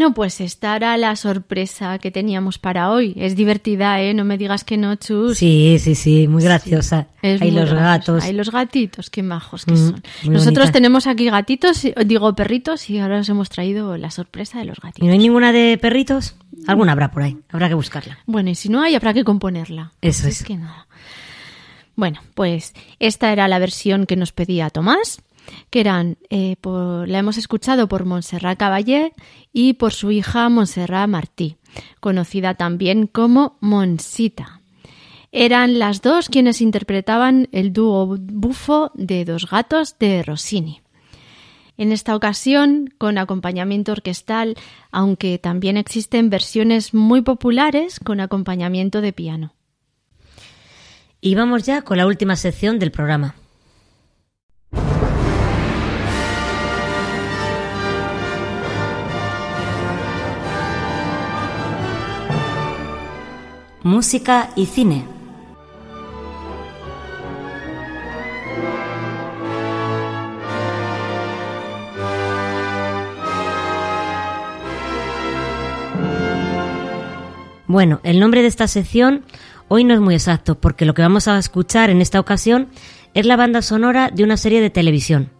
Bueno, 0.00 0.14
pues 0.14 0.40
esta 0.40 0.76
era 0.76 0.96
la 0.96 1.14
sorpresa 1.14 1.98
que 1.98 2.10
teníamos 2.10 2.56
para 2.58 2.90
hoy. 2.90 3.12
Es 3.16 3.36
divertida, 3.36 4.00
¿eh? 4.00 4.14
No 4.14 4.24
me 4.24 4.38
digas 4.38 4.64
que 4.64 4.78
no, 4.78 4.94
Chus. 4.96 5.36
Sí, 5.36 5.76
sí, 5.78 5.94
sí, 5.94 6.26
muy 6.26 6.42
graciosa. 6.42 7.08
Hay 7.20 7.36
muy 7.38 7.50
los 7.50 7.66
graciosa. 7.68 7.82
gatos. 7.82 8.24
Hay 8.24 8.32
los 8.32 8.50
gatitos, 8.50 9.10
qué 9.10 9.22
majos 9.22 9.66
que 9.66 9.72
Mm, 9.72 9.76
son. 9.76 10.02
Nosotros 10.24 10.72
tenemos 10.72 11.06
aquí 11.06 11.28
gatitos, 11.28 11.84
y- 11.84 11.92
digo 12.06 12.34
perritos, 12.34 12.88
y 12.88 12.98
ahora 12.98 13.18
os 13.18 13.28
hemos 13.28 13.50
traído 13.50 13.98
la 13.98 14.10
sorpresa 14.10 14.58
de 14.60 14.64
los 14.64 14.78
¿Y 14.78 14.80
gatitos. 14.84 15.06
no 15.06 15.12
hay 15.12 15.18
ninguna 15.18 15.52
de 15.52 15.76
perritos? 15.76 16.34
Alguna 16.66 16.92
habrá 16.92 17.10
por 17.10 17.22
ahí. 17.22 17.36
Habrá 17.50 17.68
que 17.68 17.74
buscarla. 17.74 18.16
Bueno, 18.24 18.48
y 18.48 18.54
si 18.54 18.70
no 18.70 18.80
hay, 18.80 18.94
habrá 18.94 19.12
que 19.12 19.22
componerla. 19.22 19.92
Eso 20.00 20.28
Así 20.28 20.30
es. 20.30 20.44
que 20.44 20.56
nada. 20.56 20.86
Bueno, 21.94 22.20
pues 22.34 22.72
esta 23.00 23.32
era 23.32 23.48
la 23.48 23.58
versión 23.58 24.06
que 24.06 24.16
nos 24.16 24.32
pedía 24.32 24.70
Tomás, 24.70 25.20
que 25.70 25.80
eran, 25.80 26.18
eh, 26.30 26.56
la 26.62 27.18
hemos 27.18 27.38
escuchado 27.38 27.88
por 27.88 28.04
Montserrat 28.04 28.58
Caballé 28.58 29.12
y 29.52 29.74
por 29.74 29.92
su 29.92 30.10
hija 30.10 30.48
Montserrat 30.48 31.08
Martí, 31.08 31.56
conocida 32.00 32.54
también 32.54 33.06
como 33.06 33.56
Monsita. 33.60 34.60
Eran 35.32 35.78
las 35.78 36.02
dos 36.02 36.28
quienes 36.28 36.60
interpretaban 36.60 37.48
el 37.52 37.72
dúo 37.72 38.16
bufo 38.18 38.90
de 38.94 39.24
Dos 39.24 39.48
Gatos 39.48 39.96
de 39.98 40.22
Rossini. 40.24 40.82
En 41.76 41.92
esta 41.92 42.14
ocasión, 42.14 42.92
con 42.98 43.16
acompañamiento 43.16 43.92
orquestal, 43.92 44.56
aunque 44.90 45.38
también 45.38 45.76
existen 45.76 46.28
versiones 46.28 46.92
muy 46.92 47.22
populares 47.22 48.00
con 48.00 48.20
acompañamiento 48.20 49.00
de 49.00 49.12
piano. 49.12 49.54
Y 51.22 51.36
vamos 51.36 51.64
ya 51.64 51.82
con 51.82 51.96
la 51.96 52.06
última 52.06 52.36
sección 52.36 52.78
del 52.78 52.90
programa. 52.90 53.34
Música 63.82 64.50
y 64.56 64.66
cine. 64.66 65.06
Bueno, 77.66 78.00
el 78.02 78.20
nombre 78.20 78.42
de 78.42 78.48
esta 78.48 78.66
sección 78.68 79.24
hoy 79.68 79.84
no 79.84 79.94
es 79.94 80.00
muy 80.00 80.14
exacto 80.14 80.60
porque 80.60 80.84
lo 80.84 80.92
que 80.92 81.00
vamos 81.00 81.26
a 81.28 81.38
escuchar 81.38 81.88
en 81.88 82.02
esta 82.02 82.20
ocasión 82.20 82.68
es 83.14 83.24
la 83.24 83.36
banda 83.36 83.62
sonora 83.62 84.10
de 84.12 84.24
una 84.24 84.36
serie 84.36 84.60
de 84.60 84.68
televisión. 84.70 85.30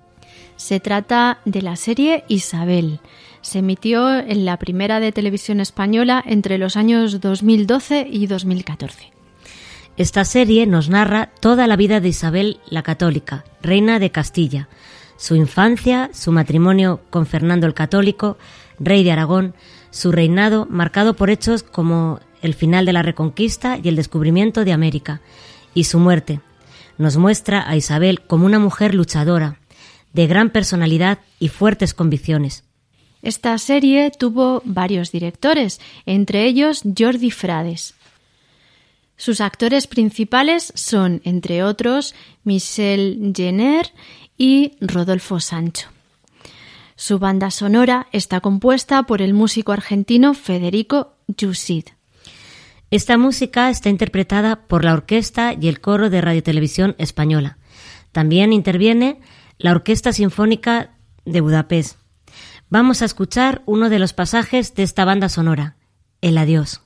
Se 0.57 0.81
trata 0.81 1.41
de 1.45 1.61
la 1.61 1.77
serie 1.77 2.25
Isabel. 2.29 3.01
Se 3.43 3.61
emitió 3.61 4.19
en 4.19 4.45
la 4.45 4.59
primera 4.59 5.01
de 5.01 5.13
televisión 5.13 5.61
española 5.61 6.23
entre 6.27 6.59
los 6.59 6.77
años 6.77 7.21
2012 7.21 8.07
y 8.11 8.27
2014. 8.27 9.13
Esta 9.97 10.25
serie 10.25 10.67
nos 10.67 10.89
narra 10.89 11.31
toda 11.41 11.67
la 11.67 11.77
vida 11.77 12.01
de 12.01 12.09
Isabel 12.09 12.61
la 12.69 12.83
Católica, 12.83 13.45
reina 13.63 13.99
de 13.99 14.11
Castilla, 14.11 14.69
su 15.17 15.37
infancia, 15.37 16.11
su 16.15 16.33
matrimonio 16.33 17.01
con 17.11 17.27
Fernando 17.27 17.67
el 17.67 17.75
Católico, 17.75 18.39
rey 18.79 19.05
de 19.05 19.13
Aragón, 19.13 19.55
su 19.91 20.13
reinado 20.13 20.67
marcado 20.71 21.15
por 21.15 21.29
hechos 21.29 21.63
como 21.63 22.21
el 22.41 22.55
final 22.55 22.87
de 22.87 22.95
la 22.95 23.03
Reconquista 23.03 23.79
y 23.83 23.89
el 23.89 23.97
descubrimiento 23.97 24.65
de 24.65 24.73
América, 24.73 25.21
y 25.75 25.85
su 25.85 25.99
muerte. 25.99 26.41
Nos 26.97 27.17
muestra 27.17 27.69
a 27.69 27.77
Isabel 27.77 28.23
como 28.23 28.47
una 28.47 28.59
mujer 28.59 28.95
luchadora, 28.95 29.59
de 30.13 30.27
gran 30.27 30.51
personalidad 30.51 31.19
y 31.39 31.49
fuertes 31.49 31.95
convicciones. 31.95 32.65
Esta 33.23 33.57
serie 33.59 34.11
tuvo 34.11 34.63
varios 34.65 35.13
directores, 35.13 35.81
entre 36.07 36.47
ellos 36.47 36.83
Jordi 36.97 37.31
Frades. 37.31 37.95
Sus 39.17 39.43
actores 39.43 39.87
principales 39.87 40.73
son, 40.75 41.21
entre 41.25 41.63
otros, 41.63 42.15
Michel 42.43 43.33
Jenner 43.37 43.93
y 44.39 44.73
Rodolfo 44.81 45.41
Sancho. 45.41 45.89
Su 46.97 47.19
banda 47.19 47.51
sonora 47.51 48.07
está 48.13 48.41
compuesta 48.41 49.03
por 49.03 49.21
el 49.21 49.35
músico 49.35 49.73
argentino 49.73 50.33
Federico 50.33 51.15
Yusid. 51.29 51.85
Esta 52.91 53.19
música 53.19 53.71
está 53.71 53.89
interpretada 53.89 54.67
por 54.67 54.85
la 54.85 54.95
orquesta 54.95 55.55
y 55.59 55.69
el 55.69 55.81
coro 55.81 56.11
de 56.11 56.21
Radiotelevisión 56.21 56.97
Española. 56.99 57.59
También 58.13 58.53
interviene 58.53 59.21
la 59.59 59.73
Orquesta 59.73 60.13
Sinfónica 60.13 60.91
de 61.25 61.41
Budapest. 61.41 61.99
Vamos 62.73 63.03
a 63.03 63.05
escuchar 63.05 63.63
uno 63.67 63.91
de 63.91 63.99
los 63.99 64.13
pasajes 64.13 64.77
de 64.77 64.85
esta 64.85 65.05
banda 65.05 65.29
sonora, 65.29 65.75
El 66.21 66.39
Adiós. 66.39 66.83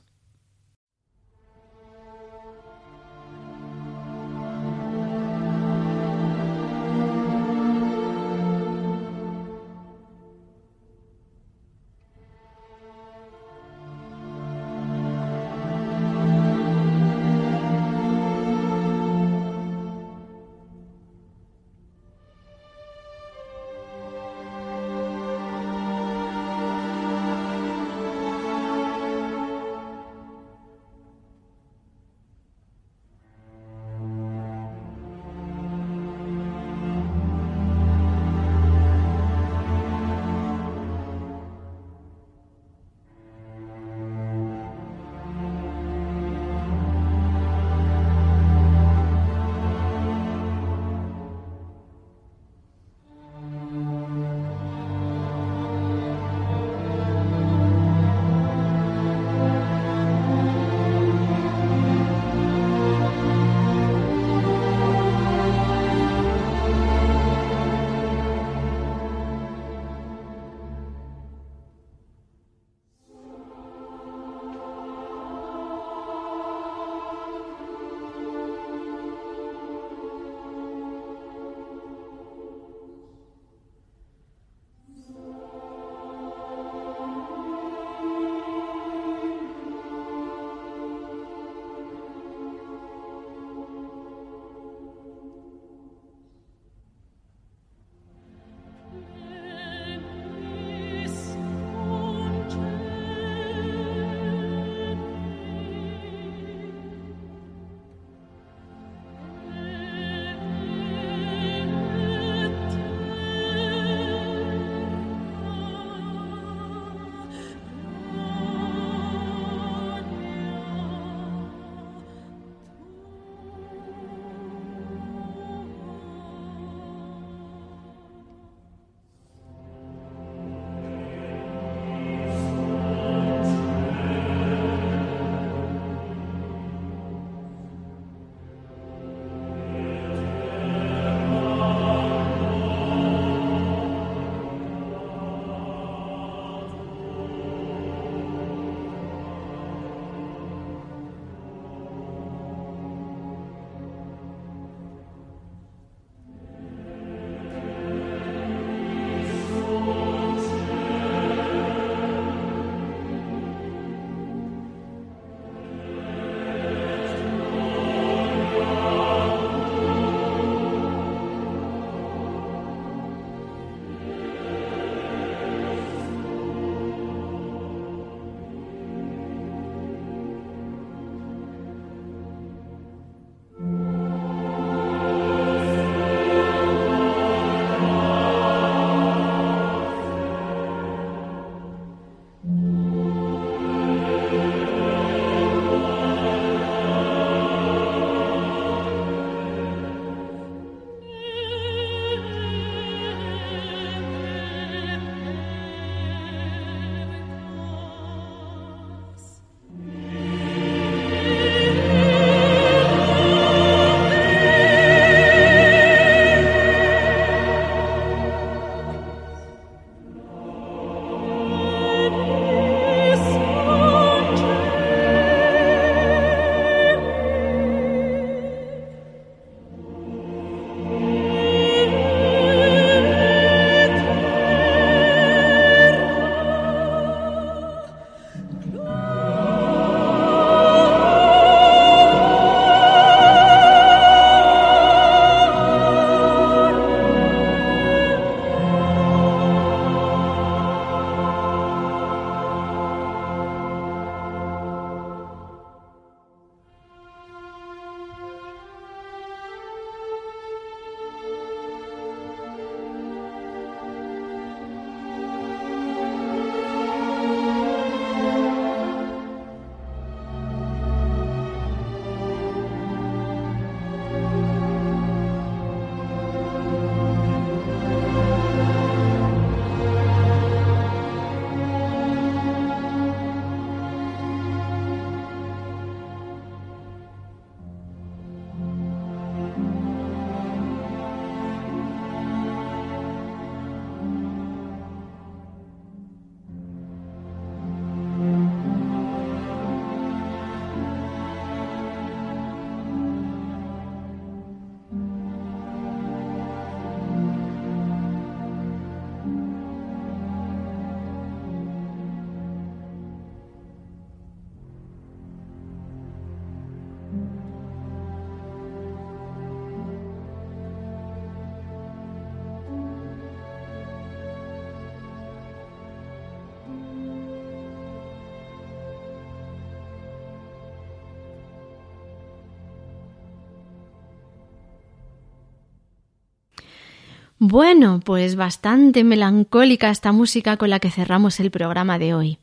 Bueno, 337.47 337.99
pues 338.03 338.35
bastante 338.35 339.03
melancólica 339.03 339.91
esta 339.91 340.11
música 340.11 340.57
con 340.57 340.71
la 340.71 340.79
que 340.79 340.89
cerramos 340.89 341.39
el 341.39 341.51
programa 341.51 341.99
de 341.99 342.15
hoy. 342.15 342.39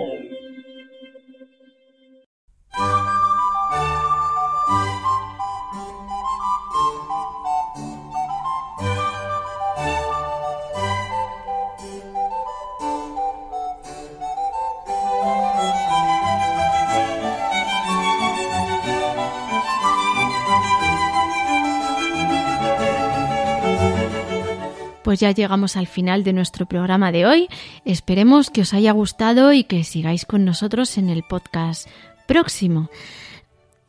Pues 25.11 25.19
ya 25.19 25.31
llegamos 25.31 25.75
al 25.75 25.87
final 25.87 26.23
de 26.23 26.31
nuestro 26.31 26.65
programa 26.67 27.11
de 27.11 27.25
hoy. 27.25 27.49
Esperemos 27.83 28.49
que 28.49 28.61
os 28.61 28.73
haya 28.73 28.93
gustado 28.93 29.51
y 29.51 29.65
que 29.65 29.83
sigáis 29.83 30.25
con 30.25 30.45
nosotros 30.45 30.97
en 30.97 31.09
el 31.09 31.23
podcast 31.23 31.85
próximo. 32.29 32.89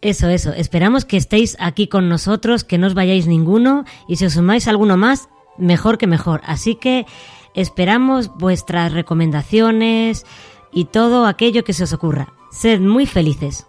Eso, 0.00 0.28
eso. 0.28 0.52
Esperamos 0.52 1.04
que 1.04 1.16
estéis 1.16 1.56
aquí 1.60 1.86
con 1.86 2.08
nosotros, 2.08 2.64
que 2.64 2.76
no 2.76 2.88
os 2.88 2.94
vayáis 2.94 3.28
ninguno 3.28 3.84
y 4.08 4.16
si 4.16 4.24
os 4.24 4.32
sumáis 4.32 4.66
alguno 4.66 4.96
más, 4.96 5.28
mejor 5.56 5.96
que 5.96 6.08
mejor. 6.08 6.40
Así 6.44 6.74
que 6.74 7.06
esperamos 7.54 8.36
vuestras 8.36 8.92
recomendaciones 8.92 10.26
y 10.72 10.86
todo 10.86 11.26
aquello 11.26 11.62
que 11.62 11.72
se 11.72 11.84
os 11.84 11.92
ocurra. 11.92 12.34
Sed 12.50 12.80
muy 12.80 13.06
felices. 13.06 13.68